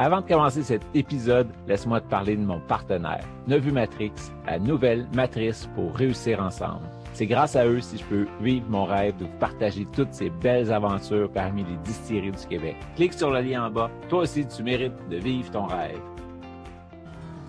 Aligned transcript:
Avant 0.00 0.20
de 0.20 0.26
commencer 0.26 0.64
cet 0.64 0.82
épisode, 0.92 1.46
laisse-moi 1.68 2.00
te 2.00 2.10
parler 2.10 2.36
de 2.36 2.42
mon 2.42 2.58
partenaire, 2.58 3.24
Nevu 3.46 3.70
Matrix, 3.70 4.12
la 4.44 4.58
nouvelle 4.58 5.06
matrice 5.14 5.68
pour 5.76 5.94
réussir 5.94 6.40
ensemble. 6.40 6.82
C'est 7.12 7.26
grâce 7.26 7.54
à 7.54 7.64
eux 7.64 7.80
si 7.80 7.98
je 7.98 8.04
peux 8.04 8.26
vivre 8.40 8.66
mon 8.68 8.86
rêve 8.86 9.16
de 9.18 9.24
vous 9.26 9.38
partager 9.38 9.86
toutes 9.92 10.12
ces 10.12 10.30
belles 10.30 10.72
aventures 10.72 11.30
parmi 11.30 11.62
les 11.62 11.76
distilleries 11.84 12.32
du 12.32 12.46
Québec. 12.48 12.76
Clique 12.96 13.12
sur 13.12 13.30
le 13.30 13.40
lien 13.40 13.66
en 13.66 13.70
bas. 13.70 13.88
Toi 14.08 14.22
aussi, 14.22 14.44
tu 14.48 14.64
mérites 14.64 15.08
de 15.08 15.16
vivre 15.18 15.48
ton 15.52 15.66
rêve. 15.66 16.00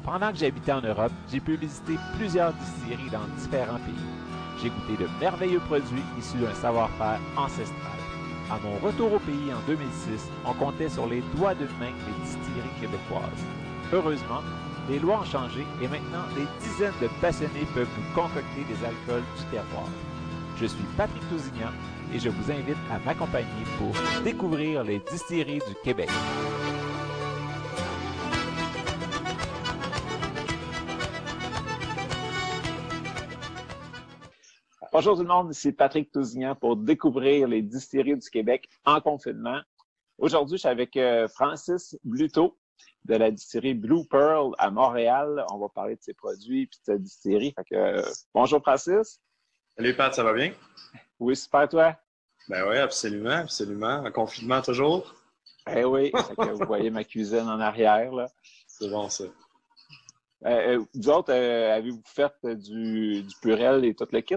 Pendant 0.04 0.32
que 0.32 0.38
j'habitais 0.38 0.74
en 0.74 0.82
Europe, 0.82 1.14
j'ai 1.32 1.40
pu 1.40 1.56
visiter 1.56 1.96
plusieurs 2.16 2.54
distilleries 2.54 3.10
dans 3.10 3.26
différents 3.40 3.80
pays. 3.80 4.62
J'ai 4.62 4.70
goûté 4.70 5.04
de 5.04 5.10
merveilleux 5.20 5.62
produits 5.62 6.04
issus 6.20 6.38
d'un 6.38 6.54
savoir-faire 6.54 7.20
ancestral. 7.36 7.95
À 8.52 8.60
mon 8.64 8.78
retour 8.78 9.12
au 9.12 9.20
pays 9.20 9.52
en 9.52 9.60
2006, 9.66 10.30
on 10.46 10.54
comptait 10.54 10.90
sur 10.90 11.08
les 11.08 11.24
doigts 11.36 11.56
d'une 11.56 11.66
main 11.80 11.90
les 11.90 12.24
distilleries 12.24 12.80
québécoises. 12.80 13.44
Heureusement, 13.92 14.42
les 14.88 15.00
lois 15.00 15.22
ont 15.22 15.26
changé 15.26 15.66
et 15.82 15.88
maintenant 15.88 16.26
des 16.36 16.46
dizaines 16.64 16.94
de 17.02 17.08
passionnés 17.22 17.66
peuvent 17.74 17.88
nous 17.98 18.14
concocter 18.14 18.64
des 18.70 18.86
alcools 18.86 19.24
du 19.38 19.44
terroir. 19.50 19.88
Je 20.58 20.68
suis 20.68 20.84
Patrick 20.96 21.28
Tousignan 21.28 21.72
et 22.14 22.20
je 22.20 22.30
vous 22.30 22.52
invite 22.52 22.78
à 22.92 23.00
m'accompagner 23.04 23.66
pour 23.80 23.94
découvrir 24.24 24.84
les 24.84 25.00
distilleries 25.00 25.64
du 25.68 25.76
Québec. 25.84 26.10
Bonjour 34.98 35.18
tout 35.18 35.24
le 35.24 35.28
monde, 35.28 35.52
ici 35.52 35.74
Patrick 35.74 36.10
Tousignan 36.10 36.56
pour 36.56 36.78
découvrir 36.78 37.50
les 37.50 37.62
distilleries 37.62 38.16
du 38.16 38.30
Québec 38.30 38.70
en 38.86 39.02
confinement. 39.02 39.60
Aujourd'hui, 40.18 40.56
je 40.56 40.62
suis 40.62 40.70
avec 40.70 40.96
euh, 40.96 41.28
Francis 41.28 41.98
Bluto 42.06 42.58
de 43.04 43.16
la 43.16 43.30
distillerie 43.30 43.74
Blue 43.74 44.08
Pearl 44.10 44.54
à 44.58 44.72
Montréal. 44.72 45.46
On 45.52 45.58
va 45.58 45.68
parler 45.68 45.98
de 45.98 46.02
ses 46.02 46.14
produits 46.14 46.62
et 46.62 46.66
de 46.68 46.72
sa 46.82 46.98
distillerie. 46.98 47.54
Fait 47.58 47.66
que, 47.66 47.76
euh, 47.76 48.02
bonjour 48.34 48.62
Francis. 48.62 49.20
Salut 49.76 49.94
Pat, 49.98 50.14
ça 50.14 50.24
va 50.24 50.32
bien? 50.32 50.54
Oui, 51.20 51.36
super 51.36 51.68
toi. 51.68 51.98
Ben 52.48 52.66
oui, 52.66 52.78
absolument, 52.78 53.42
absolument. 53.42 53.98
En 53.98 54.12
confinement 54.14 54.62
toujours? 54.62 55.14
Eh 55.76 55.84
oui, 55.84 56.14
vous 56.38 56.66
voyez 56.66 56.90
ma 56.90 57.04
cuisine 57.04 57.50
en 57.50 57.60
arrière. 57.60 58.14
là. 58.14 58.28
C'est 58.66 58.90
bon 58.90 59.10
ça. 59.10 59.26
Euh, 60.46 60.82
vous 60.94 61.10
autres, 61.10 61.34
avez-vous 61.34 62.02
fait 62.06 62.32
du, 62.46 63.24
du 63.24 63.36
purel 63.42 63.84
et 63.84 63.94
tout 63.94 64.08
le 64.10 64.22
kit? 64.22 64.36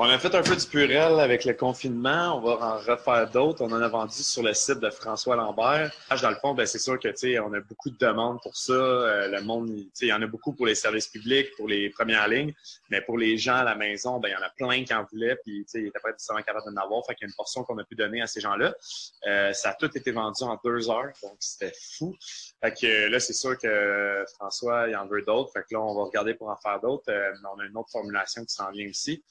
On 0.00 0.04
a 0.04 0.16
fait 0.16 0.32
un 0.32 0.44
peu 0.44 0.54
du 0.54 0.64
purel 0.64 1.18
avec 1.18 1.44
le 1.44 1.54
confinement. 1.54 2.38
On 2.38 2.40
va 2.40 2.52
en 2.64 2.78
refaire 2.78 3.28
d'autres. 3.32 3.62
On 3.64 3.72
en 3.72 3.82
a 3.82 3.88
vendu 3.88 4.22
sur 4.22 4.44
le 4.44 4.54
site 4.54 4.78
de 4.78 4.90
François 4.90 5.34
Lambert. 5.34 5.90
Dans 6.22 6.30
le 6.30 6.36
fond, 6.36 6.54
ben, 6.54 6.66
c'est 6.66 6.78
sûr 6.78 7.00
que, 7.00 7.08
on 7.40 7.52
a 7.52 7.58
beaucoup 7.58 7.90
de 7.90 7.98
demandes 7.98 8.38
pour 8.40 8.56
ça. 8.56 8.72
Euh, 8.72 9.26
le 9.26 9.42
monde, 9.42 9.68
il 10.00 10.06
y 10.06 10.12
en 10.12 10.22
a 10.22 10.26
beaucoup 10.28 10.52
pour 10.52 10.66
les 10.66 10.76
services 10.76 11.08
publics, 11.08 11.48
pour 11.56 11.66
les 11.66 11.90
premières 11.90 12.28
lignes. 12.28 12.54
Mais 12.90 13.00
pour 13.00 13.18
les 13.18 13.38
gens 13.38 13.56
à 13.56 13.64
la 13.64 13.74
maison, 13.74 14.20
ben, 14.20 14.28
il 14.28 14.32
y 14.34 14.36
en 14.36 14.46
a 14.46 14.50
plein 14.50 14.84
qui 14.84 14.94
en 14.94 15.02
voulaient. 15.02 15.34
Puis, 15.44 15.64
tu 15.64 15.66
sais, 15.66 15.80
il 15.80 15.88
était 15.88 15.98
pas 15.98 16.12
nécessairement 16.12 16.44
capable 16.44 16.72
d'en 16.72 16.80
avoir. 16.80 17.04
Fait 17.04 17.16
qu'il 17.16 17.26
y 17.26 17.28
a 17.28 17.30
une 17.30 17.36
portion 17.36 17.64
qu'on 17.64 17.78
a 17.78 17.84
pu 17.84 17.96
donner 17.96 18.22
à 18.22 18.28
ces 18.28 18.40
gens-là. 18.40 18.72
Euh, 19.26 19.52
ça 19.52 19.70
a 19.70 19.74
tout 19.74 19.90
été 19.98 20.12
vendu 20.12 20.44
en 20.44 20.60
deux 20.64 20.88
heures. 20.90 21.10
Donc, 21.24 21.34
c'était 21.40 21.72
fou. 21.96 22.14
Fait 22.62 22.72
que 22.72 23.08
là, 23.08 23.18
c'est 23.18 23.32
sûr 23.32 23.58
que 23.58 24.24
François, 24.36 24.86
il 24.88 24.94
en 24.94 25.08
veut 25.08 25.22
d'autres. 25.22 25.50
Fait 25.52 25.62
que 25.62 25.74
là, 25.74 25.80
on 25.80 25.92
va 25.92 26.04
regarder 26.04 26.34
pour 26.34 26.50
en 26.50 26.56
faire 26.56 26.78
d'autres. 26.78 27.10
Euh, 27.10 27.32
on 27.52 27.58
a 27.58 27.64
une 27.64 27.76
autre 27.76 27.90
formulation 27.90 28.44
qui 28.44 28.54
s'en 28.54 28.70
vient 28.70 28.88
aussi. 28.88 29.24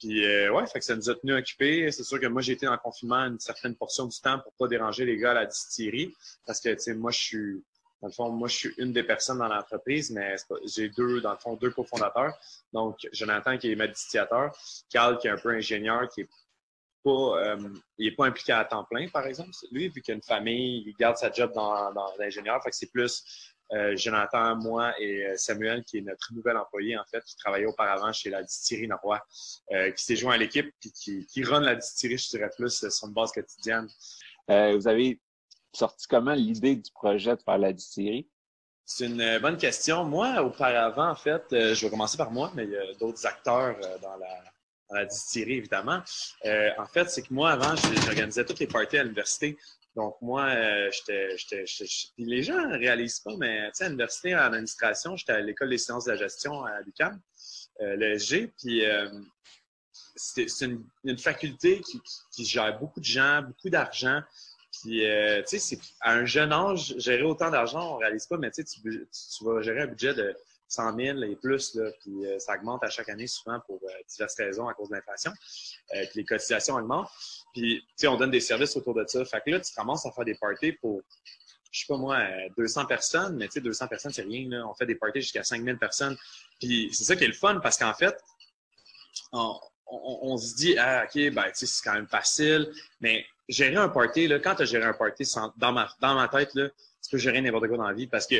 Puis 0.00 0.24
euh, 0.24 0.50
ouais, 0.50 0.66
fait 0.66 0.78
que 0.78 0.84
ça 0.84 0.96
nous 0.96 1.10
a 1.10 1.14
tenus 1.14 1.36
occupés. 1.36 1.92
C'est 1.92 2.02
sûr 2.02 2.18
que 2.18 2.26
moi 2.26 2.40
j'ai 2.40 2.54
été 2.54 2.66
en 2.66 2.78
confinement 2.78 3.26
une 3.26 3.38
certaine 3.38 3.76
portion 3.76 4.06
du 4.06 4.18
temps 4.18 4.38
pour 4.38 4.52
pas 4.54 4.66
déranger 4.66 5.04
les 5.04 5.18
gars 5.18 5.32
à 5.32 5.34
la 5.34 5.46
distillerie, 5.46 6.14
parce 6.46 6.60
que 6.60 6.70
tu 6.70 6.80
sais 6.80 6.94
moi 6.94 7.10
je 7.10 7.18
suis 7.18 7.64
dans 8.00 8.08
le 8.08 8.12
fond 8.14 8.30
moi 8.30 8.48
je 8.48 8.56
suis 8.56 8.74
une 8.78 8.92
des 8.92 9.02
personnes 9.02 9.38
dans 9.38 9.48
l'entreprise, 9.48 10.10
mais 10.10 10.36
j'ai 10.64 10.88
deux 10.88 11.20
dans 11.20 11.32
le 11.32 11.38
fond 11.38 11.54
deux 11.54 11.70
cofondateurs. 11.70 12.34
Donc 12.72 12.96
Jonathan 13.12 13.58
qui 13.58 13.70
est 13.70 13.76
ma 13.76 13.88
distillateur, 13.88 14.56
Carl 14.88 15.18
qui 15.18 15.28
est 15.28 15.30
un 15.30 15.36
peu 15.36 15.50
ingénieur, 15.50 16.08
qui 16.08 16.22
est 16.22 16.28
pas 17.04 17.10
euh, 17.10 17.68
il 17.98 18.06
est 18.06 18.16
pas 18.16 18.26
impliqué 18.26 18.52
à 18.52 18.64
temps 18.64 18.84
plein 18.84 19.06
par 19.08 19.26
exemple. 19.26 19.50
Lui 19.70 19.88
vu 19.90 20.00
qu'il 20.00 20.12
a 20.12 20.14
une 20.14 20.22
famille, 20.22 20.82
il 20.86 20.94
garde 20.94 21.18
sa 21.18 21.30
job 21.30 21.52
dans, 21.54 21.92
dans 21.92 22.08
l'ingénieur, 22.18 22.62
fait 22.62 22.70
que 22.70 22.76
c'est 22.76 22.90
plus 22.90 23.49
euh, 23.72 23.96
Jonathan, 23.96 24.56
moi 24.56 24.92
et 25.00 25.26
euh, 25.26 25.36
Samuel, 25.36 25.84
qui 25.84 25.98
est 25.98 26.00
notre 26.00 26.32
nouvel 26.34 26.56
employé, 26.56 26.98
en 26.98 27.04
fait, 27.04 27.22
qui 27.24 27.36
travaillait 27.36 27.66
auparavant 27.66 28.12
chez 28.12 28.28
la 28.28 28.42
distillerie 28.42 28.88
Noroy, 28.88 29.20
euh, 29.72 29.92
qui 29.92 30.04
s'est 30.04 30.16
joint 30.16 30.34
à 30.34 30.38
l'équipe 30.38 30.74
puis 30.80 30.90
qui, 30.90 31.26
qui 31.26 31.44
run 31.44 31.60
la 31.60 31.76
distillerie, 31.76 32.18
je 32.18 32.30
dirais 32.30 32.50
plus, 32.56 32.88
sur 32.88 33.06
une 33.06 33.14
base 33.14 33.30
quotidienne. 33.30 33.86
vous 34.48 34.88
avez 34.88 35.20
sorti 35.72 36.06
comment 36.08 36.34
l'idée 36.34 36.74
du 36.74 36.90
projet 36.90 37.36
de 37.36 37.42
faire 37.42 37.58
la 37.58 37.72
distillerie? 37.72 38.28
C'est 38.84 39.06
une 39.06 39.38
bonne 39.38 39.56
question. 39.56 40.02
Moi, 40.04 40.42
auparavant, 40.42 41.10
en 41.10 41.14
fait, 41.14 41.44
je 41.50 41.80
vais 41.80 41.90
commencer 41.90 42.16
par 42.16 42.32
moi, 42.32 42.50
mais 42.56 42.64
il 42.64 42.70
y 42.70 42.76
a 42.76 42.94
d'autres 42.98 43.24
acteurs 43.24 43.78
dans 44.02 44.16
la, 44.16 44.42
dans 44.88 44.96
la 44.96 45.06
distillerie, 45.06 45.58
évidemment. 45.58 46.02
en 46.44 46.86
fait, 46.86 47.08
c'est 47.08 47.22
que 47.22 47.32
moi, 47.32 47.52
avant, 47.52 47.76
j'organisais 47.76 48.44
toutes 48.44 48.58
les 48.58 48.66
parties 48.66 48.98
à 48.98 49.04
l'université. 49.04 49.56
Donc, 49.96 50.16
moi, 50.20 50.46
euh, 50.46 50.90
j'étais. 50.92 51.64
Les 52.18 52.42
gens 52.42 52.66
ne 52.66 52.78
réalisent 52.78 53.20
pas, 53.20 53.36
mais 53.36 53.70
à 53.80 53.84
l'université 53.86 54.34
en 54.34 54.52
administration, 54.52 55.16
j'étais 55.16 55.32
à 55.32 55.40
l'École 55.40 55.70
des 55.70 55.78
sciences 55.78 56.04
de 56.04 56.12
la 56.12 56.16
gestion 56.16 56.64
à 56.64 56.80
l'UQAM, 56.80 57.20
euh, 57.80 57.96
le. 57.96 58.46
Puis, 58.58 58.84
euh, 58.84 59.08
c'est 60.16 60.46
une, 60.60 61.18
faculté 61.18 61.80
qui, 62.32 62.44
gère 62.44 62.78
beaucoup 62.78 63.00
de 63.00 63.04
gens, 63.04 63.42
beaucoup 63.42 63.70
d'argent. 63.70 64.22
Puis, 64.80 65.04
euh, 65.04 65.42
tu 65.48 65.58
sais, 65.58 65.78
à 66.00 66.12
un 66.12 66.24
jeune 66.24 66.52
âge, 66.52 66.94
gérer 66.98 67.22
autant 67.22 67.50
d'argent, 67.50 67.94
on 67.94 67.98
ne 67.98 68.04
réalise 68.04 68.26
pas, 68.26 68.36
mais 68.36 68.50
tu, 68.50 68.64
tu 68.64 69.44
vas 69.44 69.62
gérer 69.62 69.82
un 69.82 69.86
budget 69.86 70.14
de 70.14 70.36
100 70.70 70.96
000 70.96 71.22
et 71.22 71.34
plus, 71.34 71.74
là, 71.74 71.90
puis 72.00 72.24
euh, 72.24 72.38
ça 72.38 72.54
augmente 72.54 72.82
à 72.84 72.88
chaque 72.88 73.08
année 73.08 73.26
souvent 73.26 73.58
pour 73.66 73.80
euh, 73.82 73.92
diverses 74.08 74.36
raisons 74.36 74.68
à 74.68 74.74
cause 74.74 74.88
de 74.88 74.94
l'inflation. 74.94 75.32
Euh, 75.94 76.04
puis 76.10 76.20
les 76.20 76.24
cotisations 76.24 76.76
augmentent. 76.76 77.08
Puis, 77.52 77.80
tu 77.80 77.86
sais, 77.96 78.06
on 78.06 78.16
donne 78.16 78.30
des 78.30 78.40
services 78.40 78.76
autour 78.76 78.94
de 78.94 79.04
ça. 79.06 79.24
Fait 79.24 79.42
que 79.44 79.50
là, 79.50 79.60
tu 79.60 79.74
commences 79.74 80.06
à 80.06 80.12
faire 80.12 80.24
des 80.24 80.36
parties 80.36 80.72
pour, 80.72 81.02
je 81.72 81.80
sais 81.80 81.86
pas 81.88 81.96
moi, 81.96 82.24
200 82.56 82.86
personnes, 82.86 83.36
mais 83.36 83.46
tu 83.46 83.54
sais, 83.54 83.60
200 83.60 83.88
personnes, 83.88 84.12
c'est 84.12 84.22
rien. 84.22 84.48
Là. 84.48 84.64
On 84.68 84.74
fait 84.74 84.86
des 84.86 84.94
parties 84.94 85.20
jusqu'à 85.20 85.42
5000 85.42 85.76
personnes. 85.76 86.16
Puis 86.60 86.90
c'est 86.92 87.04
ça 87.04 87.16
qui 87.16 87.24
est 87.24 87.28
le 87.28 87.32
fun 87.32 87.58
parce 87.58 87.76
qu'en 87.76 87.94
fait, 87.94 88.16
on, 89.32 89.58
on, 89.88 90.36
se 90.36 90.54
dit, 90.54 90.78
ah, 90.78 91.04
OK, 91.04 91.32
ben, 91.32 91.44
tu 91.46 91.50
sais, 91.54 91.66
c'est 91.66 91.82
quand 91.82 91.94
même 91.94 92.06
facile. 92.06 92.72
Mais 93.00 93.26
gérer 93.48 93.74
un 93.74 93.88
party, 93.88 94.28
là, 94.28 94.38
quand 94.38 94.54
tu 94.54 94.62
as 94.62 94.66
géré 94.66 94.84
un 94.84 94.92
party, 94.92 95.24
dans 95.56 95.72
ma, 95.72 95.92
dans 96.00 96.14
ma 96.14 96.28
tête, 96.28 96.54
là, 96.54 96.68
tu 97.02 97.10
peux 97.10 97.18
gérer 97.18 97.40
n'importe 97.40 97.66
quoi 97.66 97.76
dans 97.76 97.88
la 97.88 97.94
vie 97.94 98.06
parce 98.06 98.26
que 98.26 98.36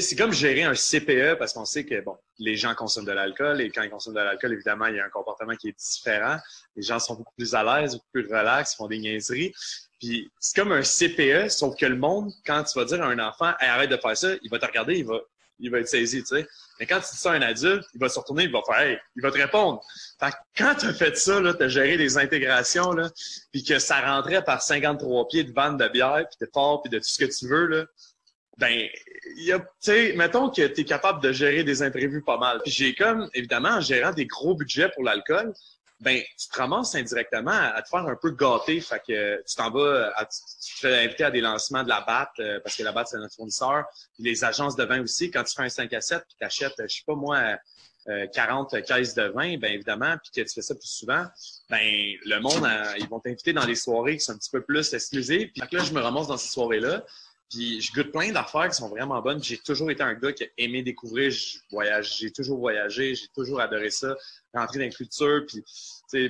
c'est 0.00 0.16
comme 0.16 0.32
gérer 0.32 0.64
un 0.64 0.74
CPE 0.74 1.38
parce 1.38 1.52
qu'on 1.52 1.64
sait 1.64 1.84
que 1.84 2.00
bon, 2.00 2.16
les 2.38 2.56
gens 2.56 2.74
consomment 2.74 3.06
de 3.06 3.12
l'alcool 3.12 3.60
et 3.60 3.70
quand 3.70 3.82
ils 3.82 3.90
consomment 3.90 4.16
de 4.16 4.20
l'alcool, 4.20 4.52
évidemment, 4.52 4.86
il 4.86 4.96
y 4.96 5.00
a 5.00 5.04
un 5.04 5.10
comportement 5.10 5.54
qui 5.54 5.68
est 5.68 5.78
différent. 5.78 6.38
Les 6.74 6.82
gens 6.82 6.98
sont 6.98 7.14
beaucoup 7.14 7.34
plus 7.36 7.54
à 7.54 7.62
l'aise, 7.62 7.94
beaucoup 7.94 8.08
plus 8.12 8.26
relax, 8.26 8.74
font 8.74 8.88
des 8.88 8.98
niaiseries. 8.98 9.52
Puis 10.00 10.30
c'est 10.40 10.60
comme 10.60 10.72
un 10.72 10.82
CPE, 10.82 11.48
sauf 11.48 11.76
que 11.76 11.86
le 11.86 11.96
monde, 11.96 12.32
quand 12.44 12.64
tu 12.64 12.78
vas 12.78 12.84
dire 12.84 13.02
à 13.02 13.06
un 13.06 13.18
enfant 13.18 13.52
arrête 13.60 13.90
de 13.90 13.96
faire 13.96 14.16
ça, 14.16 14.28
il 14.42 14.50
va 14.50 14.58
te 14.58 14.66
regarder, 14.66 14.96
il 14.98 15.06
va, 15.06 15.20
il 15.58 15.70
va 15.70 15.78
être 15.78 15.88
saisi, 15.88 16.20
tu 16.20 16.36
sais. 16.36 16.46
Mais 16.78 16.86
quand 16.86 17.00
tu 17.00 17.12
dis 17.12 17.16
ça 17.16 17.32
à 17.32 17.34
un 17.34 17.42
adulte, 17.42 17.84
il 17.94 18.00
va 18.00 18.08
se 18.08 18.18
retourner, 18.18 18.44
il 18.44 18.52
va 18.52 18.60
faire 18.66 18.80
hey, 18.80 18.98
il 19.14 19.22
va 19.22 19.30
te 19.30 19.38
répondre. 19.38 19.80
Fait 20.20 20.30
que 20.30 20.36
quand 20.58 20.74
tu 20.74 20.86
as 20.86 20.92
fait 20.92 21.16
ça, 21.16 21.40
tu 21.40 21.62
as 21.62 21.68
géré 21.68 21.96
des 21.96 22.18
intégrations, 22.18 22.92
là, 22.92 23.10
puis 23.52 23.64
que 23.64 23.78
ça 23.78 24.00
rentrait 24.00 24.44
par 24.44 24.60
53 24.60 25.28
pieds 25.28 25.44
de 25.44 25.52
vanne 25.52 25.76
de 25.78 25.88
bière, 25.88 26.24
puis 26.28 26.46
de 26.46 26.50
fort, 26.52 26.82
puis 26.82 26.90
de 26.90 26.98
tout 26.98 27.04
ce 27.04 27.24
que 27.24 27.30
tu 27.30 27.48
veux, 27.48 27.66
là, 27.66 27.84
ben, 28.56 28.88
tu 29.36 29.52
sais, 29.80 30.14
mettons 30.14 30.50
que 30.50 30.66
tu 30.66 30.80
es 30.80 30.84
capable 30.84 31.22
de 31.22 31.32
gérer 31.32 31.64
des 31.64 31.82
imprévus 31.82 32.22
pas 32.22 32.38
mal. 32.38 32.60
Puis 32.62 32.72
j'ai 32.72 32.94
comme, 32.94 33.28
évidemment, 33.34 33.70
en 33.70 33.80
gérant 33.80 34.12
des 34.12 34.26
gros 34.26 34.54
budgets 34.54 34.88
pour 34.94 35.04
l'alcool, 35.04 35.52
ben, 36.00 36.22
tu 36.38 36.48
te 36.48 36.58
ramasses 36.58 36.94
indirectement 36.94 37.50
à, 37.50 37.80
te 37.82 37.88
faire 37.88 38.06
un 38.06 38.16
peu 38.16 38.30
gâter. 38.30 38.80
Fait 38.80 39.00
que 39.06 39.42
tu 39.46 39.56
t'en 39.56 39.70
vas, 39.70 40.12
à, 40.16 40.26
tu 40.26 40.74
te 40.74 40.80
fais 40.80 41.04
inviter 41.04 41.24
à 41.24 41.30
des 41.30 41.40
lancements 41.40 41.82
de 41.82 41.88
la 41.88 42.00
BAT, 42.02 42.32
euh, 42.38 42.60
parce 42.60 42.76
que 42.76 42.82
la 42.82 42.92
BAT, 42.92 43.06
c'est 43.06 43.18
notre 43.18 43.34
fournisseur. 43.34 43.84
Les 44.18 44.44
agences 44.44 44.76
de 44.76 44.84
vin 44.84 45.02
aussi. 45.02 45.30
Quand 45.30 45.44
tu 45.44 45.54
fais 45.54 45.62
un 45.62 45.68
5 45.68 45.92
à 45.92 46.00
7, 46.00 46.22
puis 46.26 46.36
tu 46.38 46.44
achètes, 46.44 46.74
je 46.78 46.94
sais 46.96 47.02
pas 47.06 47.14
moi, 47.14 47.58
40 48.32 48.74
euh, 48.74 48.80
caisses 48.82 49.14
de 49.14 49.24
vin, 49.24 49.58
ben 49.58 49.72
évidemment, 49.72 50.16
puis 50.22 50.30
que 50.42 50.48
tu 50.48 50.54
fais 50.54 50.62
ça 50.62 50.74
plus 50.74 50.88
souvent, 50.88 51.24
ben 51.68 51.80
le 52.24 52.38
monde, 52.38 52.64
euh, 52.64 52.94
ils 52.98 53.08
vont 53.08 53.18
t'inviter 53.18 53.52
dans 53.52 53.64
des 53.64 53.74
soirées 53.74 54.16
qui 54.16 54.24
sont 54.24 54.32
un 54.32 54.38
petit 54.38 54.50
peu 54.50 54.62
plus 54.62 54.92
exclusives. 54.94 55.50
Puis 55.52 55.62
là, 55.72 55.82
je 55.82 55.92
me 55.92 56.00
ramasse 56.00 56.28
dans 56.28 56.36
ces 56.36 56.48
soirées-là. 56.48 57.04
Puis 57.48 57.80
je 57.80 57.92
goûte 57.92 58.10
plein 58.10 58.32
d'affaires 58.32 58.68
qui 58.68 58.74
sont 58.74 58.88
vraiment 58.88 59.20
bonnes. 59.22 59.42
J'ai 59.42 59.58
toujours 59.58 59.90
été 59.90 60.02
un 60.02 60.14
gars 60.14 60.32
qui 60.32 60.44
a 60.44 60.46
aimé 60.58 60.82
découvrir. 60.82 61.30
J'ai 61.30 62.32
toujours 62.32 62.58
voyagé, 62.58 63.14
j'ai 63.14 63.28
toujours 63.28 63.60
adoré 63.60 63.90
ça. 63.90 64.16
Rentrer 64.52 64.78
dans 64.78 64.84
la 64.86 64.90
culture, 64.90 65.44
puis 65.46 65.62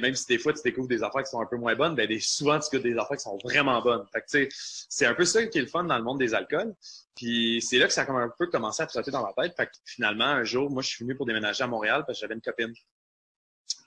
même 0.01 0.15
si 0.15 0.27
des 0.27 0.39
fois 0.39 0.53
tu 0.53 0.61
découvres 0.63 0.89
des 0.89 1.03
affaires 1.03 1.23
qui 1.23 1.31
sont 1.31 1.41
un 1.41 1.47
peu 1.47 1.57
moins 1.57 1.75
bonnes, 1.75 1.95
ben 1.95 2.09
souvent 2.21 2.59
tu 2.59 2.69
goûtes 2.71 2.83
des 2.83 2.99
affaires 2.99 3.17
qui 3.17 3.23
sont 3.23 3.39
vraiment 3.43 3.81
bonnes. 3.81 4.05
Fait 4.13 4.21
que 4.21 4.49
c'est 4.89 5.07
un 5.07 5.15
peu 5.15 5.25
ça 5.25 5.47
qui 5.47 5.59
est 5.59 5.63
le 5.63 5.69
fun 5.69 5.85
dans 5.85 5.97
le 5.97 6.05
monde 6.05 6.19
des 6.19 6.35
alcools. 6.35 6.75
Puis 7.15 7.63
c'est 7.63 7.79
là 7.79 7.87
que 7.87 7.93
ça 7.93 8.03
a 8.03 8.13
un 8.13 8.33
peu 8.37 8.49
commencé 8.49 8.83
à 8.83 8.87
trotter 8.87 9.11
dans 9.11 9.23
ma 9.23 9.33
tête. 9.33 9.57
Fait 9.57 9.67
que 9.67 9.73
finalement, 9.85 10.25
un 10.25 10.45
jour, 10.45 10.71
moi 10.71 10.83
je 10.83 10.89
suis 10.89 11.05
venu 11.05 11.17
pour 11.17 11.25
déménager 11.25 11.65
à 11.65 11.67
Montréal 11.67 12.05
parce 12.07 12.19
que 12.19 12.21
j'avais 12.23 12.35
une 12.35 12.43
copine. 12.43 12.75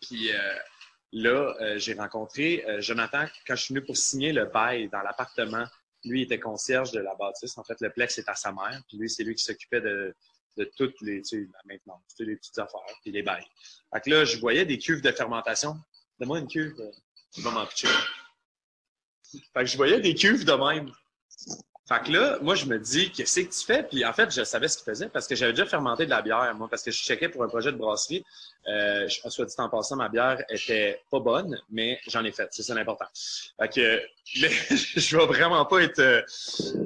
Puis 0.02 0.32
euh, 0.32 0.56
là, 1.12 1.56
euh, 1.62 1.78
j'ai 1.78 1.94
rencontré 1.94 2.66
euh, 2.68 2.82
Jonathan 2.82 3.26
quand 3.46 3.56
je 3.56 3.64
suis 3.64 3.74
venu 3.74 3.86
pour 3.86 3.98
signer 3.98 4.32
le 4.32 4.46
bail 4.46 4.90
dans 4.90 5.02
l'appartement 5.02 5.66
lui, 6.06 6.22
était 6.24 6.40
concierge 6.40 6.92
de 6.92 7.00
la 7.00 7.16
bâtisse. 7.16 7.58
En 7.58 7.64
fait, 7.64 7.80
le 7.82 7.92
plex 7.92 8.18
est 8.18 8.30
à 8.30 8.36
sa 8.36 8.52
mère. 8.52 8.82
Puis 8.88 8.98
lui, 8.98 9.10
c'est 9.10 9.24
lui 9.24 9.36
qui 9.36 9.44
s'occupait 9.44 9.82
de, 9.82 10.16
toutes 10.76 11.00
les, 11.02 11.22
tu 11.22 11.44
sais, 11.44 11.50
la 11.54 11.74
maintenance, 11.74 12.02
toutes 12.18 12.28
les 12.28 12.36
petites 12.36 12.58
affaires, 12.60 12.82
puis 13.02 13.12
les 13.12 13.24
bails. 13.24 13.46
Fait 13.94 14.02
que 14.02 14.10
là, 14.10 14.26
je 14.26 14.38
voyais 14.40 14.66
des 14.66 14.78
cuves 14.78 15.02
de 15.02 15.12
fermentation. 15.12 15.78
Donne-moi 16.20 16.40
une 16.40 16.48
cuve. 16.48 16.76
Tu 17.34 17.42
vas 17.42 17.52
m'en 17.52 17.66
Fait 17.66 17.94
que 19.54 19.66
je 19.66 19.78
voyais 19.78 20.02
des 20.02 20.16
cuves 20.16 20.44
de 20.44 20.54
même. 20.54 20.92
Fait 21.90 22.04
que 22.04 22.12
là, 22.12 22.38
moi, 22.44 22.54
je 22.54 22.66
me 22.66 22.78
dis, 22.78 23.10
qu'est-ce 23.12 23.40
que 23.40 23.48
tu 23.48 23.66
fais? 23.66 23.82
Puis 23.82 24.06
en 24.06 24.14
fait, 24.14 24.32
je 24.32 24.44
savais 24.44 24.68
ce 24.68 24.78
qu'il 24.78 24.86
faisait 24.86 25.10
parce 25.10 25.28
que 25.28 25.34
j'avais 25.34 25.54
déjà 25.54 25.66
fermenté 25.66 26.06
de 26.06 26.12
la 26.12 26.22
bière, 26.22 26.54
moi, 26.56 26.68
parce 26.70 26.84
que 26.84 26.92
je 26.92 27.02
checkais 27.02 27.30
pour 27.30 27.44
un 27.44 27.48
projet 27.48 27.72
de 27.72 27.78
brasserie. 27.78 28.24
Euh, 28.68 29.08
je, 29.08 29.28
soit 29.28 29.46
dit 29.46 29.56
en 29.58 29.70
passant, 29.70 29.96
ma 29.96 30.08
bière 30.08 30.44
était 30.50 31.02
pas 31.10 31.20
bonne, 31.20 31.60
mais 31.72 32.00
j'en 32.06 32.24
ai 32.24 32.32
fait. 32.32 32.48
C'est 32.52 32.62
ça 32.62 32.76
l'important. 32.76 33.08
Fait 33.60 33.70
que 33.70 34.02
je 34.36 35.18
vais 35.18 35.26
vraiment 35.26 35.66
pas 35.66 35.82
être, 35.82 35.98
euh, 35.98 36.22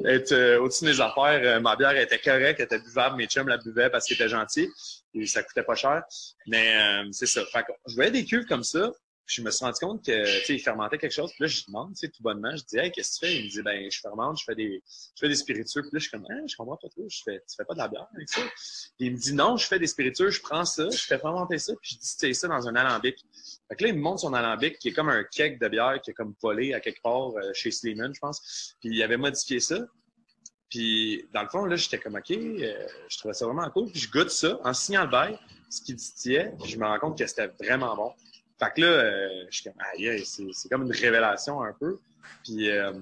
être 0.05 0.31
euh, 0.31 0.61
au-dessus 0.61 0.85
des 0.85 1.01
affaires. 1.01 1.41
Euh, 1.43 1.59
ma 1.59 1.75
bière 1.75 1.97
était 1.97 2.19
correcte, 2.19 2.61
était 2.61 2.79
buvable. 2.79 3.17
Mes 3.17 3.27
chums 3.27 3.49
la 3.49 3.57
buvaient 3.57 3.89
parce 3.89 4.05
qu'ils 4.05 4.15
étaient 4.15 4.29
gentils. 4.29 4.69
Et 5.13 5.25
ça 5.25 5.43
coûtait 5.43 5.63
pas 5.63 5.75
cher. 5.75 6.03
Mais 6.47 7.03
c'est 7.11 7.25
ça. 7.25 7.43
Fait 7.51 7.63
que 7.63 7.73
je 7.87 7.95
voyais 7.95 8.11
des 8.11 8.23
cuves 8.23 8.45
comme 8.45 8.63
ça 8.63 8.89
je 9.25 9.41
me 9.41 9.51
suis 9.51 9.63
rendu 9.63 9.79
compte 9.79 10.05
que, 10.05 10.39
tu 10.39 10.45
sais, 10.45 10.55
il 10.55 10.59
fermentait 10.59 10.97
quelque 10.97 11.13
chose. 11.13 11.31
Puis 11.31 11.43
là, 11.43 11.47
je 11.47 11.65
demande, 11.65 11.93
tu 11.93 11.99
sais, 11.99 12.09
tout 12.09 12.21
bonnement, 12.21 12.55
je 12.55 12.63
dis, 12.63 12.77
hey, 12.77 12.91
qu'est-ce 12.91 13.19
que 13.19 13.25
tu 13.25 13.31
fais? 13.31 13.39
Il 13.39 13.45
me 13.45 13.49
dit, 13.49 13.61
ben, 13.61 13.89
je 13.89 13.99
fermente, 13.99 14.37
je 14.39 14.43
fais 14.43 14.55
des, 14.55 14.83
je 14.85 15.19
fais 15.19 15.29
des 15.29 15.35
spiritueux. 15.35 15.81
Puis 15.81 15.91
là, 15.93 15.99
je 15.99 16.07
suis 16.07 16.11
comme, 16.11 16.25
hein, 16.29 16.43
je 16.45 16.55
comprends 16.55 16.77
pas 16.77 16.89
trop. 16.89 17.05
Je 17.09 17.21
fais, 17.23 17.39
tu 17.39 17.55
fais 17.55 17.63
pas 17.63 17.73
de 17.73 17.79
la 17.79 17.87
bière 17.87 18.07
avec 18.13 18.29
ça? 18.29 18.41
Puis 18.41 19.07
il 19.07 19.11
me 19.13 19.17
dit, 19.17 19.33
non, 19.33 19.55
je 19.55 19.65
fais 19.65 19.79
des 19.79 19.87
spiritueux, 19.87 20.29
je 20.29 20.41
prends 20.41 20.65
ça, 20.65 20.89
je 20.89 21.03
fais 21.03 21.17
fermenter 21.17 21.57
ça, 21.57 21.73
puis 21.81 21.91
je 21.93 21.99
distille 21.99 22.35
ça 22.35 22.47
dans 22.47 22.67
un 22.67 22.75
alambic. 22.75 23.25
Fait 23.69 23.75
que 23.75 23.83
là, 23.83 23.89
il 23.89 23.95
me 23.95 24.01
montre 24.01 24.21
son 24.21 24.33
alambic 24.33 24.77
qui 24.77 24.89
est 24.89 24.93
comme 24.93 25.09
un 25.09 25.23
keg 25.23 25.59
de 25.59 25.67
bière 25.69 25.99
qui 26.01 26.11
est 26.11 26.13
comme 26.13 26.35
volé 26.41 26.73
à 26.73 26.79
quelque 26.79 27.01
part 27.01 27.31
euh, 27.37 27.53
chez 27.53 27.71
Sleeman, 27.71 28.13
je 28.13 28.19
pense. 28.19 28.75
Puis 28.81 28.89
il 28.89 29.03
avait 29.03 29.17
modifié 29.17 29.59
ça. 29.59 29.79
Puis 30.69 31.29
dans 31.33 31.43
le 31.43 31.49
fond, 31.49 31.65
là, 31.65 31.75
j'étais 31.75 31.99
comme, 31.99 32.15
OK, 32.15 32.31
euh, 32.31 32.87
je 33.07 33.17
trouvais 33.19 33.33
ça 33.33 33.45
vraiment 33.45 33.69
cool. 33.69 33.89
Puis 33.91 34.01
je 34.01 34.11
goûte 34.11 34.31
ça 34.31 34.59
en 34.63 34.73
signant 34.73 35.03
le 35.03 35.09
bail, 35.09 35.39
ce 35.69 35.81
qui 35.81 35.93
distillait. 35.93 36.53
je 36.65 36.77
me 36.77 36.85
rends 36.85 36.99
compte 36.99 37.17
que 37.17 37.25
c'était 37.25 37.47
vraiment 37.59 37.95
bon. 37.95 38.11
Fait 38.63 38.71
que 38.75 38.81
là, 38.81 38.87
euh, 38.87 39.45
je 39.49 39.55
suis 39.55 39.63
comme, 39.63 39.81
aïe, 39.93 40.23
c'est 40.25 40.69
comme 40.69 40.83
une 40.83 40.91
révélation 40.91 41.61
un 41.61 41.73
peu. 41.73 41.99
Puis 42.43 42.69
euh, 42.69 42.93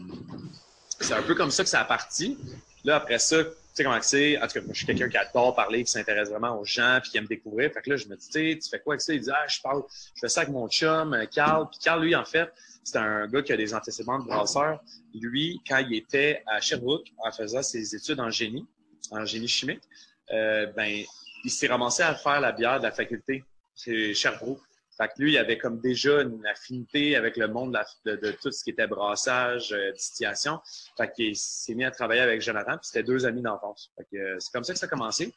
c'est 0.99 1.13
un 1.13 1.21
peu 1.21 1.35
comme 1.35 1.51
ça 1.51 1.63
que 1.63 1.69
ça 1.69 1.81
a 1.81 1.85
parti. 1.85 2.37
Là, 2.83 2.95
après 2.95 3.19
ça, 3.19 3.43
tu 3.43 3.51
sais 3.73 3.83
comment 3.83 4.01
c'est? 4.01 4.37
En 4.41 4.47
tout 4.47 4.53
cas, 4.53 4.61
moi, 4.61 4.69
je 4.71 4.77
suis 4.77 4.85
quelqu'un 4.85 5.09
qui 5.09 5.17
adore 5.17 5.55
parler, 5.55 5.83
qui 5.83 5.91
s'intéresse 5.91 6.29
vraiment 6.29 6.59
aux 6.59 6.65
gens, 6.65 6.99
puis 7.01 7.11
qui 7.11 7.17
aime 7.17 7.27
découvrir. 7.27 7.71
Fait 7.71 7.81
que 7.81 7.91
là, 7.91 7.95
je 7.95 8.07
me 8.07 8.15
dis, 8.15 8.27
tu 8.27 8.59
tu 8.59 8.69
fais 8.69 8.79
quoi 8.79 8.93
avec 8.93 9.01
ça? 9.01 9.13
Il 9.13 9.21
dit, 9.21 9.29
ah, 9.31 9.45
je 9.47 9.61
parle, 9.61 9.83
je 10.15 10.19
fais 10.19 10.29
ça 10.29 10.41
avec 10.41 10.53
mon 10.53 10.67
chum, 10.67 11.13
euh, 11.13 11.25
Carl. 11.25 11.67
Puis 11.69 11.79
Carl, 11.79 12.01
lui, 12.01 12.15
en 12.15 12.25
fait, 12.25 12.51
c'est 12.83 12.97
un 12.97 13.27
gars 13.27 13.41
qui 13.43 13.53
a 13.53 13.57
des 13.57 13.73
antécédents 13.73 14.19
de 14.19 14.25
brasseur. 14.25 14.79
Lui, 15.13 15.61
quand 15.67 15.77
il 15.77 15.95
était 15.95 16.43
à 16.47 16.59
Sherbrooke, 16.59 17.07
en 17.23 17.31
faisant 17.31 17.61
ses 17.61 17.95
études 17.95 18.19
en 18.19 18.31
génie, 18.31 18.65
en 19.11 19.25
génie 19.25 19.47
chimique, 19.47 19.83
ben, 20.29 21.03
il 21.43 21.51
s'est 21.51 21.67
ramassé 21.67 22.01
à 22.01 22.15
faire 22.15 22.39
la 22.39 22.51
bière 22.51 22.79
de 22.79 22.85
la 22.85 22.91
faculté 22.91 23.43
chez 23.75 24.13
Sherbrooke. 24.13 24.61
Fait 25.01 25.07
que 25.07 25.13
lui, 25.17 25.31
il 25.31 25.37
avait 25.39 25.57
comme 25.57 25.79
déjà 25.79 26.21
une 26.21 26.45
affinité 26.45 27.15
avec 27.15 27.35
le 27.35 27.47
monde 27.47 27.75
de, 28.05 28.31
tout 28.39 28.51
ce 28.51 28.63
qui 28.63 28.69
était 28.69 28.85
brassage, 28.85 29.71
euh, 29.71 29.91
distillation. 29.93 30.59
Fait 30.95 31.11
qu'il 31.11 31.35
s'est 31.35 31.73
mis 31.73 31.85
à 31.85 31.89
travailler 31.89 32.21
avec 32.21 32.39
Jonathan, 32.39 32.73
puis 32.73 32.85
c'était 32.87 33.01
deux 33.01 33.25
amis 33.25 33.41
d'enfance. 33.41 33.91
Euh, 34.13 34.35
c'est 34.37 34.51
comme 34.51 34.63
ça 34.63 34.73
que 34.73 34.79
ça 34.79 34.85
a 34.85 34.89
commencé. 34.89 35.33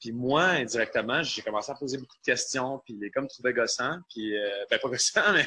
Puis 0.00 0.10
moi, 0.10 0.42
indirectement, 0.42 1.22
j'ai 1.22 1.42
commencé 1.42 1.70
à 1.70 1.76
poser 1.76 1.98
beaucoup 1.98 2.16
de 2.16 2.24
questions, 2.24 2.80
puis 2.84 2.94
il 2.94 3.04
est 3.04 3.10
comme 3.10 3.28
trouvé 3.28 3.52
gossant, 3.52 3.98
puis 4.12 4.36
euh, 4.36 4.64
ben 4.68 4.80
pas 4.80 4.88
gossant, 4.88 5.20
mais 5.32 5.46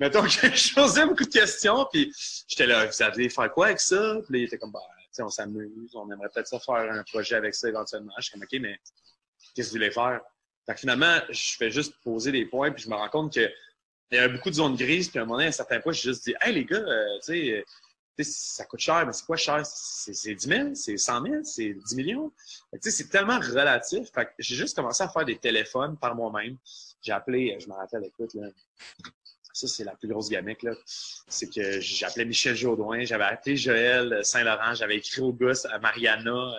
mettons 0.00 0.22
que 0.22 0.28
je 0.28 0.74
posais 0.74 1.06
beaucoup 1.06 1.24
de 1.24 1.32
questions, 1.32 1.86
puis 1.92 2.12
j'étais 2.48 2.66
là, 2.66 2.86
vous 2.86 3.02
allez 3.02 3.28
faire 3.28 3.52
quoi 3.52 3.66
avec 3.66 3.78
ça? 3.78 4.16
Puis 4.28 4.40
il 4.40 4.44
était 4.46 4.58
comme, 4.58 4.72
sais, 5.12 5.22
on 5.22 5.28
s'amuse, 5.28 5.94
on 5.94 6.10
aimerait 6.10 6.30
peut-être 6.34 6.48
ça 6.48 6.58
faire 6.58 6.92
un 6.92 7.04
projet 7.04 7.36
avec 7.36 7.54
ça 7.54 7.68
éventuellement. 7.68 8.12
Je 8.18 8.22
suis 8.22 8.32
comme, 8.32 8.42
OK, 8.42 8.60
mais 8.60 8.80
qu'est-ce 9.54 9.68
que 9.68 9.74
vous 9.74 9.78
voulez 9.78 9.92
faire? 9.92 10.20
Fait 10.66 10.74
que 10.74 10.80
finalement, 10.80 11.18
je 11.30 11.56
fais 11.56 11.70
juste 11.70 11.94
poser 12.02 12.32
des 12.32 12.46
points, 12.46 12.70
puis 12.70 12.84
je 12.84 12.88
me 12.88 12.94
rends 12.94 13.08
compte 13.08 13.34
que 13.34 13.50
il 14.10 14.16
y 14.16 14.20
a 14.20 14.28
beaucoup 14.28 14.50
de 14.50 14.54
zones 14.54 14.76
grises, 14.76 15.08
puis 15.08 15.18
à 15.18 15.22
un 15.22 15.24
moment 15.24 15.36
donné, 15.36 15.46
à 15.46 15.48
un 15.48 15.52
certain 15.52 15.80
point, 15.80 15.92
je 15.92 16.02
juste 16.02 16.24
dit 16.24 16.34
Hey 16.40 16.54
les 16.54 16.64
gars, 16.64 16.76
euh, 16.76 17.18
tu 17.24 17.32
sais, 17.32 17.64
ça 18.22 18.64
coûte 18.64 18.80
cher, 18.80 19.04
mais 19.06 19.12
c'est 19.12 19.24
quoi 19.24 19.36
cher? 19.36 19.66
C'est 19.66 20.34
10 20.34 20.46
000, 20.46 20.74
c'est 20.74 20.96
100 20.96 21.22
000, 21.22 21.34
c'est 21.42 21.74
10 21.74 21.96
millions? 21.96 22.32
C'est 22.80 23.08
tellement 23.10 23.40
relatif. 23.40 24.08
Fait 24.14 24.26
que 24.26 24.30
j'ai 24.38 24.54
juste 24.54 24.76
commencé 24.76 25.02
à 25.02 25.08
faire 25.08 25.24
des 25.24 25.36
téléphones 25.36 25.96
par 25.96 26.14
moi-même. 26.14 26.56
J'ai 27.02 27.12
appelé, 27.12 27.56
je 27.58 27.66
me 27.66 27.74
rappelle, 27.74 28.04
écoute, 28.04 28.34
là, 28.34 28.48
ça, 29.54 29.68
c'est 29.68 29.84
la 29.84 29.94
plus 29.94 30.08
grosse 30.08 30.28
gamique, 30.28 30.64
là. 30.64 30.72
C'est 31.28 31.48
que 31.48 31.80
j'appelais 31.80 32.24
Michel 32.24 32.56
Jourdouin, 32.56 33.04
j'avais 33.04 33.24
appelé 33.24 33.56
Joël 33.56 34.18
Saint-Laurent, 34.24 34.74
j'avais 34.74 34.96
écrit 34.96 35.22
au 35.22 35.32
gosse 35.32 35.64
à 35.66 35.78
Mariana 35.78 36.32
euh, 36.32 36.56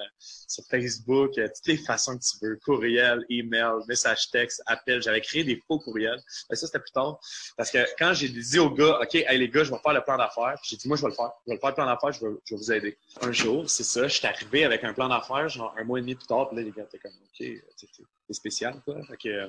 sur 0.48 0.64
Facebook, 0.72 1.38
euh, 1.38 1.48
toutes 1.48 1.68
les 1.68 1.78
façons 1.78 2.18
que 2.18 2.24
tu 2.24 2.38
veux, 2.42 2.58
courriel, 2.64 3.26
email, 3.30 3.74
message 3.90 4.32
texte, 4.32 4.64
appel. 4.66 5.02
J'avais 5.02 5.20
créé 5.20 5.44
des 5.44 5.62
faux 5.68 5.78
courriels. 5.78 6.22
Mais 6.50 6.56
ça, 6.56 6.68
c'était 6.68 6.80
plus 6.80 6.94
tard. 6.94 7.20
Parce 7.58 7.70
que 7.70 7.80
quand 8.00 8.14
j'ai 8.14 8.30
dit 8.30 8.60
aux 8.60 8.70
gars, 8.70 8.98
OK, 9.02 9.16
hey, 9.16 9.38
les 9.38 9.50
gars, 9.50 9.66
je 9.66 9.72
vais 9.72 9.80
faire 9.84 9.94
le 9.94 10.02
plan 10.02 10.18
d'affaires, 10.18 10.58
j'ai 10.64 10.78
dit, 10.78 10.88
moi, 10.88 10.96
je 10.96 11.02
vais 11.02 11.10
le 11.10 11.16
faire. 11.16 11.32
Je 11.46 11.52
vais 11.52 11.56
le 11.56 11.60
faire 11.60 11.70
le 11.72 11.76
plan 11.76 11.86
d'affaires, 11.86 12.14
je 12.14 12.26
vais, 12.26 12.34
vous 12.52 12.72
aider. 12.72 12.98
Un 13.22 13.34
jour, 13.34 13.70
c'est 13.70 13.84
ça, 13.84 14.08
je 14.08 14.18
suis 14.18 14.26
arrivé 14.26 14.64
avec 14.64 14.86
un 14.86 14.94
plan 14.94 15.10
d'affaires, 15.10 15.50
genre 15.50 15.76
un 15.78 15.84
mois 15.84 16.00
et 16.00 16.02
demi 16.02 16.16
plus 16.16 16.28
tard, 16.28 16.48
puis 16.48 16.58
là, 16.58 16.64
les 16.64 16.72
gars 16.72 16.84
étaient 16.84 17.00
comme, 17.00 17.12
OK, 17.12 17.46
c'est 17.76 18.34
spécial, 18.34 18.82
quoi. 18.86 18.96
Euh, 19.26 19.48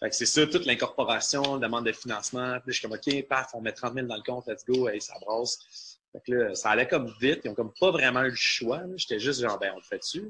fait 0.00 0.10
que 0.10 0.14
c'est 0.14 0.26
ça, 0.26 0.46
toute 0.46 0.64
l'incorporation, 0.64 1.58
demande 1.58 1.86
de 1.86 1.92
financement. 1.92 2.58
Puis 2.60 2.72
je 2.72 2.78
suis 2.78 2.88
comme, 2.88 2.96
OK, 2.96 3.28
paf, 3.28 3.54
on 3.54 3.60
met 3.60 3.72
30 3.72 3.94
000 3.94 4.06
dans 4.06 4.16
le 4.16 4.22
compte, 4.22 4.46
let's 4.46 4.64
go, 4.64 4.88
et 4.88 5.00
ça 5.00 5.14
brasse. 5.20 5.98
Fait 6.12 6.22
que 6.26 6.32
là, 6.32 6.54
ça 6.54 6.70
allait 6.70 6.86
comme 6.86 7.12
vite. 7.20 7.40
Ils 7.44 7.50
ont 7.50 7.54
comme 7.54 7.72
pas 7.78 7.90
vraiment 7.90 8.22
eu 8.22 8.30
le 8.30 8.36
choix. 8.36 8.82
J'étais 8.96 9.18
juste 9.18 9.40
genre, 9.40 9.58
ben, 9.58 9.72
on 9.74 9.76
le 9.76 9.82
fait 9.82 9.98
dessus. 9.98 10.28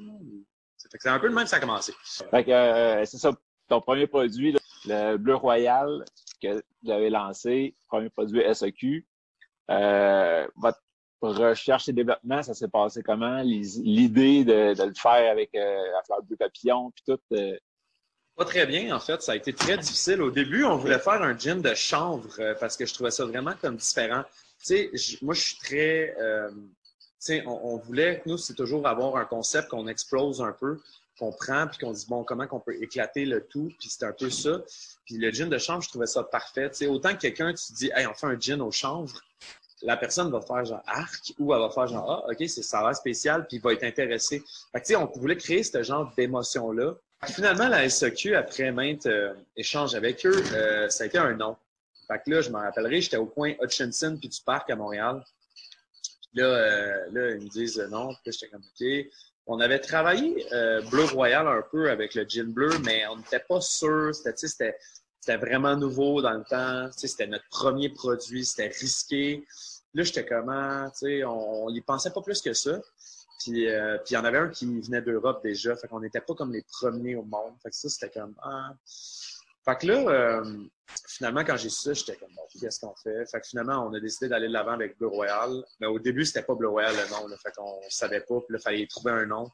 Fait 0.90 0.96
que 0.96 1.02
c'est 1.02 1.08
un 1.10 1.18
peu 1.18 1.28
le 1.28 1.34
même 1.34 1.44
que 1.44 1.50
ça 1.50 1.56
a 1.56 1.60
commencé. 1.60 1.92
Fait 2.30 2.44
que 2.44 2.50
euh, 2.50 3.04
c'est 3.04 3.18
ça, 3.18 3.32
ton 3.68 3.80
premier 3.80 4.06
produit, 4.06 4.56
le 4.86 5.16
Bleu 5.16 5.34
Royal 5.34 6.04
que 6.40 6.62
vous 6.82 6.90
avez 6.90 7.10
lancé, 7.10 7.76
premier 7.88 8.08
produit 8.08 8.42
SEQ. 8.54 9.06
Euh, 9.70 10.46
votre 10.56 10.80
recherche 11.20 11.88
et 11.88 11.92
développement, 11.92 12.42
ça 12.42 12.54
s'est 12.54 12.68
passé 12.68 13.02
comment? 13.02 13.42
L'idée 13.42 14.44
de, 14.44 14.74
de, 14.74 14.82
le 14.82 14.94
faire 14.94 15.30
avec 15.30 15.54
euh, 15.54 15.92
la 15.92 16.02
fleur 16.04 16.22
bleu 16.22 16.36
papillon, 16.36 16.90
puis 16.92 17.04
tout, 17.06 17.20
euh, 17.32 17.56
pas 18.38 18.44
très 18.44 18.66
bien, 18.66 18.94
en 18.94 19.00
fait. 19.00 19.20
Ça 19.20 19.32
a 19.32 19.36
été 19.36 19.52
très 19.52 19.76
difficile. 19.76 20.22
Au 20.22 20.30
début, 20.30 20.64
on 20.64 20.76
voulait 20.76 21.00
faire 21.00 21.20
un 21.20 21.36
gin 21.36 21.60
de 21.60 21.74
chanvre 21.74 22.30
euh, 22.38 22.54
parce 22.58 22.76
que 22.76 22.86
je 22.86 22.94
trouvais 22.94 23.10
ça 23.10 23.24
vraiment 23.24 23.54
comme 23.60 23.76
différent. 23.76 24.22
Tu 24.64 24.90
sais, 24.92 25.18
moi, 25.22 25.34
je 25.34 25.40
suis 25.40 25.58
très... 25.58 26.16
Euh, 26.20 26.48
tu 26.50 26.56
sais, 27.18 27.44
on, 27.46 27.76
voulait, 27.78 28.22
nous, 28.26 28.38
c'est 28.38 28.54
toujours 28.54 28.86
avoir 28.86 29.16
un 29.16 29.24
concept 29.24 29.68
qu'on 29.68 29.88
explose 29.88 30.40
un 30.40 30.52
peu, 30.52 30.78
qu'on 31.18 31.32
prend, 31.32 31.66
puis 31.66 31.78
qu'on 31.78 31.90
dit, 31.90 32.06
bon, 32.08 32.22
comment 32.22 32.46
qu'on 32.46 32.60
peut 32.60 32.80
éclater 32.80 33.24
le 33.24 33.44
tout, 33.44 33.72
puis 33.80 33.88
c'est 33.90 34.04
un 34.04 34.12
peu 34.12 34.30
ça. 34.30 34.62
Puis 35.04 35.16
le 35.16 35.32
gin 35.32 35.48
de 35.48 35.58
chanvre, 35.58 35.82
je 35.82 35.88
trouvais 35.88 36.06
ça 36.06 36.22
parfait. 36.22 36.70
Tu 36.70 36.76
sais, 36.76 36.86
autant 36.86 37.14
que 37.14 37.20
quelqu'un, 37.20 37.52
tu 37.52 37.72
dis, 37.72 37.90
hey, 37.92 38.06
on 38.06 38.14
fait 38.14 38.28
un 38.28 38.38
gin 38.38 38.60
au 38.60 38.70
chanvre, 38.70 39.20
la 39.82 39.96
personne 39.96 40.30
va 40.30 40.40
faire 40.40 40.64
genre 40.64 40.82
arc 40.86 41.34
ou 41.40 41.52
elle 41.52 41.60
va 41.60 41.70
faire 41.70 41.86
genre 41.86 42.10
ah 42.10 42.28
ok 42.28 42.48
c'est 42.48 42.64
ça 42.64 42.82
va 42.82 42.92
spécial 42.94 43.46
puis 43.46 43.60
va 43.60 43.72
être 43.72 43.84
intéressé. 43.84 44.42
Fait 44.72 44.80
que, 44.80 44.86
tu 44.86 44.92
sais 44.92 44.96
on 44.96 45.06
voulait 45.06 45.36
créer 45.36 45.62
ce 45.62 45.84
genre 45.84 46.12
d'émotion 46.16 46.72
là 46.72 46.96
Finalement, 47.26 47.68
la 47.68 47.88
SEQ, 47.88 48.36
après 48.36 48.70
maintes 48.70 49.06
euh, 49.06 49.34
échanges 49.56 49.94
avec 49.94 50.24
eux, 50.24 50.40
euh, 50.52 50.88
ça 50.88 51.04
a 51.04 51.06
été 51.08 51.18
un 51.18 51.34
nom. 51.34 51.56
Fait 52.06 52.22
que 52.24 52.30
là, 52.30 52.40
je 52.40 52.50
me 52.50 52.56
rappellerai, 52.56 53.00
j'étais 53.00 53.16
au 53.16 53.26
coin 53.26 53.54
Hutchinson 53.60 54.16
puis 54.18 54.28
du 54.28 54.40
parc 54.40 54.70
à 54.70 54.76
Montréal. 54.76 55.24
Là, 56.34 56.44
euh, 56.44 57.06
là, 57.10 57.30
ils 57.32 57.44
me 57.44 57.48
disent 57.48 57.78
non. 57.90 58.14
Puis 58.22 58.32
j'étais 58.32 58.48
comme 58.48 58.62
OK. 58.62 58.86
On 59.46 59.60
avait 59.60 59.78
travaillé 59.78 60.46
Bleu 60.90 61.04
Royal 61.04 61.48
un 61.48 61.62
peu 61.72 61.90
avec 61.90 62.14
le 62.14 62.24
gin 62.28 62.52
bleu, 62.52 62.70
mais 62.84 63.06
on 63.06 63.16
n'était 63.16 63.40
pas 63.40 63.62
sûr. 63.62 64.14
C'était, 64.14 64.36
c'était 64.36 65.36
vraiment 65.38 65.74
nouveau 65.74 66.20
dans 66.20 66.34
le 66.34 66.44
temps. 66.44 66.90
C'était 66.94 67.26
notre 67.26 67.48
premier 67.48 67.88
produit. 67.88 68.44
C'était 68.44 68.68
risqué. 68.68 69.46
Là, 69.94 70.02
j'étais 70.02 70.26
comment, 70.26 70.90
tu 70.90 70.98
sais, 70.98 71.24
on 71.24 71.70
n'y 71.70 71.80
pensait 71.80 72.10
pas 72.10 72.20
plus 72.20 72.42
que 72.42 72.52
ça. 72.52 72.78
Puis, 73.38 73.68
euh, 73.68 73.96
puis 73.98 74.12
il 74.12 74.14
y 74.14 74.16
en 74.16 74.24
avait 74.24 74.38
un 74.38 74.48
qui 74.48 74.80
venait 74.80 75.02
d'Europe 75.02 75.42
déjà. 75.42 75.76
Fait 75.76 75.88
qu'on 75.88 76.00
n'était 76.00 76.20
pas 76.20 76.34
comme 76.34 76.52
les 76.52 76.62
premiers 76.62 77.14
au 77.14 77.22
monde. 77.22 77.54
Fait 77.62 77.70
que 77.70 77.76
ça, 77.76 77.88
c'était 77.88 78.10
comme. 78.10 78.34
Ah. 78.42 78.72
Fait 79.64 79.76
que 79.76 79.86
là, 79.86 80.08
euh, 80.08 80.64
finalement, 81.06 81.44
quand 81.44 81.56
j'ai 81.56 81.68
su 81.68 81.82
ça, 81.82 81.92
j'étais 81.92 82.16
comme, 82.16 82.32
bon, 82.34 82.42
qu'est-ce 82.58 82.80
qu'on 82.80 82.94
fait? 82.94 83.26
Fait 83.30 83.40
que 83.40 83.46
finalement, 83.46 83.86
on 83.86 83.92
a 83.92 84.00
décidé 84.00 84.28
d'aller 84.28 84.48
de 84.48 84.52
l'avant 84.52 84.72
avec 84.72 84.98
Bleu 84.98 85.08
Royal. 85.08 85.62
Mais 85.80 85.86
au 85.86 85.98
début, 85.98 86.24
c'était 86.24 86.42
pas 86.42 86.54
Bleu 86.54 86.68
Royal 86.68 86.94
le 86.94 87.10
nom, 87.10 87.28
fait 87.36 87.52
qu'on 87.54 87.80
savait 87.90 88.20
pas, 88.20 88.40
puis 88.40 88.54
là, 88.54 88.58
il 88.58 88.62
fallait 88.62 88.86
trouver 88.86 89.12
un 89.12 89.26
nom. 89.26 89.50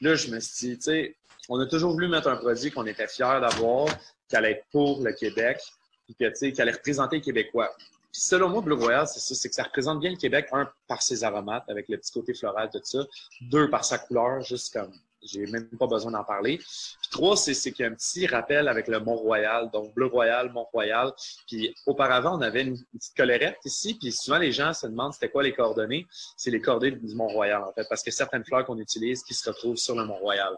Là, 0.00 0.14
je 0.14 0.30
me 0.30 0.38
suis 0.38 0.68
dit, 0.68 0.78
tu 0.78 0.82
sais, 0.84 1.16
on 1.48 1.58
a 1.58 1.66
toujours 1.66 1.92
voulu 1.92 2.08
mettre 2.08 2.28
un 2.28 2.36
produit 2.36 2.70
qu'on 2.70 2.86
était 2.86 3.08
fiers 3.08 3.40
d'avoir, 3.40 3.88
qui 4.28 4.36
allait 4.36 4.52
être 4.52 4.66
pour 4.70 5.02
le 5.02 5.12
Québec, 5.12 5.60
puis 6.04 6.14
tu 6.14 6.30
sais, 6.34 6.52
qui 6.52 6.62
allait 6.62 6.72
représenter 6.72 7.16
les 7.16 7.22
Québécois. 7.22 7.74
Puis 8.12 8.22
selon 8.22 8.48
moi, 8.48 8.62
Bleu 8.62 8.74
Royal, 8.74 9.06
c'est 9.06 9.20
ça, 9.20 9.34
c'est 9.34 9.48
que 9.48 9.54
ça 9.54 9.64
représente 9.64 10.00
bien 10.00 10.10
le 10.10 10.16
Québec, 10.16 10.48
un, 10.52 10.68
par 10.86 11.02
ses 11.02 11.24
aromates, 11.24 11.68
avec 11.68 11.88
le 11.88 11.98
petit 11.98 12.12
côté 12.12 12.34
floral, 12.34 12.70
tout 12.72 12.80
ça. 12.82 13.04
Deux, 13.42 13.68
par 13.70 13.84
sa 13.84 13.98
couleur, 13.98 14.40
juste 14.40 14.72
comme 14.72 14.92
j'ai 15.22 15.46
même 15.46 15.68
pas 15.78 15.86
besoin 15.86 16.12
d'en 16.12 16.24
parler. 16.24 16.58
Puis 16.58 17.10
trois, 17.10 17.36
c'est 17.36 17.54
qu'il 17.54 17.84
y 17.84 17.84
a 17.84 17.90
un 17.90 17.94
petit 17.94 18.26
rappel 18.26 18.68
avec 18.68 18.88
le 18.88 19.00
Mont-Royal, 19.00 19.70
donc 19.72 19.94
Bleu 19.94 20.06
Royal, 20.06 20.52
Mont-Royal. 20.52 21.12
Puis 21.46 21.74
auparavant, 21.86 22.38
on 22.38 22.40
avait 22.40 22.62
une, 22.62 22.78
petite 22.92 23.16
collerette 23.16 23.58
ici, 23.64 23.94
puis 23.94 24.12
souvent 24.12 24.38
les 24.38 24.52
gens 24.52 24.72
se 24.72 24.86
demandent 24.86 25.12
c'était 25.12 25.30
quoi 25.30 25.42
les 25.42 25.52
coordonnées. 25.52 26.06
C'est 26.36 26.50
les 26.50 26.60
coordonnées 26.60 26.96
du 26.96 27.14
Mont-Royal, 27.14 27.62
en 27.62 27.72
fait, 27.72 27.86
parce 27.88 28.02
que 28.02 28.10
certaines 28.10 28.44
fleurs 28.44 28.64
qu'on 28.64 28.78
utilise 28.78 29.22
qui 29.22 29.34
se 29.34 29.48
retrouvent 29.48 29.76
sur 29.76 29.94
le 29.94 30.04
Mont-Royal 30.04 30.56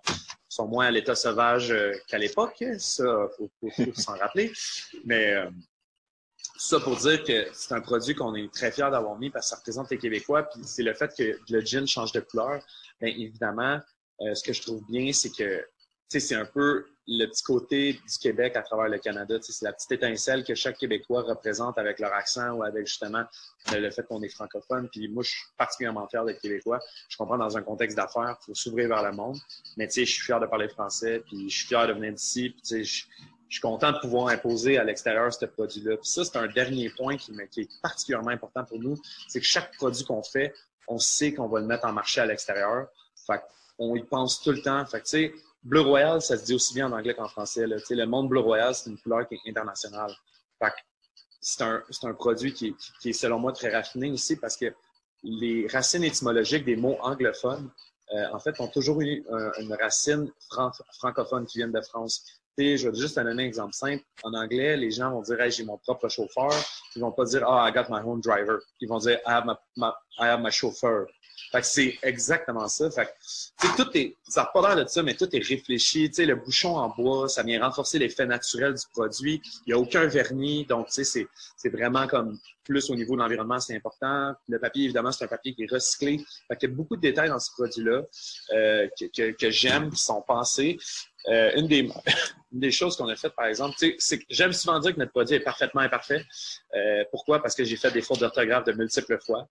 sont 0.48 0.66
moins 0.66 0.86
à 0.86 0.90
l'état 0.90 1.14
sauvage 1.14 1.70
euh, 1.70 1.92
qu'à 2.08 2.18
l'époque, 2.18 2.64
ça, 2.78 3.28
faut, 3.36 3.50
faut, 3.60 3.94
s'en 3.94 4.16
rappeler. 4.16 4.52
Mais 5.04 5.34
euh, 5.34 5.50
ça 6.60 6.78
pour 6.78 6.96
dire 6.96 7.24
que 7.24 7.46
c'est 7.54 7.72
un 7.72 7.80
produit 7.80 8.14
qu'on 8.14 8.34
est 8.34 8.52
très 8.52 8.70
fiers 8.70 8.90
d'avoir 8.90 9.18
mis 9.18 9.30
parce 9.30 9.46
que 9.46 9.50
ça 9.50 9.56
représente 9.56 9.90
les 9.90 9.98
Québécois, 9.98 10.42
puis 10.42 10.60
c'est 10.64 10.82
le 10.82 10.92
fait 10.92 11.10
que 11.16 11.38
le 11.48 11.60
gin 11.62 11.86
change 11.86 12.12
de 12.12 12.20
couleur. 12.20 12.62
Bien 13.00 13.08
évidemment, 13.16 13.80
euh, 14.20 14.34
ce 14.34 14.44
que 14.44 14.52
je 14.52 14.60
trouve 14.60 14.84
bien, 14.86 15.10
c'est 15.12 15.30
que 15.30 15.64
c'est 16.08 16.34
un 16.34 16.44
peu 16.44 16.84
le 17.06 17.26
petit 17.26 17.42
côté 17.42 17.92
du 17.94 18.18
Québec 18.20 18.56
à 18.56 18.62
travers 18.62 18.88
le 18.88 18.98
Canada. 18.98 19.38
C'est 19.40 19.64
la 19.64 19.72
petite 19.72 19.92
étincelle 19.92 20.44
que 20.44 20.54
chaque 20.54 20.76
Québécois 20.76 21.22
représente 21.22 21.78
avec 21.78 21.98
leur 21.98 22.12
accent 22.12 22.50
ou 22.50 22.62
avec 22.62 22.86
justement 22.86 23.24
le 23.72 23.90
fait 23.90 24.02
qu'on 24.06 24.22
est 24.22 24.28
francophone. 24.28 24.88
Puis 24.92 25.08
moi, 25.08 25.22
je 25.22 25.30
suis 25.30 25.40
particulièrement 25.56 26.06
fier 26.08 26.24
d'être 26.26 26.42
Québécois. 26.42 26.80
Je 27.08 27.16
comprends 27.16 27.38
dans 27.38 27.56
un 27.56 27.62
contexte 27.62 27.96
d'affaires, 27.96 28.36
il 28.42 28.44
faut 28.44 28.54
s'ouvrir 28.54 28.88
vers 28.88 29.02
le 29.02 29.12
monde. 29.12 29.38
Mais 29.78 29.88
je 29.88 30.04
suis 30.04 30.22
fier 30.22 30.38
de 30.38 30.46
parler 30.46 30.68
français, 30.68 31.22
puis 31.24 31.48
je 31.48 31.56
suis 31.56 31.68
fier 31.68 31.86
de 31.86 31.94
venir 31.94 32.12
d'ici. 32.12 32.54
Je, 33.50 33.56
suis 33.56 33.60
content 33.60 33.92
de 33.92 33.98
pouvoir 33.98 34.28
imposer 34.28 34.78
à 34.78 34.84
l'extérieur 34.84 35.32
ce 35.32 35.44
produit-là. 35.44 35.96
Puis 35.96 36.08
ça, 36.08 36.24
c'est 36.24 36.36
un 36.36 36.46
dernier 36.46 36.88
point 36.90 37.16
qui, 37.16 37.32
est 37.32 37.82
particulièrement 37.82 38.30
important 38.30 38.64
pour 38.64 38.78
nous. 38.78 38.96
C'est 39.28 39.40
que 39.40 39.46
chaque 39.46 39.76
produit 39.76 40.04
qu'on 40.04 40.22
fait, 40.22 40.54
on 40.88 40.98
sait 40.98 41.34
qu'on 41.34 41.48
va 41.48 41.60
le 41.60 41.66
mettre 41.66 41.84
en 41.84 41.92
marché 41.92 42.20
à 42.20 42.26
l'extérieur. 42.26 42.88
Fait 43.26 43.42
on 43.78 43.96
y 43.96 44.02
pense 44.02 44.40
tout 44.40 44.52
le 44.52 44.62
temps. 44.62 44.84
Fait 44.86 45.00
que, 45.00 45.04
tu 45.04 45.10
sais, 45.10 45.34
bleu 45.62 45.80
royal, 45.80 46.22
ça 46.22 46.36
se 46.38 46.44
dit 46.44 46.54
aussi 46.54 46.74
bien 46.74 46.88
en 46.88 46.96
anglais 46.96 47.14
qu'en 47.14 47.28
français. 47.28 47.64
Tu 47.66 47.78
sais, 47.80 47.94
le 47.94 48.06
monde 48.06 48.28
bleu 48.28 48.40
royal, 48.40 48.74
c'est 48.74 48.90
une 48.90 48.98
couleur 48.98 49.26
qui 49.26 49.34
est 49.34 49.50
internationale. 49.50 50.12
Fait 50.58 50.72
c'est 51.40 51.62
un, 51.62 51.82
un 52.02 52.14
produit 52.14 52.52
qui 52.52 52.68
est, 52.68 52.74
qui 53.00 53.10
est, 53.10 53.12
selon 53.14 53.38
moi, 53.38 53.52
très 53.52 53.74
raffiné 53.74 54.10
aussi 54.10 54.36
parce 54.36 54.56
que 54.56 54.74
les 55.22 55.66
racines 55.68 56.04
étymologiques 56.04 56.64
des 56.64 56.76
mots 56.76 56.98
anglophones, 57.00 57.70
euh, 58.12 58.26
en 58.32 58.38
fait, 58.38 58.60
ont 58.60 58.68
toujours 58.68 59.00
eu 59.00 59.24
une 59.58 59.72
racine 59.74 60.30
francophone 60.98 61.46
qui 61.46 61.58
vient 61.58 61.68
de 61.68 61.80
France. 61.80 62.24
Je 62.58 62.88
vais 62.88 62.98
juste 62.98 63.16
te 63.16 63.20
donner 63.20 63.42
un 63.42 63.46
exemple 63.46 63.74
simple. 63.74 64.04
En 64.22 64.34
anglais, 64.34 64.76
les 64.76 64.90
gens 64.90 65.10
vont 65.10 65.22
dire 65.22 65.38
j'ai 65.50 65.64
mon 65.64 65.78
propre 65.78 66.08
chauffeur. 66.08 66.52
Ils 66.96 67.02
vont 67.02 67.12
pas 67.12 67.24
dire 67.24 67.44
oh, 67.46 67.58
I 67.66 67.72
got 67.72 67.86
my 67.88 68.00
own 68.04 68.20
driver. 68.20 68.58
Ils 68.80 68.88
vont 68.88 68.98
dire 68.98 69.18
I 69.26 69.32
have 69.32 69.46
my, 69.46 69.86
I 70.18 70.26
have 70.26 70.40
my 70.40 70.50
chauffeur. 70.50 71.06
C'est 71.62 71.98
exactement 72.02 72.68
ça. 72.68 72.90
Fait 72.90 73.06
que, 73.06 73.76
tout 73.76 73.90
est, 73.96 74.16
ça 74.28 74.42
n'a 74.42 74.50
pas 74.52 74.74
l'air 74.74 74.84
de 74.84 74.88
ça, 74.88 75.02
mais 75.02 75.14
tout 75.14 75.28
est 75.34 75.44
réfléchi. 75.44 76.10
Le 76.18 76.34
bouchon 76.34 76.76
en 76.76 76.90
bois, 76.90 77.28
ça 77.28 77.42
vient 77.42 77.64
renforcer 77.64 77.98
l'effet 77.98 78.26
naturel 78.26 78.74
du 78.74 78.82
produit. 78.92 79.42
Il 79.66 79.70
n'y 79.70 79.72
a 79.72 79.78
aucun 79.78 80.06
vernis, 80.06 80.64
donc 80.66 80.88
c'est, 80.90 81.26
vraiment 81.64 82.06
comme 82.06 82.38
plus 82.64 82.88
au 82.90 82.94
niveau 82.94 83.16
de 83.16 83.20
l'environnement, 83.20 83.58
c'est 83.58 83.74
important. 83.74 84.32
Le 84.48 84.60
papier, 84.60 84.84
évidemment, 84.84 85.10
c'est 85.10 85.24
un 85.24 85.28
papier 85.28 85.54
qui 85.54 85.64
est 85.64 85.70
recyclé. 85.70 86.24
Fait 86.46 86.62
y 86.62 86.66
a 86.66 86.68
beaucoup 86.68 86.96
de 86.96 87.00
détails 87.00 87.30
dans 87.30 87.40
ce 87.40 87.50
produit-là 87.52 88.02
euh, 88.52 88.88
que, 88.98 89.06
que, 89.06 89.32
que 89.32 89.50
j'aime, 89.50 89.90
qui 89.90 90.00
sont 90.00 90.22
pensés. 90.22 90.78
Euh, 91.28 91.52
une, 91.56 91.66
des, 91.66 91.82
une 92.52 92.60
des 92.60 92.70
choses 92.70 92.96
qu'on 92.96 93.08
a 93.08 93.16
faites, 93.16 93.34
par 93.34 93.46
exemple, 93.46 93.76
c'est 93.98 94.18
que 94.18 94.24
j'aime 94.30 94.52
souvent 94.52 94.78
dire 94.78 94.94
que 94.94 94.98
notre 94.98 95.12
produit 95.12 95.36
est 95.36 95.40
parfaitement 95.40 95.82
imparfait. 95.82 96.24
Euh, 96.74 97.04
pourquoi? 97.10 97.42
Parce 97.42 97.54
que 97.54 97.64
j'ai 97.64 97.76
fait 97.76 97.90
des 97.90 98.02
fautes 98.02 98.20
d'orthographe 98.20 98.64
de 98.64 98.72
multiples 98.72 99.18
fois. 99.24 99.48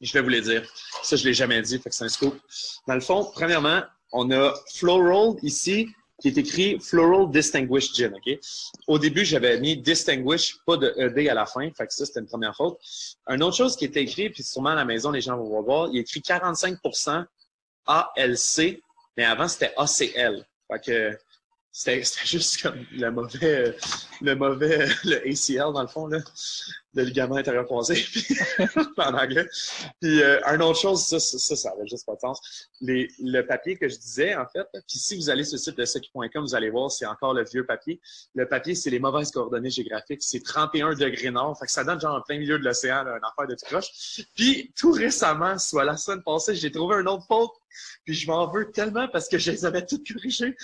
Je 0.00 0.12
vais 0.12 0.20
vous 0.20 0.28
les 0.28 0.40
dire. 0.40 0.68
Ça, 1.02 1.16
je 1.16 1.24
l'ai 1.24 1.34
jamais 1.34 1.62
dit, 1.62 1.78
fait 1.78 1.90
que 1.90 1.94
c'est 1.94 2.04
un 2.04 2.08
scoop. 2.08 2.38
Dans 2.88 2.94
le 2.94 3.00
fond, 3.00 3.30
premièrement, 3.32 3.82
on 4.12 4.30
a 4.32 4.52
Floral 4.74 5.36
ici, 5.42 5.88
qui 6.20 6.28
est 6.28 6.38
écrit 6.38 6.78
Floral 6.80 7.30
Distinguished 7.30 7.94
Gin, 7.94 8.14
OK? 8.14 8.38
Au 8.86 8.98
début, 8.98 9.24
j'avais 9.24 9.58
mis 9.60 9.76
Distinguished, 9.76 10.56
pas 10.66 10.76
de 10.76 10.92
ED 10.96 11.28
à 11.28 11.34
la 11.34 11.46
fin, 11.46 11.68
fait 11.70 11.86
que 11.86 11.94
ça, 11.94 12.04
c'était 12.04 12.20
une 12.20 12.26
première 12.26 12.54
faute. 12.54 12.78
Une 13.28 13.42
autre 13.42 13.56
chose 13.56 13.76
qui 13.76 13.84
est 13.84 13.96
écrit, 13.96 14.30
puis 14.30 14.42
sûrement 14.42 14.70
à 14.70 14.74
la 14.74 14.84
maison, 14.84 15.10
les 15.10 15.20
gens 15.20 15.36
vont 15.36 15.62
voir, 15.62 15.88
il 15.92 15.98
est 15.98 16.02
écrit 16.02 16.20
45% 16.20 17.26
ALC, 17.86 18.82
mais 19.16 19.24
avant, 19.24 19.48
c'était 19.48 19.74
ACL. 19.76 20.44
Fait 20.72 20.80
que 20.80 21.18
c'était 21.74 22.04
juste 22.24 22.60
comme 22.60 22.84
le 22.92 23.10
mauvais, 23.10 23.74
le 24.20 24.34
mauvais, 24.34 24.88
le 25.04 25.16
ACL 25.26 25.72
dans 25.72 25.80
le 25.80 25.88
fond, 25.88 26.06
là, 26.06 26.18
le 26.94 27.04
ligament 27.04 27.36
intérieur 27.36 27.64
croisé, 27.64 28.04
en 28.98 29.14
anglais. 29.14 29.46
Puis 30.00 30.22
euh, 30.22 30.38
une 30.52 30.62
autre 30.62 30.78
chose, 30.78 31.02
ça, 31.06 31.18
ça, 31.18 31.56
ça 31.56 31.70
avait 31.70 31.86
juste 31.86 32.04
pas 32.04 32.14
de 32.14 32.20
sens. 32.20 32.68
Le 32.82 33.40
papier 33.40 33.76
que 33.76 33.88
je 33.88 33.96
disais, 33.96 34.34
en 34.36 34.44
fait, 34.46 34.66
puis 34.72 34.98
si 34.98 35.16
vous 35.16 35.30
allez 35.30 35.44
sur 35.44 35.54
le 35.54 35.62
site 35.62 35.78
de 35.78 35.84
secu.com, 35.86 36.44
vous 36.44 36.54
allez 36.54 36.68
voir, 36.68 36.90
c'est 36.90 37.06
encore 37.06 37.32
le 37.32 37.44
vieux 37.44 37.64
papier. 37.64 38.00
Le 38.34 38.46
papier, 38.46 38.74
c'est 38.74 38.90
les 38.90 38.98
mauvaises 38.98 39.30
coordonnées 39.30 39.70
géographiques. 39.70 40.22
C'est 40.22 40.44
31 40.44 40.94
degrés 40.94 41.30
nord. 41.30 41.58
Fait 41.58 41.64
que 41.64 41.72
ça 41.72 41.84
donne 41.84 42.00
genre 42.00 42.16
en 42.16 42.20
plein 42.20 42.38
milieu 42.38 42.58
de 42.58 42.64
l'océan, 42.64 43.06
une 43.06 43.24
affaire 43.24 43.48
de 43.48 43.56
croche. 43.64 44.20
Puis 44.36 44.74
tout 44.76 44.92
récemment, 44.92 45.58
soit 45.58 45.84
la 45.84 45.96
semaine 45.96 46.22
passée, 46.22 46.54
j'ai 46.54 46.70
trouvé 46.70 46.96
un 46.96 47.06
autre 47.06 47.24
faute. 47.26 47.52
Puis 48.04 48.14
je 48.14 48.26
m'en 48.26 48.50
veux 48.52 48.70
tellement 48.70 49.08
parce 49.08 49.28
que 49.28 49.38
je 49.38 49.50
les 49.50 49.64
avais 49.64 49.86
toutes 49.86 50.06
corrigées. 50.06 50.54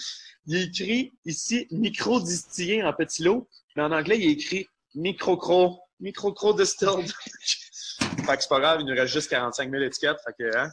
Il 0.49 0.57
est 0.57 0.65
écrit 0.65 1.13
ici 1.27 1.69
micro-distillé 1.71 2.83
en 2.83 2.95
petit 2.95 3.23
lot, 3.23 3.47
mais 3.77 3.83
en 3.83 3.93
anglais, 3.93 4.19
il 4.19 4.31
est 4.31 4.33
écrit 4.33 4.67
micro-cro, 4.95 5.79
micro-cro 6.01 6.55
distilled. 6.55 7.07
fait 8.27 8.37
que 8.37 8.43
c'est 8.43 8.49
pas 8.49 8.59
grave, 8.59 8.81
il 8.81 8.87
nous 8.87 8.95
reste 8.95 9.13
juste 9.13 9.29
45 9.29 9.71
000 9.71 9.83
étiquettes. 9.83 10.17
Fait 10.25 10.33
que, 10.39 10.57
hein, 10.57 10.71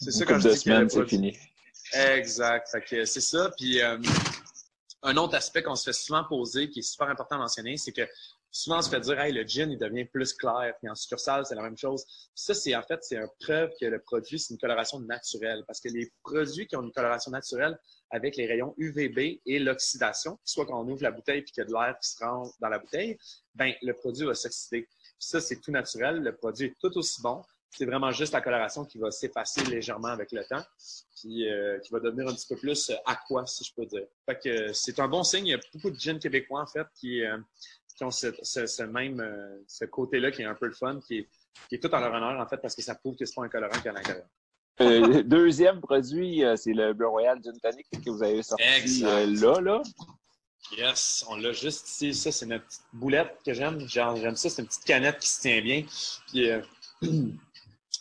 c'est 0.00 0.12
ça 0.12 0.24
quand 0.24 0.38
je 0.38 0.48
dis 0.48 0.56
semaines, 0.56 0.88
c'est 0.88 1.06
fini. 1.06 1.36
Exact. 1.92 2.70
Fait 2.70 2.80
que 2.80 3.04
c'est 3.04 3.20
ça. 3.20 3.50
Puis, 3.58 3.82
euh, 3.82 3.98
un 5.02 5.16
autre 5.18 5.34
aspect 5.34 5.62
qu'on 5.62 5.76
se 5.76 5.84
fait 5.84 5.92
souvent 5.92 6.24
poser, 6.24 6.70
qui 6.70 6.78
est 6.78 6.82
super 6.90 7.10
important 7.10 7.36
à 7.36 7.40
mentionner, 7.40 7.76
c'est 7.76 7.92
que 7.92 8.08
souvent 8.56 8.78
on 8.78 8.82
se 8.82 8.90
fait 8.90 9.00
dire 9.00 9.18
hey, 9.20 9.32
le 9.32 9.42
gin 9.42 9.70
il 9.70 9.78
devient 9.78 10.04
plus 10.04 10.32
clair 10.32 10.74
puis 10.78 10.88
en 10.88 10.94
succursale 10.94 11.44
c'est 11.46 11.54
la 11.54 11.62
même 11.62 11.76
chose 11.76 12.04
ça 12.34 12.54
c'est 12.54 12.74
en 12.74 12.82
fait 12.82 13.02
c'est 13.02 13.16
une 13.16 13.28
preuve 13.40 13.70
que 13.80 13.86
le 13.86 14.00
produit 14.00 14.38
c'est 14.38 14.54
une 14.54 14.60
coloration 14.60 15.00
naturelle 15.00 15.64
parce 15.66 15.80
que 15.80 15.88
les 15.88 16.10
produits 16.22 16.66
qui 16.66 16.76
ont 16.76 16.82
une 16.82 16.92
coloration 16.92 17.30
naturelle 17.30 17.78
avec 18.10 18.36
les 18.36 18.46
rayons 18.46 18.74
UVB 18.78 19.40
et 19.44 19.58
l'oxydation, 19.58 20.38
soit 20.44 20.66
quand 20.66 20.80
on 20.80 20.88
ouvre 20.88 21.02
la 21.02 21.10
bouteille 21.10 21.42
puis 21.42 21.52
qu'il 21.52 21.62
y 21.62 21.66
a 21.66 21.68
de 21.68 21.72
l'air 21.72 21.98
qui 22.00 22.08
se 22.08 22.24
rentre 22.24 22.54
dans 22.60 22.68
la 22.68 22.78
bouteille, 22.78 23.18
ben 23.54 23.72
le 23.82 23.92
produit 23.94 24.26
va 24.26 24.34
s'oxyder. 24.34 24.88
Ça, 25.18 25.40
c'est 25.40 25.60
tout 25.60 25.70
naturel. 25.70 26.22
Le 26.22 26.34
produit 26.34 26.66
est 26.66 26.76
tout 26.80 26.96
aussi 26.98 27.22
bon. 27.22 27.42
C'est 27.70 27.84
vraiment 27.84 28.10
juste 28.10 28.32
la 28.32 28.40
coloration 28.40 28.84
qui 28.84 28.98
va 28.98 29.10
s'effacer 29.10 29.62
légèrement 29.64 30.08
avec 30.08 30.32
le 30.32 30.44
temps, 30.44 30.62
puis 31.16 31.48
euh, 31.48 31.78
qui 31.80 31.92
va 31.92 32.00
devenir 32.00 32.28
un 32.28 32.34
petit 32.34 32.46
peu 32.46 32.56
plus 32.56 32.90
euh, 32.90 32.94
aqua, 33.04 33.44
si 33.46 33.64
je 33.64 33.74
peux 33.74 33.84
dire. 33.84 34.06
Fait 34.24 34.38
que 34.38 34.48
euh, 34.48 34.72
c'est 34.72 34.98
un 35.00 35.08
bon 35.08 35.22
signe. 35.24 35.46
Il 35.46 35.50
y 35.50 35.54
a 35.54 35.60
beaucoup 35.74 35.90
de 35.90 35.98
gins 35.98 36.18
québécois, 36.18 36.62
en 36.62 36.66
fait, 36.66 36.86
qui, 36.94 37.22
qui 37.96 38.04
ont 38.04 38.10
ce, 38.10 38.28
ce, 38.42 38.82
même 38.82 39.24
ce 39.66 39.84
côté-là 39.84 40.30
qui 40.30 40.42
est 40.42 40.46
un 40.46 40.54
peu 40.54 40.66
le 40.66 40.72
fun, 40.72 41.00
qui 41.06 41.18
est, 41.18 41.28
qui 41.68 41.76
est 41.76 41.78
tout 41.78 41.92
en 41.94 42.00
leur 42.00 42.12
honneur, 42.12 42.40
en 42.40 42.46
fait, 42.46 42.58
parce 42.58 42.74
que 42.74 42.82
ça 42.82 42.94
prouve 42.94 43.16
que 43.16 43.24
c'est 43.24 43.34
pas 43.34 43.44
un 43.44 43.48
colorant 43.48 43.78
qui 43.80 43.86
est 43.86 43.90
à 43.90 43.94
l'intérieur. 43.94 44.26
Euh, 44.80 45.22
deuxième 45.22 45.80
produit, 45.80 46.44
euh, 46.44 46.54
c'est 46.56 46.74
le 46.74 46.92
Bleu 46.92 47.08
Royal 47.08 47.40
Gin 47.42 47.58
Tonic 47.60 47.86
que 47.90 48.10
vous 48.10 48.22
avez 48.22 48.42
sorti 48.42 49.04
euh, 49.04 49.26
là, 49.26 49.60
là. 49.60 49.82
Yes, 50.76 51.24
on 51.28 51.36
l'a 51.36 51.52
juste 51.52 51.88
ici. 51.88 52.12
Ça, 52.12 52.30
c'est 52.30 52.44
notre 52.44 52.66
petite 52.66 52.82
boulette 52.92 53.38
que 53.44 53.54
j'aime. 53.54 53.80
J'aime 53.88 54.36
ça. 54.36 54.50
C'est 54.50 54.60
une 54.60 54.68
petite 54.68 54.84
canette 54.84 55.18
qui 55.18 55.28
se 55.28 55.40
tient 55.40 55.62
bien. 55.62 55.84
Puis, 56.26 56.50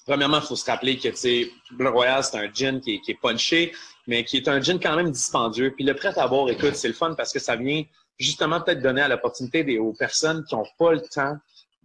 premièrement, 0.06 0.40
il 0.40 0.46
faut 0.46 0.56
se 0.56 0.70
rappeler 0.70 0.98
que, 0.98 1.10
tu 1.10 1.52
Bleu 1.76 1.90
Royal, 1.90 2.24
c'est 2.24 2.38
un 2.38 2.52
gin 2.52 2.82
qui 2.82 2.96
est, 2.96 3.00
qui 3.02 3.12
est, 3.12 3.20
punché, 3.22 3.72
mais 4.08 4.26
qui 4.26 4.38
est 4.38 4.48
un 4.48 4.60
gin 4.60 4.80
quand 4.80 4.96
même 4.96 5.12
dispendieux. 5.12 5.74
Puis 5.76 5.86
le 5.86 5.96
prêt 5.96 6.18
à 6.18 6.28
boire, 6.28 6.50
écoute, 6.50 6.76
c'est 6.76 6.88
le 6.88 6.94
fun 6.94 7.14
parce 7.14 7.32
que 7.32 7.40
ça 7.40 7.56
vient 7.56 7.84
justement 8.18 8.62
peut-être 8.62 8.82
donner 8.82 9.02
à 9.02 9.08
l'opportunité 9.08 9.78
aux 9.80 9.94
personnes 9.94 10.44
qui 10.46 10.56
n'ont 10.56 10.66
pas 10.78 10.94
le 10.94 11.02
temps 11.02 11.38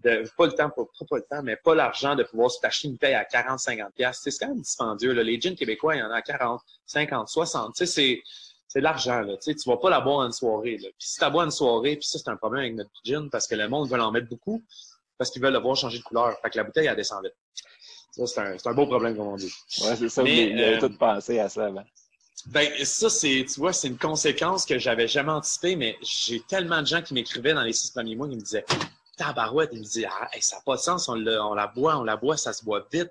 de, 0.02 0.24
pas 0.36 0.46
le 0.46 0.52
temps, 0.52 0.70
pas, 0.70 0.82
pas 1.08 1.16
le 1.16 1.26
temps, 1.28 1.42
mais 1.42 1.56
pas 1.56 1.74
l'argent 1.74 2.14
de 2.14 2.22
pouvoir 2.22 2.50
se 2.50 2.60
t'acheter 2.60 2.88
une 2.88 2.98
paye 2.98 3.14
à 3.14 3.24
40, 3.24 3.58
50 3.58 3.92
C'est 4.12 4.30
quand 4.38 4.48
même 4.48 4.60
dispendieux, 4.60 5.12
là. 5.12 5.22
Les 5.22 5.40
jeans 5.40 5.54
québécois, 5.54 5.96
il 5.96 5.98
y 5.98 6.02
en 6.02 6.10
a 6.10 6.16
à 6.16 6.22
40, 6.22 6.60
50, 6.86 7.28
60. 7.28 7.74
Tu 7.74 7.78
sais, 7.78 7.86
c'est, 7.86 8.22
c'est 8.66 8.78
de 8.78 8.84
l'argent, 8.84 9.20
là. 9.20 9.36
Tu 9.36 9.52
sais, 9.52 9.54
tu 9.54 9.68
vas 9.68 9.76
pas 9.76 9.90
la 9.90 10.00
boire 10.00 10.24
une 10.24 10.32
soirée, 10.32 10.78
là. 10.78 10.88
Puis 10.98 11.08
si 11.08 11.18
tu 11.18 11.30
bois 11.30 11.44
une 11.44 11.50
soirée, 11.50 11.96
puis 11.96 12.06
ça, 12.06 12.18
c'est 12.18 12.30
un 12.30 12.36
problème 12.36 12.62
avec 12.62 12.76
notre 12.76 12.90
gin 13.04 13.28
parce 13.30 13.46
que 13.46 13.54
le 13.54 13.68
monde 13.68 13.90
veut 13.90 14.00
en 14.00 14.10
mettre 14.10 14.28
beaucoup 14.28 14.62
parce 15.18 15.30
qu'ils 15.30 15.42
veulent 15.42 15.52
le 15.52 15.58
voir 15.58 15.76
changer 15.76 15.98
de 15.98 16.02
couleur. 16.02 16.38
Fait 16.40 16.48
que 16.48 16.56
la 16.56 16.64
bouteille, 16.64 16.86
elle 16.86 16.96
descend 16.96 17.22
vite. 17.22 17.34
Ça, 18.12 18.26
c'est 18.26 18.40
un, 18.40 18.58
c'est 18.58 18.68
un 18.68 18.74
beau 18.74 18.86
problème, 18.86 19.16
comme 19.16 19.28
on 19.28 19.36
dit. 19.36 19.52
Ouais, 19.82 19.96
c'est 19.96 20.08
ça. 20.08 20.22
Mais, 20.22 20.46
vous 20.46 20.58
avez 20.58 20.76
euh, 20.76 20.80
tout 20.80 20.96
pensé 20.96 21.38
à 21.38 21.48
ça 21.48 21.66
avant. 21.66 21.84
Ben, 22.46 22.72
ça, 22.84 23.10
c'est, 23.10 23.44
tu 23.52 23.60
vois, 23.60 23.72
c'est 23.72 23.88
une 23.88 23.98
conséquence 23.98 24.64
que 24.64 24.78
j'avais 24.78 25.08
jamais 25.08 25.32
anticipée, 25.32 25.76
mais 25.76 25.96
j'ai 26.02 26.40
tellement 26.40 26.80
de 26.80 26.86
gens 26.86 27.02
qui 27.02 27.14
m'écrivaient 27.14 27.54
dans 27.54 27.62
les 27.62 27.72
six 27.72 27.90
premiers 27.90 28.16
mois 28.16 28.28
qui 28.28 28.36
me 28.36 28.40
disaient, 28.40 28.64
tabarouette, 29.16 29.70
ils 29.72 29.78
me 29.78 29.84
disaient, 29.84 30.08
ah, 30.10 30.28
ça 30.40 30.56
n'a 30.56 30.62
pas 30.62 30.76
de 30.76 30.80
sens, 30.80 31.08
on, 31.08 31.14
la 31.14 31.66
boit, 31.66 31.98
on 31.98 32.04
la 32.04 32.16
boit, 32.16 32.36
ça 32.36 32.52
se 32.52 32.64
boit 32.64 32.86
vite. 32.92 33.10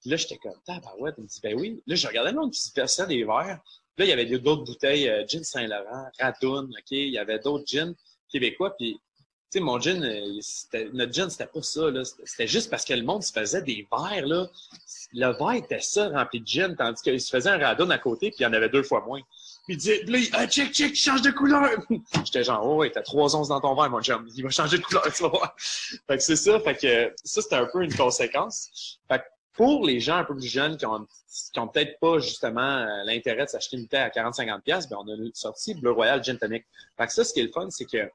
Puis 0.00 0.10
là, 0.10 0.16
j'étais 0.16 0.38
comme, 0.38 0.54
tabarouette, 0.64 1.16
ils 1.18 1.24
me 1.24 1.28
dit, 1.28 1.40
ben 1.42 1.58
oui. 1.58 1.82
Là, 1.86 1.96
je 1.96 2.06
regardais 2.06 2.30
le 2.30 2.38
monde 2.38 2.52
qui 2.52 2.60
se 2.60 2.72
versait 2.74 3.06
des 3.06 3.24
verres. 3.24 3.60
Là, 3.98 4.04
il 4.04 4.08
y 4.08 4.12
avait 4.12 4.26
d'autres 4.38 4.62
bouteilles, 4.62 5.08
euh, 5.08 5.26
gin 5.26 5.42
Saint-Laurent, 5.42 6.06
Radoun, 6.20 6.66
OK? 6.66 6.90
Il 6.92 7.10
y 7.10 7.18
avait 7.18 7.40
d'autres 7.40 7.66
gins 7.66 7.92
québécois, 8.30 8.76
puis 8.76 9.00
sais, 9.50 9.60
mon 9.60 9.80
gin, 9.80 10.02
euh, 10.02 10.88
notre 10.92 11.12
gin, 11.12 11.30
c'était 11.30 11.46
pas 11.46 11.62
ça. 11.62 11.90
Là. 11.90 12.02
C'était 12.04 12.46
juste 12.46 12.70
parce 12.70 12.84
que 12.84 12.94
le 12.94 13.02
monde 13.02 13.22
se 13.22 13.32
faisait 13.32 13.62
des 13.62 13.86
verres. 13.90 14.26
Là. 14.26 14.46
Le 15.12 15.38
verre 15.38 15.64
était 15.64 15.80
ça, 15.80 16.08
rempli 16.08 16.40
de 16.40 16.46
gin, 16.46 16.76
tandis 16.76 17.02
qu'il 17.02 17.20
se 17.20 17.30
faisait 17.30 17.50
un 17.50 17.58
radon 17.58 17.88
à 17.90 17.98
côté, 17.98 18.30
puis 18.30 18.38
il 18.40 18.42
y 18.42 18.46
en 18.46 18.52
avait 18.52 18.68
deux 18.68 18.82
fois 18.82 19.02
moins. 19.06 19.20
Puis 19.64 19.74
il 19.74 19.76
disait, 19.76 20.02
là, 20.06 20.18
ah, 20.32 20.46
check, 20.46 20.72
check, 20.72 20.94
change 20.94 21.22
de 21.22 21.30
couleur. 21.30 21.70
J'étais 22.24 22.44
genre, 22.44 22.64
oh, 22.64 22.76
ouais, 22.76 22.90
t'as 22.90 23.02
trois 23.02 23.36
onces 23.36 23.48
dans 23.48 23.60
ton 23.60 23.74
verre, 23.74 23.90
mon 23.90 24.02
chum. 24.02 24.28
Il 24.34 24.42
va 24.42 24.50
changer 24.50 24.78
de 24.78 24.82
couleur, 24.82 25.04
tu 25.14 25.22
vas 25.22 25.28
voir. 25.28 25.54
Fait 25.58 26.16
que 26.16 26.22
c'est 26.22 26.36
ça. 26.36 26.58
Fait 26.60 26.74
que 26.74 27.12
ça, 27.24 27.42
c'était 27.42 27.56
un 27.56 27.68
peu 27.72 27.82
une 27.82 27.94
conséquence. 27.94 28.98
Fait 29.08 29.18
que 29.18 29.24
pour 29.54 29.84
les 29.84 29.98
gens 29.98 30.16
un 30.16 30.24
peu 30.24 30.36
plus 30.36 30.46
jeunes 30.46 30.76
qui 30.76 30.86
ont 30.86 31.68
peut-être 31.68 31.98
pas 31.98 32.20
justement 32.20 32.78
euh, 32.78 32.86
l'intérêt 33.04 33.44
de 33.44 33.50
s'acheter 33.50 33.76
une 33.76 33.82
bouteille 33.82 34.00
à 34.00 34.08
40-50$, 34.08 34.88
ben 34.88 34.96
on 35.00 35.08
a 35.08 35.30
sorti 35.34 35.74
Bleu 35.74 35.90
Royal 35.90 36.22
Gin 36.22 36.38
Tonic. 36.38 36.64
Fait 36.96 37.06
que 37.06 37.12
ça, 37.12 37.24
ce 37.24 37.32
qui 37.32 37.40
est 37.40 37.44
le 37.44 37.50
fun, 37.50 37.68
c'est 37.70 37.84
que 37.84 38.08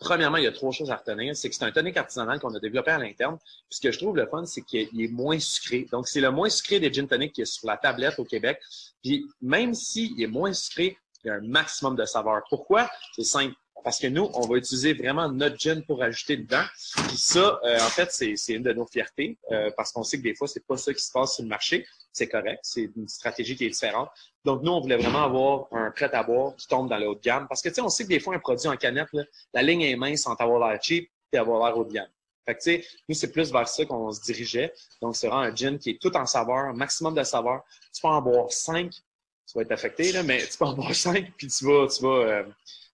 Premièrement, 0.00 0.38
il 0.38 0.44
y 0.44 0.46
a 0.46 0.52
trois 0.52 0.72
choses 0.72 0.90
à 0.90 0.96
retenir. 0.96 1.36
C'est 1.36 1.48
que 1.48 1.54
c'est 1.54 1.64
un 1.64 1.72
tonic 1.72 1.96
artisanal 1.96 2.40
qu'on 2.40 2.54
a 2.54 2.60
développé 2.60 2.90
à 2.90 2.98
l'interne. 2.98 3.38
Puis 3.68 3.76
ce 3.76 3.80
que 3.80 3.92
je 3.92 3.98
trouve 3.98 4.16
le 4.16 4.26
fun, 4.26 4.44
c'est 4.46 4.62
qu'il 4.62 5.00
est 5.00 5.12
moins 5.12 5.38
sucré. 5.38 5.86
Donc, 5.90 6.08
c'est 6.08 6.20
le 6.20 6.30
moins 6.30 6.48
sucré 6.48 6.80
des 6.80 6.92
gin 6.92 7.06
tonic 7.06 7.32
qui 7.32 7.42
est 7.42 7.46
sur 7.46 7.66
la 7.66 7.76
tablette 7.76 8.18
au 8.18 8.24
Québec. 8.24 8.60
Puis 9.02 9.26
même 9.42 9.74
s'il 9.74 10.20
est 10.22 10.26
moins 10.26 10.52
sucré, 10.52 10.96
il 11.24 11.28
y 11.28 11.30
a 11.30 11.34
un 11.34 11.40
maximum 11.40 11.96
de 11.96 12.04
saveur. 12.04 12.42
Pourquoi? 12.48 12.90
C'est 13.14 13.24
simple. 13.24 13.54
Parce 13.82 13.98
que 13.98 14.06
nous, 14.06 14.28
on 14.34 14.46
va 14.46 14.56
utiliser 14.56 14.94
vraiment 14.94 15.30
notre 15.30 15.58
gin 15.58 15.82
pour 15.84 16.02
ajouter 16.02 16.36
dedans. 16.36 16.64
Puis 17.08 17.16
ça, 17.16 17.60
euh, 17.64 17.76
en 17.76 17.88
fait, 17.88 18.10
c'est 18.12 18.52
une 18.52 18.62
de 18.62 18.72
nos 18.72 18.86
fiertés 18.86 19.38
euh, 19.50 19.70
parce 19.76 19.92
qu'on 19.92 20.02
sait 20.02 20.18
que 20.18 20.22
des 20.22 20.34
fois, 20.34 20.48
c'est 20.48 20.66
pas 20.66 20.76
ça 20.76 20.92
qui 20.92 21.02
se 21.02 21.12
passe 21.12 21.34
sur 21.34 21.42
le 21.42 21.48
marché. 21.48 21.86
C'est 22.12 22.28
correct. 22.28 22.60
C'est 22.62 22.90
une 22.96 23.08
stratégie 23.08 23.56
qui 23.56 23.66
est 23.66 23.70
différente. 23.70 24.08
Donc, 24.44 24.62
nous, 24.62 24.72
on 24.72 24.80
voulait 24.80 24.96
vraiment 24.96 25.24
avoir 25.24 25.68
un 25.72 25.90
prêt 25.90 26.12
à 26.12 26.22
boire 26.22 26.56
qui 26.56 26.66
tombe 26.66 26.88
dans 26.88 26.98
la 26.98 27.08
haute 27.08 27.22
gamme. 27.22 27.46
Parce 27.48 27.62
que, 27.62 27.68
tu 27.68 27.76
sais, 27.76 27.80
on 27.80 27.88
sait 27.88 28.04
que 28.04 28.08
des 28.08 28.20
fois, 28.20 28.34
un 28.34 28.38
produit 28.38 28.68
en 28.68 28.76
canette, 28.76 29.08
la 29.52 29.62
ligne 29.62 29.82
est 29.82 29.96
mince 29.96 30.26
entre 30.26 30.42
avoir 30.42 30.68
l'air 30.68 30.82
cheap 30.82 31.10
et 31.32 31.38
avoir 31.38 31.66
l'air 31.66 31.78
haut 31.78 31.84
de 31.84 31.92
gamme. 31.92 32.08
Fait 32.46 32.54
que, 32.54 32.60
tu 32.60 32.82
sais, 32.82 32.86
nous, 33.08 33.14
c'est 33.14 33.30
plus 33.30 33.52
vers 33.52 33.68
ça 33.68 33.84
qu'on 33.84 34.10
se 34.10 34.22
dirigeait. 34.22 34.72
Donc, 35.00 35.14
c'est 35.14 35.28
vraiment 35.28 35.42
un 35.42 35.54
gin 35.54 35.78
qui 35.78 35.90
est 35.90 36.00
tout 36.00 36.16
en 36.16 36.26
saveur, 36.26 36.56
un 36.56 36.72
maximum 36.72 37.14
de 37.14 37.22
saveur. 37.22 37.62
Tu 37.94 38.00
peux 38.02 38.08
en 38.08 38.22
boire 38.22 38.50
cinq, 38.50 38.90
tu 38.92 39.54
vas 39.54 39.62
être 39.62 39.72
affecté, 39.72 40.10
là, 40.12 40.22
mais 40.22 40.44
tu 40.46 40.56
peux 40.58 40.64
en 40.64 40.74
boire 40.74 40.94
cinq, 40.94 41.32
puis 41.36 41.46
tu 41.48 41.64
vas, 41.64 41.86
tu 41.86 42.02
vas, 42.02 42.08
euh, 42.08 42.44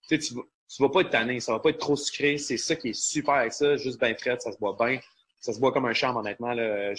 tu 0.09 0.35
vas, 0.35 0.43
tu 0.69 0.83
vas 0.83 0.89
pas 0.89 1.03
être 1.03 1.11
tanné, 1.11 1.41
ça 1.41 1.53
va 1.53 1.61
pas 1.61 1.71
être 1.71 1.79
trop 1.79 1.97
sucré. 1.97 2.39
C'est 2.39 2.57
ça 2.57 2.77
qui 2.77 2.89
est 2.89 3.01
super 3.01 3.35
avec 3.35 3.53
ça, 3.53 3.77
juste 3.77 4.01
bien 4.01 4.15
frais, 4.15 4.37
ça 4.41 4.53
se 4.53 4.59
boit 4.59 4.77
bien. 4.79 4.99
Ça 5.41 5.53
se 5.53 5.61
boit 5.61 5.73
comme 5.73 5.87
un 5.87 5.93
charme, 5.93 6.17
honnêtement. 6.17 6.53
Là. 6.53 6.93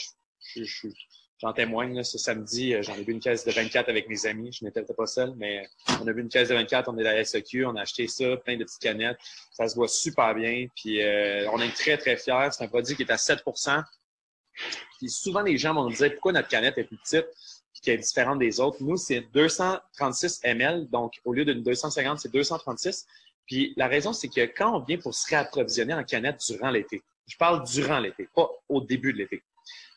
J'en 1.40 1.54
témoigne, 1.54 1.96
là, 1.96 2.04
ce 2.04 2.18
samedi, 2.18 2.74
euh, 2.74 2.82
j'en 2.82 2.96
ai 2.96 3.04
bu 3.04 3.12
une 3.12 3.20
caisse 3.20 3.46
de 3.46 3.52
24 3.52 3.90
avec 3.90 4.10
mes 4.10 4.26
amis. 4.26 4.52
Je 4.52 4.66
n'étais 4.66 4.82
pas 4.82 5.06
seul, 5.06 5.34
mais 5.38 5.68
on 6.02 6.08
a 6.08 6.14
bu 6.14 6.22
une 6.22 6.30
caisse 6.30 6.50
de 6.50 6.56
24, 6.56 6.90
on 6.90 6.98
est 6.98 7.06
à 7.06 7.14
la 7.14 7.24
SEQ, 7.24 7.66
on 7.66 7.76
a 7.76 7.82
acheté 7.82 8.08
ça, 8.08 8.38
plein 8.38 8.58
de 8.58 8.64
petites 8.64 8.82
canettes. 8.82 9.20
Ça 9.52 9.68
se 9.68 9.76
boit 9.76 9.88
super 9.88 10.34
bien. 10.34 10.66
Puis 10.76 11.02
euh, 11.02 11.48
on 11.52 11.62
est 11.62 11.76
très, 11.76 11.98
très 11.98 12.18
fiers. 12.18 12.50
C'est 12.52 12.64
un 12.64 12.68
produit 12.68 12.96
qui 12.96 13.04
est 13.04 13.12
à 13.12 13.18
7 13.18 13.44
Puis 14.98 15.10
souvent, 15.10 15.42
les 15.42 15.58
gens 15.58 15.76
vont 15.76 15.84
nous 15.84 15.96
dire 15.96 16.12
pourquoi 16.14 16.32
notre 16.32 16.48
canette 16.48 16.78
est 16.80 16.86
plus 16.86 16.98
petite 16.98 17.26
et 17.26 17.80
qu'elle 17.84 18.00
est 18.00 18.04
différente 18.04 18.40
des 18.40 18.60
autres? 18.60 18.78
Nous, 18.82 18.98
c'est 18.98 19.22
236 19.32 20.40
ml, 20.44 20.90
donc 20.90 21.20
au 21.24 21.34
lieu 21.34 21.46
d'une 21.46 21.62
250, 21.62 22.20
c'est 22.20 22.32
236. 22.32 23.06
Puis 23.48 23.74
la 23.78 23.88
raison, 23.88 24.14
c'est 24.14 24.28
que 24.28 24.46
quand 24.46 24.76
on 24.76 24.80
vient 24.80 24.98
pour 24.98 25.16
se 25.16 25.28
réapprovisionner 25.30 25.94
en 25.94 26.04
canette 26.04 26.42
durant 26.46 26.70
l'été, 26.70 27.02
je 27.28 27.38
parle 27.38 27.66
durant 27.66 28.00
l'été, 28.00 28.28
pas 28.36 28.50
au 28.70 28.82
début 28.82 29.14
de 29.14 29.18
l'été. 29.18 29.42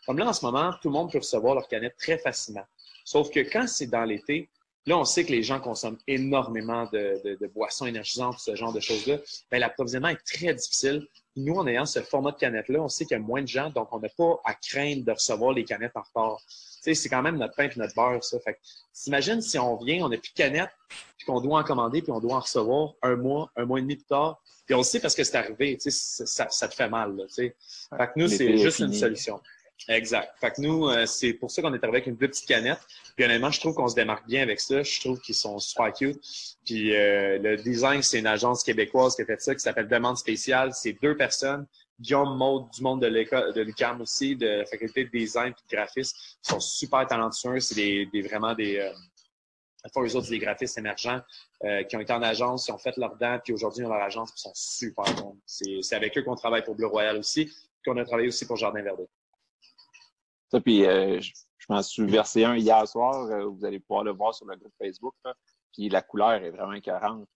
Comme 0.06 0.18
là, 0.18 0.28
en 0.28 0.32
ce 0.32 0.44
moment, 0.44 0.72
tout 0.80 0.88
le 0.88 0.94
monde 0.94 1.12
peut 1.12 1.18
recevoir 1.18 1.54
leur 1.54 1.68
canette 1.68 1.96
très 1.98 2.18
facilement. 2.18 2.64
Sauf 3.04 3.30
que 3.30 3.40
quand 3.40 3.66
c'est 3.66 3.86
dans 3.86 4.04
l'été, 4.04 4.48
là, 4.86 4.98
on 4.98 5.04
sait 5.04 5.24
que 5.24 5.32
les 5.32 5.42
gens 5.42 5.60
consomment 5.60 5.98
énormément 6.06 6.88
de, 6.92 7.46
boissons 7.54 7.86
énergisantes, 7.86 8.38
ce 8.38 8.54
genre 8.54 8.72
de 8.72 8.80
choses-là. 8.80 9.18
Bien, 9.50 9.60
l'approvisionnement 9.60 10.08
est 10.08 10.24
très 10.24 10.54
difficile. 10.54 11.06
Nous, 11.36 11.54
en 11.54 11.66
ayant 11.66 11.86
ce 11.86 12.00
format 12.00 12.32
de 12.32 12.38
canette-là, 12.38 12.80
on 12.80 12.88
sait 12.88 13.04
qu'il 13.04 13.16
y 13.16 13.20
a 13.20 13.22
moins 13.22 13.42
de 13.42 13.48
gens, 13.48 13.70
donc 13.70 13.88
on 13.92 14.00
n'a 14.00 14.08
pas 14.08 14.40
à 14.44 14.54
craindre 14.54 15.04
de 15.04 15.12
recevoir 15.12 15.52
les 15.52 15.64
canettes 15.64 15.96
en 15.96 16.02
retard 16.02 16.40
c'est 16.80 17.08
quand 17.08 17.22
même 17.22 17.36
notre 17.36 17.54
pain 17.54 17.64
et 17.64 17.72
notre 17.76 17.94
beurre, 17.94 18.22
ça. 18.24 18.38
Fait 18.40 18.58
t'imagines 18.92 19.40
si 19.40 19.58
on 19.58 19.76
vient, 19.76 20.04
on 20.04 20.08
n'a 20.08 20.16
plus 20.18 20.30
de 20.30 20.36
canettes, 20.36 20.70
puis 21.16 21.26
qu'on 21.26 21.40
doit 21.40 21.60
en 21.60 21.64
commander, 21.64 22.02
puis 22.02 22.12
on 22.12 22.20
doit 22.20 22.36
en 22.36 22.40
recevoir 22.40 22.94
un 23.02 23.16
mois, 23.16 23.50
un 23.56 23.64
mois 23.64 23.78
et 23.78 23.82
demi 23.82 23.96
plus 23.96 24.06
tard. 24.06 24.42
Puis 24.66 24.74
on 24.74 24.78
le 24.78 24.84
sait 24.84 25.00
parce 25.00 25.14
que 25.14 25.24
c'est 25.24 25.36
arrivé, 25.36 25.76
tu 25.76 25.90
sais, 25.90 26.24
ça, 26.26 26.48
ça, 26.48 26.68
te 26.68 26.74
fait 26.74 26.88
mal, 26.88 27.16
là, 27.16 27.24
tu 27.26 27.34
sais. 27.34 27.56
Fait 27.96 28.06
que 28.06 28.12
nous, 28.16 28.28
c'est 28.28 28.56
juste 28.56 28.78
une 28.78 28.94
solution. 28.94 29.40
Exact. 29.88 30.32
Fait 30.38 30.50
que 30.50 30.60
nous, 30.60 30.88
euh, 30.88 31.06
c'est 31.06 31.32
pour 31.32 31.50
ça 31.50 31.62
qu'on 31.62 31.72
est 31.72 31.82
arrivé 31.82 31.98
avec 31.98 32.06
une 32.06 32.16
plus 32.16 32.28
petite 32.28 32.46
canette. 32.46 32.80
Puis 33.16 33.24
honnêtement, 33.24 33.50
je 33.50 33.60
trouve 33.60 33.74
qu'on 33.74 33.88
se 33.88 33.94
démarque 33.94 34.26
bien 34.26 34.42
avec 34.42 34.60
ça. 34.60 34.82
Je 34.82 35.00
trouve 35.00 35.20
qu'ils 35.20 35.34
sont 35.34 35.58
super 35.58 35.92
cute. 35.92 36.20
Puis 36.64 36.94
euh, 36.94 37.38
le 37.38 37.56
design, 37.56 38.02
c'est 38.02 38.18
une 38.18 38.26
agence 38.26 38.62
québécoise 38.62 39.16
qui 39.16 39.22
a 39.22 39.24
fait 39.24 39.40
ça, 39.40 39.54
qui 39.54 39.60
s'appelle 39.60 39.88
Demande 39.88 40.18
spéciale. 40.18 40.72
C'est 40.74 40.96
deux 41.02 41.16
personnes 41.16 41.66
Guillaume 42.00 42.36
Maud 42.36 42.70
du 42.70 42.82
monde 42.82 43.02
de 43.02 43.06
l'école 43.06 43.52
de 43.52 43.60
l'UQAM 43.60 44.00
aussi, 44.00 44.34
de 44.34 44.46
la 44.46 44.66
faculté 44.66 45.04
de 45.04 45.10
design 45.10 45.48
et 45.48 45.70
de 45.70 45.76
graphisme, 45.76 46.16
ils 46.44 46.48
sont 46.48 46.60
super 46.60 47.06
talentueux. 47.06 47.60
C'est 47.60 47.74
des, 47.74 48.22
vraiment 48.22 48.54
des. 48.54 48.78
Euh, 48.78 48.92
autres, 49.94 50.28
des 50.28 50.38
graphistes 50.38 50.76
émergents 50.78 51.20
euh, 51.64 51.82
qui 51.84 51.96
ont 51.96 52.00
été 52.00 52.12
en 52.12 52.22
agence, 52.22 52.66
qui 52.66 52.72
ont 52.72 52.78
fait 52.78 52.96
leur 52.96 53.16
dents, 53.16 53.38
puis 53.42 53.54
aujourd'hui, 53.54 53.82
ils 53.82 53.86
ont 53.86 53.90
leur 53.90 54.02
agence, 54.02 54.30
ils 54.36 54.40
sont 54.40 54.52
super 54.54 55.04
bons. 55.14 55.38
C'est 55.46 55.94
avec 55.94 56.16
eux 56.18 56.22
qu'on 56.22 56.34
travaille 56.34 56.62
pour 56.62 56.74
Bleu 56.74 56.86
Royal 56.86 57.16
aussi, 57.16 57.46
puis 57.46 57.54
qu'on 57.86 57.96
a 57.96 58.04
travaillé 58.04 58.28
aussi 58.28 58.46
pour 58.46 58.56
Jardin 58.56 58.82
Verdé. 58.82 59.04
Ça, 60.50 60.60
puis 60.60 60.84
euh, 60.84 61.20
je, 61.20 61.32
m'en 61.68 61.82
suis 61.82 62.04
versé 62.06 62.44
un 62.44 62.56
hier 62.56 62.86
soir. 62.88 63.30
Euh, 63.30 63.44
vous 63.44 63.64
allez 63.64 63.78
pouvoir 63.78 64.04
le 64.04 64.12
voir 64.12 64.34
sur 64.34 64.46
le 64.46 64.56
groupe 64.56 64.74
Facebook. 64.78 65.14
Puis 65.72 65.88
la 65.88 66.02
couleur 66.02 66.32
est 66.32 66.50
vraiment 66.50 66.72
écœurante. 66.72 67.28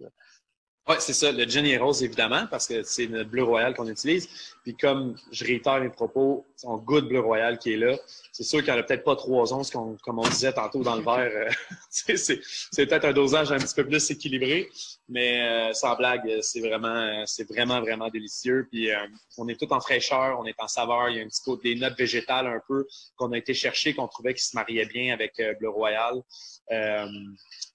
Oui, 0.86 0.96
c'est 0.98 1.14
ça. 1.14 1.32
Le 1.32 1.44
gin 1.44 1.64
rose, 1.78 2.02
évidemment, 2.02 2.46
parce 2.50 2.66
que 2.66 2.82
c'est 2.82 3.06
le 3.06 3.24
bleu 3.24 3.42
royal 3.42 3.74
qu'on 3.74 3.88
utilise. 3.88 4.28
Puis 4.62 4.76
comme 4.76 5.16
je 5.32 5.42
réitère 5.44 5.80
mes 5.80 5.88
propos, 5.88 6.44
on 6.62 6.76
goûte 6.76 7.08
bleu 7.08 7.20
royal 7.20 7.58
qui 7.58 7.72
est 7.72 7.76
là. 7.78 7.96
C'est 8.32 8.42
sûr 8.42 8.62
qu'il 8.62 8.70
n'y 8.70 8.78
en 8.78 8.80
a 8.80 8.82
peut-être 8.82 9.04
pas 9.04 9.16
trois 9.16 9.54
onces, 9.54 9.70
comme, 9.70 9.96
comme 10.04 10.18
on 10.18 10.28
disait 10.28 10.52
tantôt 10.52 10.82
dans 10.82 10.96
le 10.96 11.02
verre. 11.02 11.48
Euh, 11.48 11.50
c'est 11.88 12.40
peut-être 12.76 13.06
un 13.06 13.12
dosage 13.14 13.50
un 13.50 13.58
petit 13.58 13.74
peu 13.74 13.86
plus 13.86 14.10
équilibré, 14.10 14.68
mais 15.08 15.42
euh, 15.42 15.72
sans 15.72 15.96
blague, 15.96 16.40
c'est 16.40 16.60
vraiment, 16.60 17.24
c'est 17.26 17.48
vraiment, 17.48 17.80
vraiment 17.80 18.08
délicieux. 18.08 18.66
Puis 18.70 18.90
euh, 18.90 18.96
on 19.38 19.48
est 19.48 19.58
tout 19.58 19.72
en 19.72 19.80
fraîcheur, 19.80 20.38
on 20.40 20.46
est 20.46 20.58
en 20.58 20.68
saveur. 20.68 21.10
Il 21.10 21.16
y 21.16 21.20
a 21.20 21.24
un 21.24 21.28
petit 21.28 21.42
peu 21.44 21.58
des 21.62 21.74
notes 21.74 21.96
végétales 21.98 22.46
un 22.46 22.60
peu 22.66 22.86
qu'on 23.16 23.32
a 23.32 23.38
été 23.38 23.54
chercher, 23.54 23.94
qu'on 23.94 24.08
trouvait 24.08 24.34
qui 24.34 24.44
se 24.44 24.56
mariait 24.56 24.86
bien 24.86 25.12
avec 25.12 25.40
bleu 25.58 25.68
royal. 25.68 26.22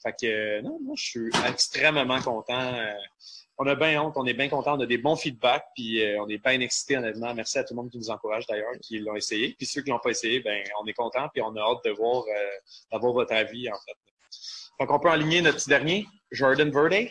Fait 0.02 0.16
que 0.20 0.62
non, 0.62 0.80
moi, 0.82 0.96
je 0.98 1.04
suis 1.04 1.30
extrêmement 1.48 2.22
content. 2.22 2.74
Euh, 2.74 2.94
on 3.58 3.68
a 3.68 3.76
bien 3.76 4.02
honte, 4.02 4.14
on 4.16 4.26
est 4.26 4.34
bien 4.34 4.48
content, 4.48 4.78
on 4.78 4.80
a 4.80 4.86
des 4.86 4.98
bons 4.98 5.18
feedbacks, 5.18 5.66
puis 5.76 6.02
euh, 6.02 6.22
on 6.22 6.30
est 6.30 6.38
bien 6.38 6.62
excités, 6.62 6.96
honnêtement. 6.96 7.34
Merci 7.34 7.60
à 7.60 7.66
tout 7.66 7.74
le 7.74 7.82
monde 7.82 7.92
qui 7.92 7.98
nous 7.98 8.10
encourage 8.10 8.48
d'ailleurs, 8.48 8.72
qui 8.82 9.00
l'ont 9.00 9.16
essayé. 9.16 9.54
Puis 9.58 9.66
ceux 9.66 9.82
qui 9.82 9.90
l'ont 9.90 10.00
pas 10.00 10.12
essayé, 10.12 10.40
ben 10.40 10.64
on 10.82 10.86
est 10.86 10.94
content, 10.94 11.28
puis 11.34 11.42
on 11.42 11.54
a 11.58 11.60
hâte 11.60 11.84
de 11.84 11.92
voir 11.92 12.24
euh, 12.24 12.50
d'avoir 12.92 13.12
votre 13.12 13.34
avis, 13.34 13.70
en 13.70 13.76
fait. 13.76 13.98
Donc, 14.80 14.92
on 14.92 15.00
peut 15.00 15.10
aligner 15.10 15.42
notre 15.42 15.58
petit 15.58 15.70
dernier, 15.70 16.08
Jordan 16.32 16.72
Verde. 16.72 17.10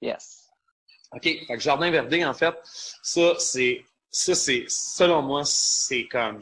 Yes. 0.00 0.48
OK. 1.12 1.22
Fait 1.22 1.60
Jardin 1.60 1.90
Verde, 1.90 2.14
en 2.24 2.34
fait, 2.34 2.54
ça, 2.62 3.34
c'est, 3.38 3.84
ça, 4.10 4.34
c'est, 4.34 4.64
selon 4.68 5.22
moi, 5.22 5.42
c'est 5.44 6.06
comme, 6.08 6.40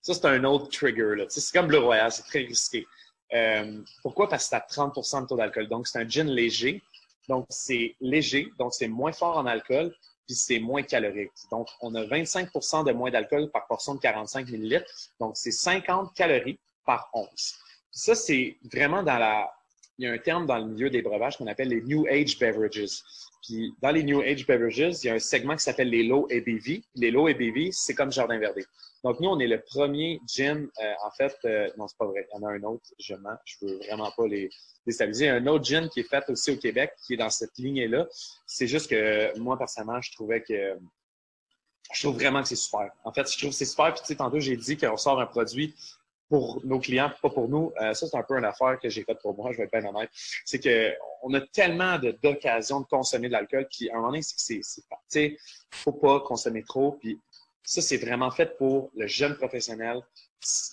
ça, 0.00 0.14
c'est 0.14 0.26
un 0.26 0.44
autre 0.44 0.68
trigger, 0.68 1.16
là. 1.16 1.24
C'est 1.28 1.52
comme 1.52 1.66
Bleu 1.66 1.80
Royal, 1.80 2.10
c'est 2.12 2.22
très 2.22 2.40
risqué. 2.40 2.86
Euh, 3.32 3.82
pourquoi? 4.02 4.28
Parce 4.28 4.44
que 4.44 4.50
c'est 4.50 4.56
à 4.56 4.60
30 4.60 4.94
de 4.94 5.26
taux 5.26 5.36
d'alcool. 5.36 5.68
Donc, 5.68 5.88
c'est 5.88 5.98
un 5.98 6.08
gin 6.08 6.28
léger. 6.28 6.82
Donc, 7.28 7.46
c'est 7.50 7.96
léger, 8.00 8.48
donc 8.58 8.72
c'est 8.72 8.88
moins 8.88 9.12
fort 9.12 9.36
en 9.36 9.46
alcool, 9.46 9.92
puis 10.26 10.36
c'est 10.36 10.60
moins 10.60 10.82
calorique. 10.82 11.32
Donc, 11.50 11.68
on 11.80 11.94
a 11.94 12.04
25% 12.04 12.84
de 12.86 12.92
moins 12.92 13.10
d'alcool 13.10 13.50
par 13.50 13.66
portion 13.66 13.94
de 13.94 14.00
45 14.00 14.48
ml. 14.48 14.84
Donc, 15.18 15.36
c'est 15.36 15.50
50 15.50 16.14
calories 16.14 16.60
par 16.84 17.10
once. 17.12 17.58
ça, 17.90 18.14
c'est 18.14 18.58
vraiment 18.72 19.02
dans 19.02 19.18
la... 19.18 19.52
Il 19.98 20.04
y 20.04 20.08
a 20.08 20.12
un 20.12 20.18
terme 20.18 20.46
dans 20.46 20.58
le 20.58 20.66
milieu 20.66 20.90
des 20.90 21.02
breuvages 21.02 21.38
qu'on 21.38 21.46
appelle 21.46 21.68
les 21.68 21.80
New 21.80 22.06
Age 22.06 22.38
Beverages. 22.38 23.02
Puis, 23.42 23.72
dans 23.80 23.90
les 23.90 24.02
New 24.02 24.20
Age 24.20 24.46
Beverages, 24.46 25.02
il 25.02 25.06
y 25.06 25.10
a 25.10 25.14
un 25.14 25.18
segment 25.18 25.54
qui 25.56 25.62
s'appelle 25.62 25.88
les 25.88 26.02
Low 26.02 26.26
ABV. 26.30 26.82
Les 26.96 27.10
Low 27.10 27.28
ABV, 27.28 27.70
c'est 27.72 27.94
comme 27.94 28.12
Jardin 28.12 28.38
Verdé. 28.38 28.64
Donc, 29.04 29.20
nous, 29.20 29.28
on 29.28 29.38
est 29.38 29.46
le 29.46 29.62
premier 29.62 30.20
gin, 30.26 30.68
euh, 30.82 30.92
en 31.04 31.10
fait, 31.12 31.36
euh, 31.44 31.70
non, 31.78 31.86
c'est 31.86 31.96
pas 31.96 32.06
vrai, 32.06 32.26
il 32.28 32.36
y 32.36 32.44
en 32.44 32.46
a 32.46 32.50
un 32.50 32.62
autre, 32.64 32.84
je 32.98 33.14
mens, 33.14 33.36
je 33.44 33.54
veux 33.62 33.76
vraiment 33.78 34.10
pas 34.10 34.26
les 34.26 34.50
déstabiliser. 34.84 35.28
Un 35.28 35.46
autre 35.46 35.64
gin 35.64 35.88
qui 35.88 36.00
est 36.00 36.08
fait 36.08 36.28
aussi 36.28 36.50
au 36.50 36.56
Québec, 36.56 36.92
qui 37.06 37.14
est 37.14 37.16
dans 37.16 37.30
cette 37.30 37.56
lignée-là. 37.56 38.08
C'est 38.46 38.66
juste 38.66 38.90
que 38.90 39.38
moi, 39.38 39.56
personnellement, 39.56 40.02
je 40.02 40.12
trouvais 40.12 40.42
que 40.42 40.76
je 41.92 42.02
trouve 42.02 42.16
vraiment 42.16 42.42
que 42.42 42.48
c'est 42.48 42.56
super. 42.56 42.90
En 43.04 43.12
fait, 43.12 43.30
je 43.30 43.38
trouve 43.38 43.50
que 43.50 43.56
c'est 43.56 43.64
super. 43.64 43.92
Puis, 43.94 44.00
tu 44.00 44.08
sais, 44.08 44.16
tantôt, 44.16 44.40
j'ai 44.40 44.56
dit 44.56 44.76
qu'on 44.76 44.96
sort 44.96 45.20
un 45.20 45.26
produit 45.26 45.74
pour 46.28 46.60
nos 46.64 46.78
clients, 46.78 47.10
pas 47.22 47.30
pour 47.30 47.48
nous. 47.48 47.72
Euh, 47.80 47.94
ça, 47.94 48.06
c'est 48.06 48.16
un 48.16 48.22
peu 48.22 48.36
une 48.36 48.44
affaire 48.44 48.78
que 48.80 48.88
j'ai 48.88 49.04
faite 49.04 49.18
pour 49.22 49.36
moi, 49.36 49.52
je 49.52 49.58
vais 49.58 49.64
être 49.64 49.72
bien 49.72 49.84
honnête. 49.88 50.10
C'est 50.44 50.58
que 50.58 50.92
on 51.22 51.32
a 51.34 51.40
tellement 51.40 51.98
d'occasions 52.22 52.80
de, 52.80 52.86
consommer 52.86 53.28
de 53.28 53.32
l'alcool, 53.32 53.66
puis 53.70 53.90
à 53.90 53.94
un 53.94 53.96
moment 53.96 54.08
donné, 54.08 54.22
c'est 54.22 54.60
c'est, 54.62 54.82
sais, 55.08 55.36
faut 55.70 55.92
pas 55.92 56.20
consommer 56.20 56.62
trop, 56.62 56.92
puis 56.92 57.20
ça, 57.62 57.82
c'est 57.82 57.96
vraiment 57.96 58.30
fait 58.30 58.56
pour 58.56 58.90
le 58.94 59.06
jeune 59.06 59.36
professionnel 59.36 60.00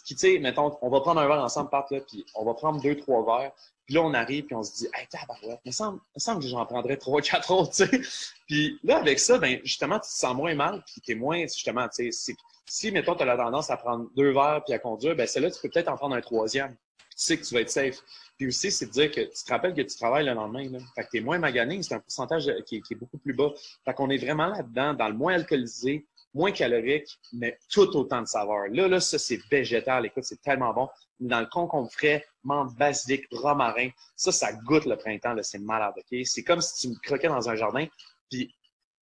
qui, 0.06 0.14
tu 0.14 0.20
sais, 0.20 0.40
mettons, 0.40 0.78
on 0.82 0.90
va 0.90 1.02
prendre 1.02 1.20
un 1.22 1.28
verre 1.28 1.44
ensemble, 1.44 1.70
Pat, 1.70 1.90
là, 1.90 2.00
puis 2.02 2.26
on 2.36 2.46
va 2.46 2.54
prendre 2.54 2.82
deux, 2.82 2.96
trois 2.96 3.26
verres, 3.26 3.52
puis 3.86 3.96
là, 3.96 4.02
on 4.02 4.14
arrive, 4.14 4.46
puis 4.46 4.56
on 4.56 4.64
se 4.64 4.74
dit, 4.74 4.88
hey, 4.94 5.08
tabarouette, 5.08 5.60
il 5.66 5.70
me 5.70 5.74
semble, 5.74 6.00
me 6.16 6.20
semble 6.20 6.42
que 6.42 6.48
j'en 6.48 6.66
prendrais 6.66 6.98
trois, 6.98 7.22
quatre 7.22 7.52
autres, 7.52 7.72
tu 7.72 7.86
sais. 7.86 8.02
Puis 8.48 8.80
là, 8.84 8.98
avec 8.98 9.20
ça, 9.20 9.40
ben, 9.40 9.60
justement, 9.64 9.96
tu 9.96 10.10
te 10.10 10.16
sens 10.16 10.36
moins 10.36 10.54
mal, 10.54 10.84
puis 10.86 11.02
t'es 11.02 11.16
moins, 11.16 11.42
justement, 11.42 11.88
tu 11.90 12.12
sais, 12.12 12.34
si, 12.66 12.92
mettons, 12.92 13.16
tu 13.16 13.24
as 13.24 13.26
la 13.26 13.38
tendance 13.38 13.70
à 13.70 13.78
prendre 13.78 14.10
deux 14.16 14.32
verres 14.32 14.62
puis 14.66 14.74
à 14.74 14.80
conduire, 14.80 15.16
ben, 15.16 15.28
celle-là, 15.28 15.52
tu 15.52 15.62
peux 15.62 15.70
peut-être 15.70 15.90
en 15.90 15.98
prendre 15.98 16.16
un 16.16 16.22
troisième. 16.22 16.76
Tu 17.16 17.26
sais 17.26 17.38
que 17.38 17.46
tu 17.46 17.54
vas 17.54 17.62
être 17.62 17.70
safe. 17.70 18.00
Puis 18.38 18.48
aussi, 18.48 18.72
c'est 18.72 18.88
de 18.88 18.92
dire 18.92 19.12
que 19.12 19.22
tu 19.22 19.44
te 19.44 19.52
rappelles 19.52 19.74
que 19.74 19.82
tu 19.82 19.96
travailles 19.96 20.26
le 20.26 20.34
lendemain. 20.34 20.68
Là. 20.70 20.80
Fait 20.96 21.04
que 21.04 21.10
tu 21.12 21.18
es 21.18 21.22
moins 21.22 21.38
magané, 21.38 21.82
c'est 21.84 21.94
un 21.94 22.00
pourcentage 22.00 22.46
qui 22.66 22.78
est, 22.78 22.82
qui 22.82 22.94
est, 22.94 22.98
beaucoup 22.98 23.18
plus 23.18 23.34
bas. 23.34 23.52
Fait 23.86 23.94
qu'on 23.94 24.10
est 24.10 24.18
vraiment 24.18 24.48
là-dedans, 24.48 24.94
dans 24.94 25.08
le 25.08 25.14
moins 25.14 25.34
alcoolisé, 25.34 26.08
moins 26.34 26.52
calorique, 26.52 27.20
mais 27.32 27.60
tout 27.70 27.96
autant 27.96 28.22
de 28.22 28.28
saveur. 28.28 28.68
Là, 28.70 28.88
là, 28.88 29.00
ça, 29.00 29.20
c'est 29.20 29.40
végétal. 29.52 30.06
Écoute, 30.06 30.24
c'est 30.24 30.42
tellement 30.42 30.74
bon. 30.74 30.90
Dans 31.20 31.40
le 31.40 31.46
concombre 31.46 31.92
frais, 31.92 32.26
menthe, 32.44 32.76
basilic, 32.76 33.28
romarin, 33.32 33.90
ça, 34.16 34.32
ça 34.32 34.52
goûte 34.52 34.86
le 34.86 34.98
printemps, 34.98 35.34
là, 35.34 35.44
c'est 35.44 35.60
malade, 35.60 35.94
OK? 35.98 36.20
C'est 36.26 36.44
comme 36.44 36.62
si 36.62 36.82
tu 36.82 36.94
me 36.94 37.00
croquais 37.04 37.28
dans 37.28 37.50
un 37.50 37.56
jardin, 37.56 37.86
puis 38.32 38.54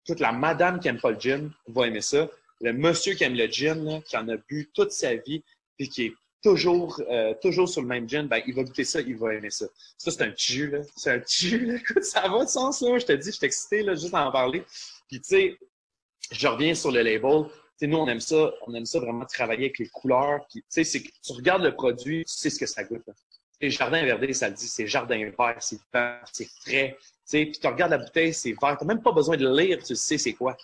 toute 0.05 0.19
la 0.19 0.31
madame 0.31 0.79
qui 0.79 0.88
aime 0.88 0.99
pas 0.99 1.12
le 1.12 1.19
gin 1.19 1.51
va 1.67 1.88
aimer 1.88 2.01
ça. 2.01 2.29
Le 2.62 2.74
monsieur 2.74 3.13
qui 3.13 3.24
aime 3.24 3.36
le 3.36 3.48
gin, 3.48 3.84
là, 3.84 4.02
qui 4.02 4.17
en 4.17 4.28
a 4.30 4.38
bu 4.38 4.70
toute 4.74 4.91
sa 4.91 5.15
vie, 5.15 5.43
puis 5.78 5.89
qui 5.89 6.06
est 6.06 6.13
toujours, 6.43 7.02
euh, 7.10 7.34
toujours 7.41 7.67
sur 7.67 7.82
le 7.82 7.88
même 7.88 8.10
gin, 8.10 8.28
ben, 8.28 8.41
il 8.48 8.54
va 8.54 8.63
goûter 8.63 8.84
ça, 8.84 9.02
il 9.02 9.17
va 9.17 9.34
aimer 9.34 9.50
ça. 9.50 9.65
Ça, 9.98 10.12
c'est 10.12 10.22
un 10.24 10.32
petit 10.32 10.54
jus, 10.54 10.70
là. 10.70 10.80
C'est 10.96 11.12
un 11.12 11.20
petit 11.20 11.48
jus, 11.50 11.65
là. 11.65 11.76
Écoute, 11.80 12.04
ça 12.04 12.28
va 12.28 12.46
de 12.46 12.50
sens, 12.50 12.82
là. 12.82 12.98
Je 12.98 13.06
te 13.06 13.13
dis, 13.13 13.32
je 13.32 13.38
suis 13.38 13.46
excité, 13.46 13.84
là, 13.84 13.96
juste 13.96 14.13
à 14.13 14.28
en 14.28 14.32
parler. 14.32 14.63
Puis, 15.08 15.22
tu 15.22 15.30
sais, 15.30 15.58
je 16.32 16.48
reviens 16.48 16.74
sur 16.74 16.91
le 16.91 17.02
label. 17.02 17.46
sais, 17.78 17.88
nous, 17.88 17.98
on 17.98 18.08
aime 18.08 18.20
ça, 18.20 18.52
on 18.65 18.74
aime 18.74 18.86
ça 18.86 19.00
vraiment 19.00 19.26
travailler 19.26 19.65
avec 19.65 19.80
les 19.80 19.89
couleurs. 19.89 20.46
Puis, 20.50 20.63
c'est 20.70 20.84
que 20.84 21.10
tu 21.24 21.34
regardes 21.34 21.63
le 21.63 21.74
produit, 21.74 22.24
tu 22.26 22.34
sais 22.34 22.50
ce 22.50 22.60
que 22.60 22.65
ça 22.65 22.84
goûte. 22.84 23.04
Les 23.60 23.72
jardins 23.72 24.04
verdés, 24.04 24.34
ça 24.34 24.50
le 24.50 24.56
dit, 24.56 24.67
c'est 24.67 24.86
jardin 24.86 25.17
vert, 25.17 25.58
c'est 25.60 25.80
vert, 25.91 26.24
c'est 26.32 26.48
frais. 26.62 26.96
Puis 27.30 27.52
tu 27.52 27.67
regardes 27.67 27.91
la 27.91 27.98
bouteille, 27.98 28.34
c'est 28.34 28.56
vert. 28.62 28.78
Tu 28.78 28.86
n'as 28.86 28.93
même 28.93 29.04
pas 29.04 29.12
besoin 29.12 29.36
de 29.36 29.48
lire, 29.50 29.84
tu 29.84 29.96
sais 29.96 30.17
c'est 30.17 30.34
quoi. 30.34 30.56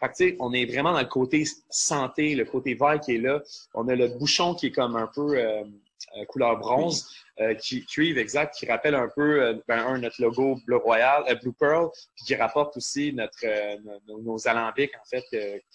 Fait 0.00 0.08
que, 0.08 0.14
tu 0.16 0.28
sais, 0.30 0.36
on 0.40 0.52
est 0.52 0.64
vraiment 0.64 0.92
dans 0.92 1.00
le 1.00 1.06
côté 1.06 1.44
santé, 1.68 2.34
le 2.34 2.44
côté 2.44 2.74
vert 2.74 3.00
qui 3.00 3.16
est 3.16 3.18
là. 3.18 3.42
On 3.74 3.86
a 3.88 3.94
le 3.94 4.08
bouchon 4.08 4.54
qui 4.54 4.66
est 4.66 4.72
comme 4.72 4.96
un 4.96 5.06
peu 5.06 5.36
euh, 5.36 5.62
euh, 6.16 6.24
couleur 6.24 6.58
bronze, 6.58 7.08
euh, 7.40 7.54
qui 7.54 7.86
cuivre 7.86 8.18
exact, 8.18 8.56
qui 8.56 8.66
rappelle 8.66 8.96
un 8.96 9.08
peu 9.14 9.42
euh, 9.42 9.54
ben, 9.68 9.96
notre 9.98 10.20
logo 10.20 10.58
Blue 10.66 10.74
Royal, 10.74 11.22
Blue 11.40 11.52
Pearl, 11.52 11.88
puis 12.16 12.24
qui 12.24 12.34
rapporte 12.34 12.76
aussi 12.76 13.12
notre 13.12 13.38
nos, 14.08 14.20
nos, 14.20 14.48
alambics 14.48 14.90
en 14.96 15.04
fait 15.04 15.24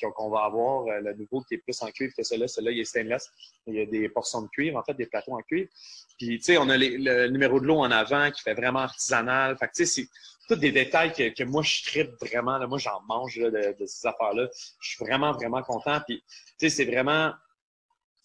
qu'on 0.02 0.30
va 0.30 0.40
avoir, 0.40 0.88
le 1.00 1.14
nouveau 1.14 1.42
qui 1.42 1.54
est 1.54 1.60
plus 1.60 1.82
en 1.82 1.88
cuivre 1.92 2.14
que 2.18 2.24
celui-là. 2.24 2.50
Celui-là, 2.50 2.72
il 2.72 2.80
est 2.82 2.86
stainless. 2.86 3.30
Il 3.68 3.76
y 3.76 3.82
a 3.82 3.86
des 3.86 4.10
portions 4.10 4.42
de 4.42 4.48
cuivre, 4.48 4.78
en 4.78 4.84
fait, 4.84 4.96
des 4.96 5.06
plateaux 5.06 5.34
en 5.34 5.42
cuivre. 5.42 5.70
Puis, 6.18 6.38
tu 6.40 6.44
sais, 6.44 6.58
on 6.58 6.68
a 6.68 6.78
le 6.78 7.28
numéro 7.28 7.62
de 7.62 7.66
l'eau 7.66 7.78
en 7.78 7.92
avant 7.92 8.30
qui 8.32 8.42
fait 8.42 8.56
vraiment 8.56 8.80
artisanal. 8.80 9.58
Fait 9.58 9.68
que, 9.68 9.74
tu 9.74 9.86
sais, 9.86 10.02
c'est 10.02 10.10
tous 10.48 10.56
des 10.56 10.72
détails 10.72 11.14
que, 11.14 11.34
que 11.34 11.44
moi, 11.44 11.64
je 11.64 11.84
tripe 11.84 12.12
vraiment. 12.22 12.58
Là, 12.58 12.68
moi, 12.68 12.78
j'en 12.78 13.02
mange 13.08 13.38
là, 13.38 13.50
de, 13.50 13.76
de, 13.80 13.86
ces 13.86 14.08
affaires-là. 14.08 14.48
Je 14.80 14.90
suis 14.90 15.04
vraiment, 15.04 15.32
vraiment 15.32 15.62
content. 15.64 16.00
Puis, 16.08 16.24
tu 16.28 16.36
sais, 16.58 16.70
c'est 16.70 16.86
vraiment, 16.86 17.34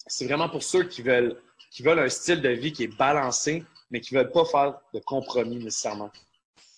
c'est 0.07 0.25
vraiment 0.25 0.49
pour 0.49 0.63
ceux 0.63 0.83
qui 0.83 1.01
veulent 1.01 1.41
qui 1.71 1.83
veulent 1.83 1.99
un 1.99 2.09
style 2.09 2.41
de 2.41 2.49
vie 2.49 2.73
qui 2.73 2.83
est 2.83 2.97
balancé, 2.97 3.63
mais 3.89 4.01
qui 4.01 4.13
veulent 4.13 4.31
pas 4.31 4.43
faire 4.45 4.79
de 4.93 4.99
compromis 4.99 5.63
nécessairement. 5.63 6.11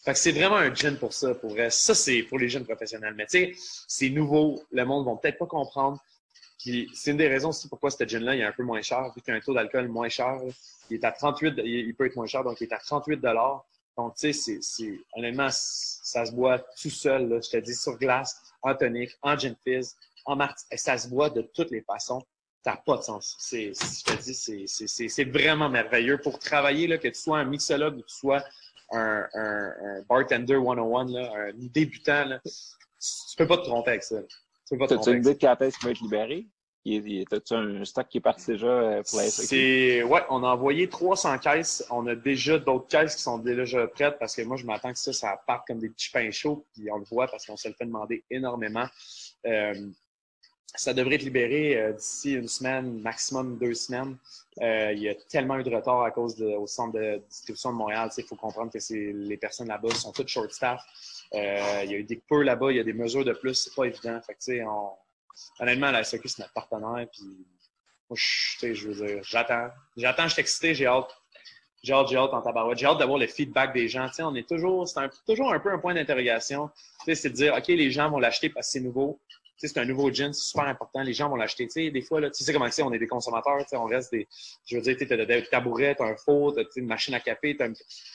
Fait 0.06 0.14
que 0.14 0.20
c'est 0.20 0.32
vraiment 0.32 0.58
un 0.58 0.74
gin 0.74 0.98
pour 0.98 1.14
ça, 1.14 1.34
pour. 1.34 1.56
Ça, 1.70 1.96
c'est 1.96 2.24
pour 2.24 2.38
les 2.38 2.50
jeunes 2.50 2.66
professionnels. 2.66 3.16
Mais 3.16 3.26
tu 3.26 3.40
sais, 3.40 3.54
c'est 3.88 4.10
nouveau. 4.10 4.62
Le 4.72 4.86
monde 4.86 5.06
va 5.06 5.16
peut-être 5.16 5.40
pas 5.40 5.48
comprendre. 5.48 6.00
Puis 6.60 6.90
c'est 6.94 7.12
une 7.12 7.18
des 7.18 7.28
raisons 7.28 7.50
aussi 7.50 7.68
pourquoi 7.68 7.92
ce 7.92 8.04
gin-là, 8.06 8.36
il 8.36 8.42
est 8.42 8.46
un 8.46 8.52
peu 8.52 8.64
moins 8.64 8.82
cher, 8.82 9.12
vu 9.16 9.22
qu'il 9.22 9.34
a 9.34 9.38
un 9.38 9.40
taux 9.42 9.54
d'alcool 9.54 9.88
moins 9.88 10.10
cher. 10.10 10.40
Il 10.90 10.96
est 10.96 11.04
à 11.04 11.12
38, 11.12 11.56
il 11.58 11.94
peut 11.96 12.06
être 12.06 12.16
moins 12.16 12.28
cher, 12.28 12.44
donc 12.44 12.62
il 12.62 12.66
est 12.66 12.74
à 12.74 12.78
38 12.78 13.20
Donc, 13.98 14.16
tu 14.16 14.34
sais, 14.34 14.60
c'est, 14.62 15.00
honnêtement, 15.14 15.50
ça 15.52 16.26
se 16.26 16.32
boit 16.32 16.60
tout 16.60 16.90
seul, 16.90 17.30
là, 17.30 17.40
je 17.42 17.50
te 17.50 17.58
dis, 17.58 17.76
sur 17.76 17.98
glace, 17.98 18.42
en 18.62 18.76
tonique, 18.76 19.12
en 19.22 19.38
gin 19.38 19.56
fizz, 19.64 19.96
en 20.26 20.36
martini. 20.36 20.78
Ça 20.78 20.98
se 20.98 21.08
boit 21.08 21.30
de 21.30 21.42
toutes 21.42 21.72
les 21.72 21.82
façons 21.82 22.24
ça 22.64 22.72
n'a 22.72 22.78
pas 22.78 22.98
de 22.98 23.02
sens. 23.02 23.36
C'est, 23.40 23.74
je 23.74 24.04
te 24.04 24.22
dis, 24.24 25.10
c'est 25.10 25.26
vraiment 25.26 25.70
merveilleux. 25.70 26.18
Pour 26.18 26.40
travailler, 26.40 26.88
là, 26.88 26.98
que 26.98 27.10
tu 27.10 27.20
sois 27.20 27.40
un 27.40 27.46
mixologue 27.46 27.98
ou 27.98 28.02
que 28.02 28.08
tu 28.08 28.16
sois 28.16 28.42
un, 28.92 29.26
un, 29.34 29.74
un 29.86 30.02
bartender 30.08 30.56
101, 30.56 31.06
là, 31.12 31.32
un 31.36 31.52
débutant, 31.54 32.26
là, 32.26 32.40
tu 32.44 33.36
peux 33.38 33.48
pas 33.48 33.58
te 33.58 33.64
tromper 33.64 33.92
avec 33.92 34.04
ça. 34.04 34.22
Tu 34.22 34.38
peux 34.70 34.78
pas 34.78 34.88
te 34.88 34.94
tromper. 34.94 35.10
As-tu 35.10 35.18
une 35.18 35.24
idée 35.24 35.34
de 35.34 35.40
quand 35.40 35.62
est-ce 35.62 35.78
qu'il 35.78 35.88
va 35.88 35.92
être 35.92 36.02
libéré? 36.02 36.48
T'as-tu 36.86 37.54
un 37.54 37.86
stock 37.86 38.10
qui 38.10 38.18
est 38.18 38.22
parti 38.22 38.52
déjà 38.52 38.68
euh, 38.68 39.04
pour 39.10 39.20
la 39.20 39.28
C'est, 39.28 40.04
ouais, 40.04 40.22
on 40.30 40.44
a 40.44 40.48
envoyé 40.48 40.90
300 40.90 41.38
caisses. 41.38 41.86
On 41.90 42.06
a 42.08 42.16
déjà 42.16 42.60
d'autres 42.60 42.88
caisses 42.88 43.16
qui 43.16 43.22
sont 43.22 43.38
déjà 43.38 43.88
prêtes 43.88 44.20
parce 44.20 44.36
que 44.36 44.42
moi, 44.42 44.58
je 44.58 44.66
m'attends 44.66 44.92
que 44.92 45.00
ça, 45.00 45.14
ça 45.14 45.42
parte 45.48 45.66
comme 45.66 45.80
des 45.80 45.90
petits 45.90 46.10
pains 46.12 46.32
chauds. 46.32 46.66
Puis 46.74 46.92
on 46.92 46.98
le 46.98 47.06
voit 47.06 47.28
parce 47.28 47.46
qu'on 47.46 47.56
se 47.56 47.70
le 47.70 47.74
fait 47.74 47.86
demander 47.86 48.26
énormément. 48.30 48.86
Euh, 49.46 49.74
ça 50.76 50.94
devrait 50.94 51.16
être 51.16 51.24
libéré 51.24 51.78
euh, 51.78 51.94
d'ici 51.94 52.34
une 52.34 52.50
semaine, 52.50 53.00
maximum 53.00 53.58
deux 53.58 53.76
semaines. 53.76 54.18
Il 54.60 55.00
y 55.00 55.08
a 55.08 55.16
tellement 55.30 55.58
eu 55.58 55.64
de 55.64 55.74
retard 55.74 56.02
à 56.02 56.12
cause 56.12 56.42
au 56.42 56.68
centre 56.68 57.00
de 57.00 57.22
distribution 57.30 57.72
de 57.72 57.78
Montréal. 57.78 58.10
Il 58.18 58.26
faut 58.26 58.36
comprendre 58.36 58.72
que 58.72 58.94
les 58.94 59.38
personnes 59.38 59.70
là-bas 59.70 59.96
sont 59.96 60.12
toutes 60.12 60.28
short 60.28 60.52
staff. 60.52 60.82
Il 61.32 61.40
y 61.40 61.94
a 61.94 61.98
eu 61.98 62.04
des 62.04 62.18
coupures 62.18 62.44
là-bas, 62.44 62.72
il 62.72 62.78
y 62.78 62.80
a 62.80 62.84
des 62.84 62.94
mesures 62.94 63.24
de 63.24 63.34
plus, 63.34 63.54
c'est 63.56 63.74
pas 63.74 63.86
évident. 63.86 64.20
Fait 64.22 64.64
on, 64.64 64.90
honnêtement, 65.60 65.92
la 65.92 66.04
SEQ, 66.04 66.28
c'est 66.28 66.40
notre 66.40 66.54
partenaire. 66.54 67.08
Puis, 67.12 67.24
moi, 68.10 68.18
je, 68.18 68.74
je 68.74 68.90
veux 68.90 69.08
dire, 69.08 69.24
j'attends. 69.24 69.70
J'attends, 69.98 70.28
je 70.28 70.34
suis 70.34 70.42
excité, 70.42 70.74
j'ai 70.76 70.88
hâte. 70.88 71.16
J'ai 71.84 71.94
hâte, 71.94 72.08
j'ai 72.08 72.18
hâte 72.18 72.34
en 72.34 72.42
tabarouette. 72.42 72.78
J'ai 72.78 72.86
hâte 72.86 73.00
d'avoir 73.00 73.20
le 73.20 73.28
feedback 73.28 73.74
des 73.74 73.88
gens. 73.88 74.08
on 74.20 74.36
est 74.36 74.48
toujours, 74.48 74.88
c'est 74.88 75.02
toujours 75.28 75.54
un 75.54 75.60
peu 75.60 75.72
un 75.72 75.80
point 75.80 75.94
d'interrogation. 75.94 76.70
C'est 77.06 77.30
de 77.30 77.36
dire, 77.36 77.54
OK, 77.56 77.68
les 77.68 77.92
gens 77.92 78.10
vont 78.10 78.20
l'acheter 78.20 78.50
parce 78.50 78.68
que 78.68 78.72
c'est 78.74 78.80
nouveau 78.80 79.20
c'est 79.68 79.78
un 79.78 79.86
nouveau 79.86 80.12
gin, 80.12 80.34
c'est 80.34 80.50
super 80.50 80.66
important. 80.66 81.02
Les 81.02 81.14
gens 81.14 81.30
vont 81.30 81.36
l'acheter. 81.36 81.68
Tu 81.68 81.92
des 81.92 82.02
fois, 82.02 82.20
là, 82.20 82.30
tu 82.30 82.44
sais 82.44 82.54
comment 82.54 82.70
c'est, 82.70 82.84
on 82.84 82.94
est 82.94 83.00
des 83.00 83.08
consommateurs, 83.08 83.66
tu 83.68 83.76
on 83.76 83.86
reste 83.86 84.12
des, 84.12 84.28
je 84.66 84.76
veux 84.76 84.82
dire, 84.82 84.98
tu 84.98 85.12
as 85.12 85.26
des 85.26 85.44
tabourets, 85.44 85.96
t'as 85.96 86.06
un 86.06 86.16
four, 86.16 86.56
t'as 86.56 86.64
une 86.76 86.88
machine 86.88 87.14
à 87.14 87.20
café, 87.20 87.58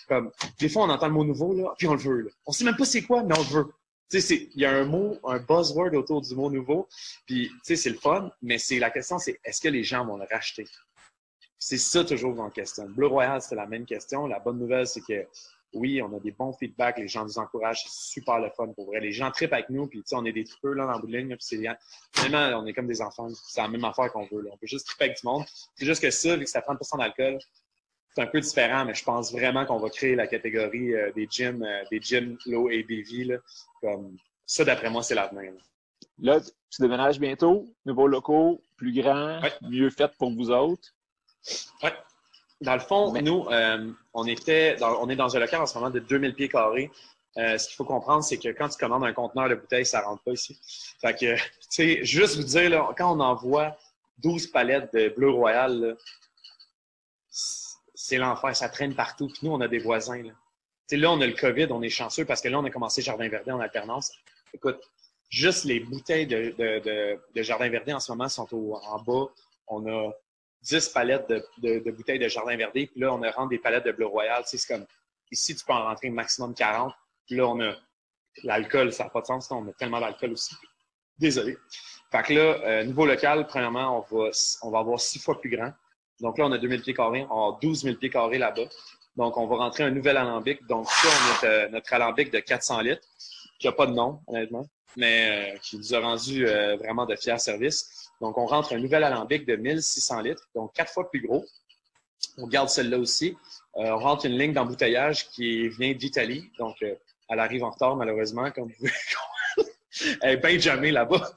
comme, 0.09 0.31
des 0.59 0.69
fois, 0.69 0.85
on 0.85 0.91
entend 0.91 1.07
le 1.07 1.13
mot 1.13 1.25
nouveau, 1.25 1.55
là, 1.55 1.75
puis 1.79 1.87
on 1.87 1.95
le 1.95 2.01
veut, 2.01 2.21
là. 2.23 2.31
On 2.47 2.53
sait 2.53 2.65
même 2.65 2.77
pas 2.77 2.85
c'est 2.85 3.03
quoi, 3.03 3.23
mais 3.23 3.37
on 3.39 3.43
le 3.43 3.49
veut. 3.49 3.73
Tu 4.11 4.21
sais, 4.21 4.49
il 4.55 4.61
y 4.61 4.65
a 4.65 4.71
un 4.71 4.85
mot, 4.85 5.19
un 5.25 5.39
buzzword 5.39 5.95
autour 5.95 6.23
du 6.23 6.35
mot 6.35 6.51
nouveau, 6.51 6.89
puis, 7.27 7.49
tu 7.49 7.59
sais, 7.63 7.77
c'est 7.77 7.91
le 7.91 7.99
fun, 7.99 8.31
mais 8.41 8.59
c'est, 8.59 8.79
la 8.79 8.91
question, 8.91 9.19
c'est, 9.19 9.39
est-ce 9.45 9.61
que 9.61 9.69
les 9.69 9.85
gens 9.85 10.05
vont 10.07 10.17
le 10.17 10.27
racheter? 10.31 10.65
C'est 11.59 11.79
ça 11.79 12.05
toujours 12.05 12.41
en 12.41 12.51
question. 12.51 12.89
Blue 12.89 13.07
Royal, 13.07 13.43
c'est 13.43 13.57
la 13.57 13.67
même 13.67 13.85
question. 13.85 14.27
La 14.27 14.39
bonne 14.39 14.59
nouvelle, 14.59 14.87
c'est 14.87 15.01
que 15.01 15.27
oui, 15.75 16.01
on 16.01 16.17
a 16.17 16.21
des 16.21 16.31
bons 16.31 16.53
feedbacks, 16.53 16.99
les 16.99 17.09
gens 17.09 17.25
nous 17.25 17.39
encouragent, 17.39 17.83
c'est 17.85 18.13
super 18.13 18.39
le 18.39 18.51
fun 18.57 18.69
pour 18.69 18.87
vrai. 18.87 19.01
Les 19.01 19.13
gens 19.13 19.31
trippent 19.31 19.53
avec 19.53 19.69
nous, 19.69 19.87
puis 19.87 20.03
on 20.13 20.25
est 20.25 20.33
des 20.33 20.45
tripeux 20.45 20.73
là 20.73 20.87
dans 20.87 20.95
le 20.95 21.01
bout 21.01 21.09
de 21.09 21.17
ligne, 21.17 21.37
puis 21.37 21.39
c'est 21.41 21.63
vraiment, 22.17 22.59
on 22.59 22.67
est 22.67 22.73
comme 22.73 22.87
des 22.87 23.03
enfants, 23.03 23.29
c'est 23.49 23.61
la 23.61 23.69
même 23.69 23.85
affaire 23.85 24.11
qu'on 24.13 24.25
veut. 24.27 24.49
On 24.51 24.57
peut 24.57 24.67
juste 24.67 24.87
tripper 24.87 25.05
avec 25.07 25.21
du 25.21 25.27
monde. 25.27 25.45
C'est 25.75 25.85
juste 25.85 26.01
que 26.01 26.11
ça, 26.11 26.37
vu 26.37 26.45
que 26.45 26.51
ça 26.51 26.61
30% 26.61 26.99
d'alcool, 26.99 27.39
c'est 28.19 28.25
un 28.25 28.27
peu 28.27 28.41
différent, 28.41 28.85
mais 28.85 28.95
je 28.95 29.05
pense 29.05 29.31
vraiment 29.31 29.65
qu'on 29.65 29.79
va 29.79 29.91
créer 29.91 30.17
la 30.17 30.27
catégorie 30.27 30.93
euh, 30.93 31.13
des 31.13 31.29
gyms, 31.31 31.63
euh, 31.63 31.85
des 31.89 32.01
gyms 32.01 32.37
low 32.47 32.69
ABV. 32.69 33.25
Là, 33.25 33.37
comme 33.81 34.17
ça, 34.45 34.65
d'après 34.65 34.91
moi, 34.91 35.05
c'est 35.05 35.15
l'avenir. 35.15 35.53
Là. 36.19 36.41
tu 36.41 36.83
déménages 36.83 37.21
bientôt, 37.21 37.65
nouveaux 37.87 38.09
locaux, 38.09 38.61
plus 38.77 38.93
grands, 38.93 39.41
mieux 39.63 39.89
fait 39.91 40.11
pour 40.19 40.33
vous 40.33 40.51
autres. 40.51 40.93
Dans 42.61 42.75
le 42.75 42.81
fond, 42.81 43.13
nous, 43.23 43.47
euh, 43.53 43.93
on 44.13 44.27
était, 44.27 44.77
on 44.83 45.09
est 45.09 45.15
dans 45.15 45.37
un 45.37 45.39
local 45.39 45.61
en 45.61 45.67
ce 45.67 45.79
moment 45.79 45.91
de 45.91 46.01
2000 46.01 46.35
pieds 46.35 46.49
carrés. 46.49 46.91
Euh, 47.37 47.57
ce 47.57 47.69
qu'il 47.69 47.77
faut 47.77 47.85
comprendre, 47.85 48.25
c'est 48.25 48.39
que 48.39 48.49
quand 48.49 48.69
tu 48.69 48.79
commandes 48.79 49.05
un 49.05 49.13
conteneur 49.13 49.49
de 49.49 49.55
bouteilles, 49.55 49.87
ça 49.87 50.01
rentre 50.01 50.25
pas 50.25 50.33
ici. 50.33 50.59
Fait 51.01 51.15
que, 51.15 51.37
tu 51.37 51.41
sais, 51.71 52.05
juste 52.05 52.35
vous 52.35 52.43
dire, 52.43 52.69
là, 52.69 52.89
quand 52.99 53.17
on 53.17 53.21
envoie 53.21 53.77
12 54.25 54.49
palettes 54.49 54.93
de 54.93 55.09
bleu 55.09 55.31
royal, 55.31 55.97
c'est 58.01 58.17
l'enfer, 58.17 58.55
ça 58.55 58.69
traîne 58.69 58.95
partout. 58.95 59.27
Puis 59.27 59.41
nous, 59.43 59.51
on 59.51 59.61
a 59.61 59.67
des 59.67 59.81
voisins. 59.81 60.23
Là. 60.23 60.31
là, 60.93 61.11
on 61.11 61.21
a 61.21 61.27
le 61.27 61.33
COVID, 61.33 61.67
on 61.71 61.83
est 61.83 61.89
chanceux 61.89 62.25
parce 62.25 62.41
que 62.41 62.49
là, 62.49 62.61
on 62.61 62.65
a 62.65 62.71
commencé 62.71 63.03
Jardin 63.03 63.29
Verdé 63.29 63.51
en 63.51 63.59
alternance. 63.59 64.13
Écoute, 64.55 64.79
juste 65.31 65.65
les 65.65 65.81
bouteilles 65.81 66.29
de, 66.29 67.19
Jardin 67.35 67.69
Verdé 67.69 67.93
en 67.93 67.99
ce 67.99 68.13
moment 68.13 68.29
sont 68.29 68.47
en 68.53 69.03
bas. 69.03 69.27
On 69.67 69.85
a 69.89 70.13
10 70.63 70.91
palettes 70.91 71.29
de, 71.29 71.91
bouteilles 71.91 72.21
de 72.21 72.29
jardin 72.29 72.57
verdé, 72.57 72.87
puis 72.87 73.01
là, 73.01 73.13
on 73.13 73.21
a 73.23 73.33
rendu 73.33 73.57
des 73.57 73.63
palettes 73.63 73.85
de 73.85 73.93
Bleu 73.93 74.07
Royal. 74.07 74.45
c'est 74.47 74.65
comme, 74.67 74.87
ici, 75.33 75.57
tu 75.57 75.65
peux 75.65 75.73
en 75.73 75.85
rentrer 75.85 76.09
maximum 76.09 76.55
40. 76.55 76.95
Puis 77.27 77.35
là, 77.35 77.49
on 77.49 77.61
a 77.61 77.75
l'alcool, 78.45 78.93
ça 78.93 79.05
n'a 79.05 79.11
pas 79.11 79.23
de 79.23 79.27
sens, 79.27 79.51
on 79.51 79.67
a 79.67 79.73
tellement 79.73 80.01
d'alcool 80.01 80.33
aussi. 80.33 80.55
Désolé. 81.19 81.59
Fait 82.13 82.23
que 82.23 82.33
là, 82.33 82.41
euh, 82.41 82.85
niveau 82.85 83.07
local, 83.07 83.45
premièrement, 83.49 84.07
on 84.63 84.71
va 84.71 84.79
avoir 84.79 85.01
six 85.01 85.19
fois 85.19 85.41
plus 85.41 85.51
grand. 85.51 85.73
Donc 86.21 86.39
là, 86.39 86.47
on 86.47 86.53
a 86.53 86.59
2000 86.59 86.83
pieds 86.83 86.95
carrés, 86.95 87.27
on 87.31 87.53
a 87.53 87.59
12 87.61 87.83
000 87.83 87.97
pieds 87.97 88.11
carrés 88.11 88.39
là-bas. 88.39 88.69
Donc, 89.17 89.37
on 89.37 89.47
va 89.47 89.57
rentrer 89.57 89.83
un 89.85 89.91
nouvel 89.91 90.17
alambic. 90.17 90.65
Donc, 90.67 90.89
ça, 90.89 91.09
on 91.09 91.47
a 91.47 91.51
euh, 91.51 91.69
notre 91.71 91.93
alambic 91.93 92.33
de 92.33 92.39
400 92.39 92.81
litres, 92.83 93.03
qui 93.59 93.67
n'a 93.67 93.73
pas 93.73 93.87
de 93.87 93.93
nom, 93.93 94.21
honnêtement, 94.29 94.69
mais 94.97 95.55
euh, 95.55 95.59
qui 95.59 95.77
nous 95.77 95.95
a 95.95 96.01
rendu 96.01 96.47
euh, 96.47 96.77
vraiment 96.77 97.05
de 97.05 97.17
fiers 97.17 97.39
services. 97.39 98.11
Donc, 98.21 98.39
on 98.39 98.47
rentre 98.47 98.73
un 98.75 98.79
nouvel 98.79 99.03
alambic 99.03 99.45
de 99.45 99.57
1600 99.57 100.21
litres, 100.21 100.49
donc 100.55 100.73
quatre 100.73 100.93
fois 100.93 101.11
plus 101.11 101.21
gros. 101.21 101.45
On 102.37 102.47
garde 102.47 102.69
celle-là 102.69 102.99
aussi. 102.99 103.37
on 103.75 103.99
rentre 103.99 104.27
une 104.27 104.39
ligne 104.39 104.53
d'embouteillage 104.53 105.29
qui 105.31 105.69
vient 105.69 105.93
d'Italie. 105.95 106.51
Donc, 106.59 106.77
elle 106.81 107.41
arrive 107.41 107.65
en 107.65 107.71
retard, 107.71 107.97
malheureusement, 107.97 108.51
comme 108.51 108.69
vous 108.69 108.89
pouvez 109.57 109.73
Elle 110.23 110.35
est 110.35 110.37
bien 110.37 110.59
jamais 110.59 110.91
là-bas. 110.91 111.33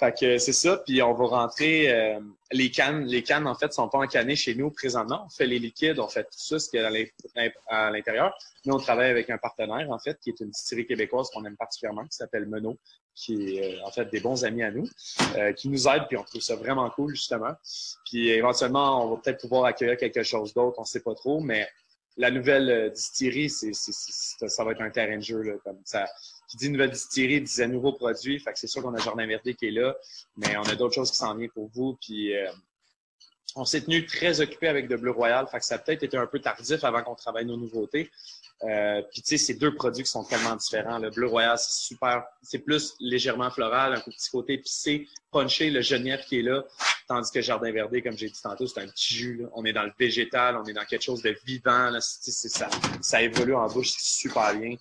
Fait 0.00 0.18
que 0.18 0.38
c'est 0.38 0.54
ça. 0.54 0.78
Puis 0.78 1.02
on 1.02 1.12
va 1.12 1.26
rentrer 1.26 1.92
euh, 1.92 2.18
les 2.52 2.70
cannes. 2.70 3.04
Les 3.04 3.22
cannes, 3.22 3.46
en 3.46 3.54
fait, 3.54 3.70
sont 3.74 3.86
pas 3.90 3.98
encannées 3.98 4.34
chez 4.34 4.54
nous 4.54 4.70
présentement. 4.70 5.24
On 5.26 5.28
fait 5.28 5.46
les 5.46 5.58
liquides, 5.58 5.98
on 5.98 6.08
fait 6.08 6.24
tout 6.24 6.38
ça, 6.38 6.58
ce 6.58 6.70
qu'il 6.70 6.80
y 6.80 6.82
a 6.82 6.90
à 7.68 7.90
l'intérieur. 7.90 8.34
Nous, 8.64 8.74
on 8.74 8.78
travaille 8.78 9.10
avec 9.10 9.28
un 9.28 9.36
partenaire, 9.36 9.90
en 9.90 9.98
fait, 9.98 10.18
qui 10.18 10.30
est 10.30 10.40
une 10.40 10.48
distillerie 10.48 10.86
québécoise 10.86 11.28
qu'on 11.28 11.44
aime 11.44 11.56
particulièrement, 11.58 12.04
qui 12.04 12.16
s'appelle 12.16 12.46
Menot, 12.46 12.78
qui 13.14 13.58
est 13.58 13.76
euh, 13.76 13.86
en 13.86 13.90
fait 13.90 14.06
des 14.06 14.20
bons 14.20 14.42
amis 14.42 14.62
à 14.62 14.70
nous, 14.70 14.88
euh, 15.36 15.52
qui 15.52 15.68
nous 15.68 15.86
aident, 15.86 16.06
puis 16.08 16.16
on 16.16 16.24
trouve 16.24 16.40
ça 16.40 16.56
vraiment 16.56 16.88
cool, 16.88 17.14
justement. 17.14 17.52
Puis 18.06 18.30
éventuellement, 18.30 19.04
on 19.04 19.14
va 19.14 19.20
peut-être 19.22 19.42
pouvoir 19.42 19.66
accueillir 19.66 19.98
quelque 19.98 20.22
chose 20.22 20.54
d'autre, 20.54 20.78
on 20.78 20.84
sait 20.84 21.00
pas 21.00 21.14
trop, 21.14 21.40
mais 21.40 21.68
la 22.16 22.30
nouvelle 22.30 22.90
distillerie, 22.90 23.50
c'est, 23.50 23.72
ça 23.74 24.64
va 24.64 24.72
être 24.72 24.80
un 24.80 24.90
terrain 24.90 25.18
de 25.18 25.22
jeu. 25.22 25.42
Là, 25.42 25.52
comme 25.62 25.80
ça, 25.84 26.06
qui 26.50 26.56
dit 26.56 26.68
nouvelle 26.68 26.90
distillerie, 26.90 27.40
disait 27.40 27.68
nouveaux 27.68 27.92
produits. 27.92 28.40
Fait 28.40 28.52
que 28.52 28.58
c'est 28.58 28.66
sûr 28.66 28.82
qu'on 28.82 28.94
a 28.94 28.98
Jardin 28.98 29.26
Verdé 29.26 29.54
qui 29.54 29.68
est 29.68 29.70
là, 29.70 29.96
mais 30.36 30.56
on 30.56 30.62
a 30.62 30.74
d'autres 30.74 30.94
choses 30.94 31.10
qui 31.10 31.16
s'en 31.16 31.34
viennent 31.36 31.50
pour 31.50 31.70
vous. 31.72 31.96
Puis 32.00 32.36
euh, 32.36 32.50
on 33.54 33.64
s'est 33.64 33.82
tenu 33.82 34.04
très 34.04 34.40
occupé 34.40 34.66
avec 34.66 34.88
de 34.88 34.96
Bleu 34.96 35.12
Royal. 35.12 35.46
Fait 35.46 35.60
que 35.60 35.64
ça 35.64 35.76
a 35.76 35.78
peut-être 35.78 36.02
été 36.02 36.16
un 36.16 36.26
peu 36.26 36.40
tardif 36.40 36.82
avant 36.82 37.04
qu'on 37.04 37.14
travaille 37.14 37.46
nos 37.46 37.56
nouveautés. 37.56 38.10
Euh, 38.64 39.00
puis 39.10 39.22
tu 39.22 39.28
sais, 39.28 39.38
c'est 39.38 39.54
deux 39.54 39.74
produits 39.74 40.02
qui 40.02 40.10
sont 40.10 40.24
tellement 40.24 40.56
différents. 40.56 40.98
Le 40.98 41.10
Bleu 41.10 41.28
Royal, 41.28 41.56
c'est 41.56 41.86
super, 41.86 42.24
c'est 42.42 42.58
plus 42.58 42.94
légèrement 42.98 43.50
floral, 43.50 43.94
un 43.94 44.00
petit 44.00 44.30
côté 44.30 44.54
épicé, 44.54 45.08
punché, 45.30 45.70
le 45.70 45.80
genièvre 45.80 46.24
qui 46.24 46.40
est 46.40 46.42
là. 46.42 46.64
Tandis 47.06 47.30
que 47.30 47.40
Jardin 47.40 47.72
Verdé, 47.72 48.02
comme 48.02 48.18
j'ai 48.18 48.28
dit 48.28 48.42
tantôt, 48.42 48.66
c'est 48.66 48.80
un 48.80 48.88
petit 48.88 49.14
jus. 49.14 49.46
On 49.54 49.64
est 49.64 49.72
dans 49.72 49.84
le 49.84 49.92
végétal, 49.98 50.56
on 50.56 50.64
est 50.64 50.72
dans 50.72 50.84
quelque 50.84 51.02
chose 51.02 51.22
de 51.22 51.34
vivant. 51.44 51.90
Là. 51.90 52.00
ça, 52.00 52.68
ça 53.00 53.22
évolue 53.22 53.54
en 53.54 53.66
bouche 53.68 53.92
super 53.98 54.54
bien. 54.54 54.76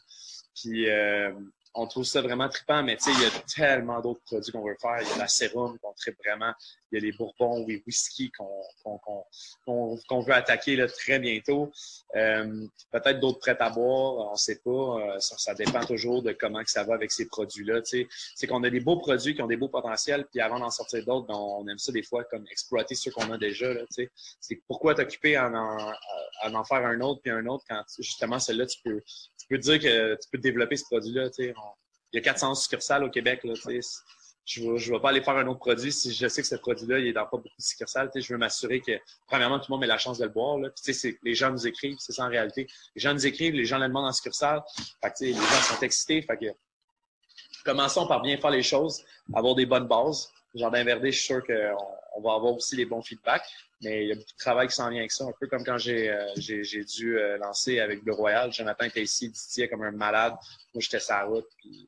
Puis 0.55 0.89
euh, 0.89 1.31
on 1.75 1.87
trouve 1.87 2.03
ça 2.03 2.21
vraiment 2.21 2.49
trippant, 2.49 2.83
mais 2.83 2.97
il 3.05 3.21
y 3.21 3.25
a 3.25 3.29
tellement 3.55 4.01
d'autres 4.01 4.21
produits 4.25 4.51
qu'on 4.51 4.63
veut 4.63 4.75
faire. 4.81 4.99
Il 5.01 5.07
y 5.07 5.11
a 5.13 5.17
la 5.17 5.27
sérum 5.27 5.77
qu'on 5.79 5.93
tripe 5.93 6.17
vraiment. 6.25 6.51
Il 6.91 6.95
y 6.95 7.01
a 7.01 7.05
les 7.05 7.11
bourbons 7.11 7.61
ou 7.63 7.67
les 7.67 7.83
whisky 7.85 8.31
qu'on 8.31 10.21
veut 10.21 10.33
attaquer 10.33 10.75
là, 10.75 10.87
très 10.87 11.19
bientôt. 11.19 11.71
Euh, 12.15 12.65
Peut-être 12.91 13.19
d'autres 13.19 13.39
prêts 13.39 13.57
à 13.59 13.69
boire, 13.69 14.31
on 14.31 14.35
sait 14.35 14.59
pas. 14.63 14.71
Euh, 14.71 15.19
ça, 15.19 15.53
dépend 15.53 15.85
toujours 15.85 16.23
de 16.23 16.31
comment 16.31 16.63
que 16.63 16.71
ça 16.71 16.83
va 16.83 16.95
avec 16.95 17.11
ces 17.11 17.27
produits-là. 17.27 17.81
C'est 17.83 18.47
qu'on 18.47 18.63
a 18.63 18.69
des 18.69 18.79
beaux 18.79 18.97
produits 18.97 19.35
qui 19.35 19.41
ont 19.41 19.47
des 19.47 19.57
beaux 19.57 19.69
potentiels, 19.69 20.25
puis 20.25 20.41
avant 20.41 20.59
d'en 20.59 20.71
sortir 20.71 21.05
d'autres, 21.05 21.27
ben, 21.27 21.35
on 21.35 21.67
aime 21.67 21.77
ça 21.77 21.91
des 21.91 22.03
fois 22.03 22.23
comme 22.23 22.45
exploiter 22.49 22.95
ceux 22.95 23.11
qu'on 23.11 23.31
a 23.31 23.37
déjà. 23.37 23.69
C'est 24.39 24.55
pourquoi 24.67 24.95
t'occuper 24.95 25.37
en, 25.37 25.53
en, 25.53 26.63
faire 26.63 26.85
un 26.85 26.99
autre 27.01 27.21
puis 27.21 27.31
un 27.31 27.45
autre 27.45 27.63
quand 27.69 27.83
justement 27.99 28.39
celle-là, 28.39 28.65
tu 28.65 28.79
peux, 28.83 29.01
tu 29.01 29.47
peux 29.47 29.57
dire 29.57 29.79
que 29.79 30.15
tu 30.15 30.29
peux 30.31 30.37
développer 30.39 30.75
ce 30.75 30.85
produit-là. 30.85 31.31
Sais 31.31 31.53
il 32.13 32.17
y 32.17 32.19
a 32.19 32.21
400 32.21 32.55
succursales 32.55 33.03
au 33.03 33.09
Québec. 33.09 33.41
Là, 33.43 33.53
je 34.45 34.63
ne 34.63 34.91
vais, 34.91 34.99
pas 34.99 35.09
aller 35.09 35.21
faire 35.21 35.37
un 35.37 35.47
autre 35.47 35.59
produit 35.59 35.91
si 35.91 36.13
je 36.13 36.27
sais 36.27 36.41
que 36.41 36.47
ce 36.47 36.55
produit-là, 36.55 36.99
il 36.99 37.07
est 37.07 37.13
dans 37.13 37.25
pas 37.25 37.37
beaucoup 37.37 37.49
de 37.57 37.63
succursales. 37.63 38.09
Je 38.15 38.33
veux 38.33 38.39
m'assurer 38.39 38.81
que, 38.81 38.93
premièrement, 39.27 39.59
tout 39.59 39.65
le 39.69 39.75
monde 39.75 39.83
ait 39.83 39.87
la 39.87 39.97
chance 39.97 40.17
de 40.17 40.25
le 40.25 40.31
boire. 40.31 40.57
Là. 40.57 40.69
les 41.23 41.35
gens 41.35 41.51
nous 41.51 41.67
écrivent, 41.67 41.97
c'est 41.99 42.13
ça 42.13 42.25
en 42.25 42.29
réalité. 42.29 42.67
Les 42.95 43.01
gens 43.01 43.13
nous 43.13 43.27
écrivent, 43.27 43.53
les 43.53 43.65
gens 43.65 43.77
le 43.77 43.87
demandent 43.87 44.07
en 44.07 44.13
succursale. 44.13 44.61
Fait 45.01 45.13
les 45.21 45.33
gens 45.33 45.41
sont 45.41 45.81
excités. 45.81 46.21
Fait 46.21 46.37
que, 46.37 46.45
commençons 47.63 48.07
par 48.07 48.21
bien 48.21 48.37
faire 48.37 48.51
les 48.51 48.63
choses, 48.63 49.03
avoir 49.33 49.55
des 49.55 49.65
bonnes 49.65 49.87
bases. 49.87 50.31
Jardin 50.55 50.83
Verdé, 50.83 51.11
je 51.11 51.17
suis 51.17 51.25
sûr 51.27 51.45
qu'on 51.45 51.77
on 52.15 52.21
va 52.21 52.33
avoir 52.33 52.53
aussi 52.55 52.75
les 52.75 52.85
bons 52.85 53.03
feedbacks. 53.03 53.47
Mais 53.81 54.03
il 54.03 54.09
y 54.09 54.11
a 54.11 54.15
beaucoup 54.15 54.31
de 54.31 54.37
travail 54.37 54.67
qui 54.67 54.75
s'en 54.75 54.89
vient 54.89 54.99
avec 54.99 55.11
ça, 55.11 55.25
un 55.25 55.33
peu 55.39 55.47
comme 55.47 55.63
quand 55.63 55.77
j'ai 55.77 56.09
euh, 56.09 56.33
dû 56.35 57.17
euh, 57.17 57.37
lancer 57.37 57.79
avec 57.79 58.03
le 58.03 58.13
Royal. 58.13 58.51
Jonathan 58.51 58.85
était 58.85 59.03
ici, 59.03 59.29
distillait 59.29 59.69
comme 59.69 59.83
un 59.83 59.91
malade. 59.91 60.33
Moi, 60.73 60.81
j'étais 60.81 60.99
sur 60.99 61.15
la 61.15 61.25
route. 61.25 61.47
Puis... 61.57 61.87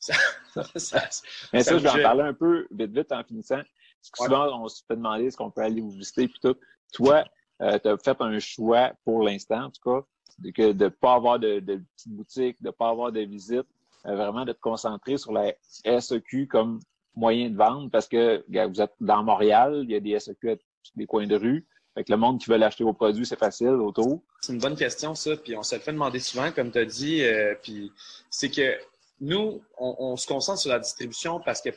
Ça, 0.54 0.64
ça, 0.74 1.08
Mais 1.52 1.62
ça, 1.62 1.78
je 1.78 1.82
vais 1.84 1.88
en 1.88 2.02
parler 2.02 2.22
un 2.24 2.34
peu 2.34 2.66
vite, 2.72 2.90
vite 2.90 3.12
en 3.12 3.22
finissant. 3.22 3.62
Parce 4.02 4.10
que 4.10 4.24
souvent, 4.24 4.60
on 4.60 4.66
se 4.66 4.82
fait 4.86 4.96
demander 4.96 5.26
est-ce 5.26 5.36
qu'on 5.36 5.52
peut 5.52 5.60
aller 5.60 5.80
vous 5.80 5.92
visiter 5.92 6.26
puis 6.26 6.40
tout. 6.42 6.56
Toi, 6.92 7.24
euh, 7.62 7.78
tu 7.78 7.88
as 7.88 7.96
fait 7.98 8.20
un 8.20 8.38
choix 8.40 8.92
pour 9.04 9.22
l'instant, 9.22 9.66
en 9.66 9.70
tout 9.70 9.80
cas, 9.80 10.04
de 10.38 10.72
ne 10.72 10.88
pas 10.88 11.14
avoir 11.14 11.38
de, 11.38 11.60
de 11.60 11.80
petites 11.94 12.12
boutiques, 12.12 12.60
de 12.60 12.66
ne 12.66 12.72
pas 12.72 12.88
avoir 12.88 13.12
de 13.12 13.20
visites, 13.20 13.68
vraiment 14.04 14.44
de 14.44 14.52
te 14.52 14.60
concentrer 14.60 15.16
sur 15.16 15.32
la 15.32 15.52
SEQ 15.84 16.48
comme 16.48 16.80
moyen 17.14 17.50
de 17.50 17.56
vendre 17.56 17.90
parce 17.90 18.08
que 18.08 18.44
vous 18.48 18.80
êtes 18.80 18.94
dans 19.00 19.22
Montréal, 19.22 19.82
il 19.84 19.90
y 19.90 19.94
a 19.94 20.00
des 20.00 20.18
SEQ 20.18 20.50
à 20.50 20.56
des 20.96 21.06
coins 21.06 21.26
de 21.26 21.36
rue. 21.36 21.66
Fait 21.94 22.04
que 22.04 22.12
le 22.12 22.16
monde 22.16 22.40
qui 22.40 22.48
veut 22.48 22.62
acheter 22.62 22.84
vos 22.84 22.94
produits, 22.94 23.26
c'est 23.26 23.38
facile 23.38 23.68
autour. 23.68 24.22
C'est 24.40 24.52
une 24.52 24.58
bonne 24.58 24.76
question, 24.76 25.14
ça. 25.14 25.36
Puis 25.36 25.56
on 25.56 25.62
se 25.62 25.74
le 25.74 25.80
fait 25.80 25.92
demander 25.92 26.20
souvent, 26.20 26.50
comme 26.50 26.70
tu 26.72 26.78
as 26.78 26.84
dit. 26.84 27.22
Euh, 27.22 27.54
puis 27.62 27.92
c'est 28.30 28.50
que 28.50 28.78
nous, 29.20 29.62
on, 29.78 30.16
se 30.16 30.26
concentre 30.26 30.60
sur 30.60 30.70
la 30.70 30.78
distribution 30.78 31.40
parce 31.40 31.60
que, 31.60 31.70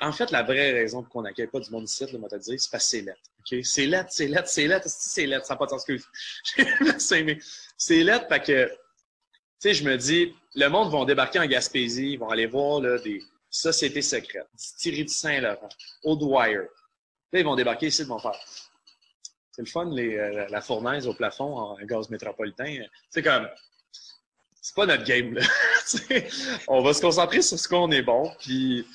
en 0.00 0.12
fait, 0.12 0.30
la 0.30 0.42
vraie 0.42 0.72
raison 0.72 1.02
qu'on 1.02 1.22
n'accueille 1.22 1.46
pas 1.46 1.60
du 1.60 1.70
monde 1.70 1.84
ici, 1.84 2.04
le 2.10 2.18
moi 2.18 2.28
te 2.28 2.36
dire, 2.36 2.58
c'est 2.58 2.70
parce 2.70 2.84
que 2.84 2.90
c'est 2.90 3.02
lettre. 3.02 3.20
C'est 3.64 3.86
lettre, 3.86 4.08
c'est 4.10 4.26
lettre, 4.26 4.48
c'est 4.48 4.66
lettre, 4.66 4.86
c'est 4.88 5.26
lettre. 5.26 5.46
Ça 5.46 5.54
n'a 5.54 5.58
pas 5.58 5.66
de 5.66 5.70
sens 5.70 5.84
que 5.84 5.96
c'est 7.78 8.02
lettre 8.02 8.26
parce 8.28 8.46
que, 8.46 8.66
tu 8.66 8.74
sais, 9.60 9.74
je 9.74 9.84
me 9.84 9.96
dis, 9.96 10.34
le 10.54 10.68
monde 10.68 10.90
va 10.90 11.04
débarquer 11.04 11.38
en 11.38 11.46
Gaspésie, 11.46 12.12
ils 12.12 12.18
vont 12.18 12.28
aller 12.28 12.46
voir 12.46 12.80
là, 12.80 12.98
des 12.98 13.22
sociétés 13.50 14.02
secrètes, 14.02 14.48
Thierry 14.78 15.04
de 15.04 15.10
Saint-Laurent, 15.10 15.68
Oldwire. 16.02 16.68
Là, 17.32 17.40
ils 17.40 17.44
vont 17.44 17.56
débarquer 17.56 17.88
ici, 17.88 18.02
ils 18.02 18.08
vont 18.08 18.18
faire. 18.18 18.38
C'est 19.52 19.62
le 19.62 19.66
fun, 19.66 19.90
les, 19.90 20.16
euh, 20.16 20.46
la 20.48 20.60
fournaise 20.60 21.06
au 21.06 21.14
plafond 21.14 21.56
en 21.56 21.76
gaz 21.84 22.08
métropolitain. 22.10 22.78
C'est 23.10 23.22
comme, 23.22 23.48
c'est 24.60 24.74
pas 24.74 24.86
notre 24.86 25.04
game, 25.04 25.34
là. 25.34 25.42
on 26.68 26.82
va 26.82 26.92
se 26.92 27.00
concentrer 27.00 27.42
sur 27.42 27.58
ce 27.58 27.66
qu'on 27.66 27.90
est 27.90 28.02
bon, 28.02 28.30
puis 28.38 28.86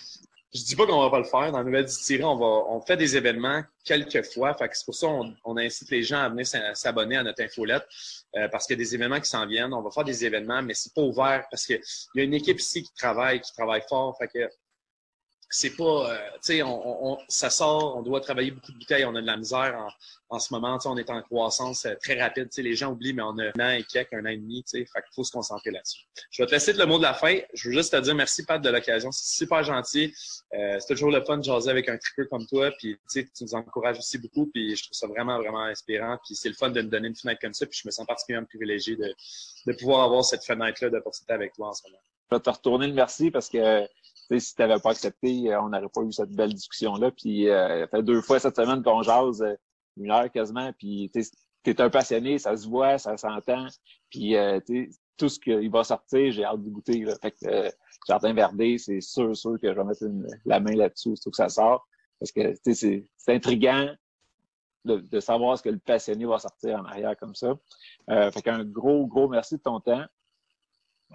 je 0.53 0.63
dis 0.63 0.75
pas 0.75 0.85
qu'on 0.85 1.01
va 1.01 1.09
pas 1.09 1.19
le 1.19 1.25
faire. 1.25 1.51
Dans 1.51 1.57
la 1.57 1.63
nouvelle 1.63 1.85
distillerie, 1.85 2.25
on 2.25 2.35
va, 2.35 2.45
on 2.45 2.79
fait 2.81 2.95
des 2.95 3.17
événements 3.17 3.63
quelques 3.83 4.23
fois. 4.33 4.53
Fait 4.53 4.69
que 4.69 4.77
c'est 4.77 4.85
pour 4.85 4.93
ça 4.93 5.07
qu'on 5.07 5.33
on 5.45 5.57
incite 5.57 5.89
les 5.89 6.03
gens 6.03 6.19
à 6.19 6.29
venir 6.29 6.45
s'abonner 6.75 7.17
à 7.17 7.23
notre 7.23 7.41
infolette. 7.41 7.87
Euh, 8.35 8.47
parce 8.49 8.67
qu'il 8.67 8.77
y 8.77 8.79
a 8.79 8.83
des 8.83 8.93
événements 8.93 9.19
qui 9.19 9.29
s'en 9.29 9.47
viennent. 9.47 9.73
On 9.73 9.81
va 9.81 9.89
faire 9.89 10.03
des 10.03 10.23
événements, 10.25 10.61
mais 10.61 10.75
c'est 10.75 10.93
pas 10.93 11.01
ouvert 11.01 11.45
parce 11.49 11.65
qu'il 11.65 11.81
y 12.15 12.21
a 12.21 12.23
une 12.23 12.35
équipe 12.35 12.59
ici 12.59 12.83
qui 12.83 12.93
travaille, 12.93 13.41
qui 13.41 13.51
travaille 13.53 13.83
fort. 13.89 14.15
Fait 14.19 14.27
que 14.27 14.47
c'est 15.53 15.75
pas, 15.75 15.83
euh, 16.11 16.17
tu 16.35 16.39
sais, 16.41 16.63
on, 16.63 17.11
on, 17.11 17.19
ça 17.27 17.51
sort, 17.51 17.95
on 17.95 18.01
doit 18.01 18.19
travailler 18.21 18.49
beaucoup 18.49 18.71
de 18.71 18.77
bouteilles, 18.79 19.05
on 19.05 19.15
a 19.15 19.21
de 19.21 19.27
la 19.27 19.37
misère 19.37 19.77
en, 19.77 20.35
en 20.35 20.39
ce 20.39 20.51
moment, 20.51 20.79
tu 20.79 20.83
sais, 20.83 20.89
on 20.89 20.97
est 20.97 21.11
en 21.11 21.21
croissance 21.21 21.85
euh, 21.85 21.93
très 22.01 22.19
rapide, 22.19 22.49
tu 22.49 22.55
sais, 22.55 22.61
les 22.63 22.75
gens 22.75 22.91
oublient, 22.91 23.13
mais 23.13 23.21
on 23.21 23.37
a 23.37 23.43
un 23.45 23.59
an 23.59 23.69
et 23.77 23.83
quelques, 23.83 24.13
un 24.13 24.25
an 24.25 24.29
et 24.29 24.37
demi, 24.37 24.63
tu 24.63 24.79
sais, 24.79 24.85
fait 24.85 25.01
qu'il 25.03 25.13
faut 25.13 25.23
se 25.23 25.31
concentrer 25.31 25.69
là-dessus. 25.69 26.01
Je 26.31 26.41
vais 26.41 26.47
te 26.47 26.53
laisser 26.53 26.73
le 26.73 26.85
mot 26.87 26.97
de 26.97 27.03
la 27.03 27.13
fin. 27.13 27.37
Je 27.53 27.69
veux 27.69 27.75
juste 27.75 27.91
te 27.91 28.01
dire 28.01 28.15
merci, 28.15 28.43
Pat, 28.43 28.59
de 28.59 28.69
l'occasion. 28.69 29.11
C'est 29.11 29.37
super 29.37 29.63
gentil. 29.63 30.11
Euh, 30.55 30.77
c'est 30.79 30.87
toujours 30.87 31.11
le 31.11 31.23
fun 31.23 31.37
de 31.37 31.43
jaser 31.43 31.69
avec 31.69 31.87
un 31.87 31.97
tripeux 31.97 32.25
comme 32.25 32.47
toi, 32.47 32.71
puis 32.79 32.95
tu 32.95 32.99
sais, 33.07 33.23
tu 33.25 33.43
nous 33.43 33.53
encourages 33.53 33.99
aussi 33.99 34.17
beaucoup, 34.17 34.47
puis 34.47 34.75
je 34.75 34.83
trouve 34.85 34.97
ça 34.97 35.05
vraiment, 35.05 35.37
vraiment 35.37 35.63
inspirant, 35.65 36.17
puis 36.25 36.35
c'est 36.35 36.49
le 36.49 36.55
fun 36.55 36.71
de 36.71 36.81
me 36.81 36.87
donner 36.87 37.09
une 37.09 37.15
fenêtre 37.15 37.41
comme 37.41 37.53
ça, 37.53 37.67
puis 37.67 37.79
je 37.79 37.87
me 37.87 37.91
sens 37.91 38.07
particulièrement 38.07 38.47
privilégié 38.47 38.95
de, 38.95 39.13
de 39.67 39.73
pouvoir 39.73 40.03
avoir 40.03 40.25
cette 40.25 40.43
fenêtre-là 40.43 40.89
d'opportunité 40.89 41.33
avec 41.33 41.53
toi 41.53 41.67
en 41.67 41.73
ce 41.73 41.83
moment. 41.83 41.99
Je 42.31 42.37
vais 42.37 42.41
te 42.41 42.49
retourner 42.49 42.87
le 42.87 42.93
merci 42.93 43.29
parce 43.29 43.49
que 43.49 43.87
si 44.39 44.55
tu 44.55 44.61
n'avais 44.61 44.79
pas 44.79 44.91
accepté, 44.91 45.51
euh, 45.51 45.61
on 45.61 45.69
n'aurait 45.69 45.89
pas 45.89 46.01
eu 46.01 46.11
cette 46.11 46.31
belle 46.31 46.53
discussion-là. 46.53 47.11
Puis, 47.11 47.49
euh, 47.49 47.87
fait 47.87 48.03
deux 48.03 48.21
fois 48.21 48.39
cette 48.39 48.55
semaine 48.55 48.83
qu'on 48.83 49.01
jase, 49.01 49.41
euh, 49.41 49.55
une 49.97 50.11
heure 50.11 50.29
quasiment. 50.31 50.71
Puis, 50.73 51.11
tu 51.13 51.69
es 51.69 51.81
un 51.81 51.89
passionné, 51.89 52.39
ça 52.39 52.55
se 52.55 52.67
voit, 52.67 52.97
ça 52.97 53.17
s'entend. 53.17 53.67
Puis, 54.09 54.35
tout 55.17 55.29
ce 55.29 55.39
qui 55.39 55.67
va 55.67 55.83
sortir, 55.83 56.31
j'ai 56.31 56.43
hâte 56.43 56.63
de 56.63 56.69
goûter. 56.69 57.05
Là. 57.05 57.15
Fait 57.21 57.31
que 57.31 57.71
Jardin 58.07 58.33
Verdé, 58.33 58.77
c'est 58.77 59.01
sûr, 59.01 59.35
sûr 59.35 59.59
que 59.61 59.71
je 59.71 59.77
vais 59.77 59.83
mettre 59.83 60.03
la 60.45 60.59
main 60.59 60.75
là-dessus, 60.75 61.15
surtout 61.15 61.31
que 61.31 61.37
ça 61.37 61.49
sort. 61.49 61.87
Parce 62.19 62.31
que 62.31 62.55
c'est 62.73 63.05
intriguant 63.27 63.89
de, 64.85 64.97
de, 64.97 65.19
savoir 65.19 65.57
ce 65.57 65.63
que 65.63 65.69
le 65.69 65.79
passionné 65.79 66.25
va 66.25 66.39
sortir 66.39 66.79
en 66.79 66.85
arrière 66.85 67.17
comme 67.17 67.35
ça. 67.35 67.53
Euh, 68.09 68.31
fait 68.31 68.41
qu'un 68.41 68.63
gros, 68.63 69.07
gros 69.07 69.27
merci 69.27 69.57
de 69.57 69.61
ton 69.61 69.79
temps. 69.79 70.03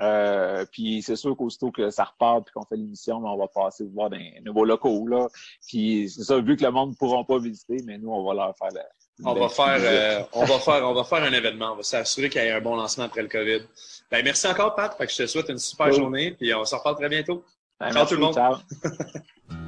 Euh, 0.00 0.64
puis 0.70 1.02
c'est 1.02 1.16
sûr 1.16 1.36
qu'aussitôt 1.36 1.70
que 1.70 1.90
ça 1.90 2.04
repart 2.04 2.44
puis 2.44 2.52
qu'on 2.54 2.64
fait 2.64 2.76
l'émission, 2.76 3.16
on 3.16 3.36
va 3.36 3.48
passer 3.48 3.84
voir 3.92 4.10
des 4.10 4.40
nouveaux 4.44 4.64
locaux 4.64 5.06
là. 5.06 5.28
Puis 5.66 6.08
c'est 6.08 6.24
ça, 6.24 6.38
vu 6.40 6.56
que 6.56 6.64
le 6.64 6.70
monde 6.70 6.90
ne 6.90 6.94
pourra 6.94 7.24
pas 7.24 7.38
visiter, 7.38 7.78
mais 7.84 7.98
nous 7.98 8.10
on 8.10 8.24
va 8.24 8.34
leur 8.34 8.56
faire 8.56 8.70
la, 8.72 8.84
on 9.24 9.34
va 9.34 9.48
faire, 9.48 9.78
euh, 9.80 10.22
on 10.32 10.44
va 10.44 10.58
faire, 10.58 10.88
on 10.88 10.94
va 10.94 11.04
faire 11.04 11.22
un 11.22 11.32
événement. 11.32 11.72
On 11.72 11.76
va 11.76 11.82
s'assurer 11.82 12.28
qu'il 12.28 12.42
y 12.42 12.46
ait 12.46 12.52
un 12.52 12.60
bon 12.60 12.76
lancement 12.76 13.04
après 13.04 13.22
le 13.22 13.28
COVID. 13.28 13.62
Ben, 14.10 14.22
merci 14.24 14.46
encore, 14.46 14.74
Pat. 14.74 14.96
Fait 14.96 15.06
que 15.06 15.12
je 15.12 15.18
te 15.18 15.26
souhaite 15.26 15.48
une 15.48 15.58
super 15.58 15.92
journée. 15.92 16.32
Puis 16.32 16.54
on 16.54 16.64
se 16.64 16.74
reparle 16.74 16.96
très 16.96 17.08
bientôt. 17.08 17.44
Ben, 17.80 17.90
ciao 17.90 18.06
tout 18.06 18.14
le 18.14 18.20
monde. 18.20 18.34
Ciao. 18.34 18.56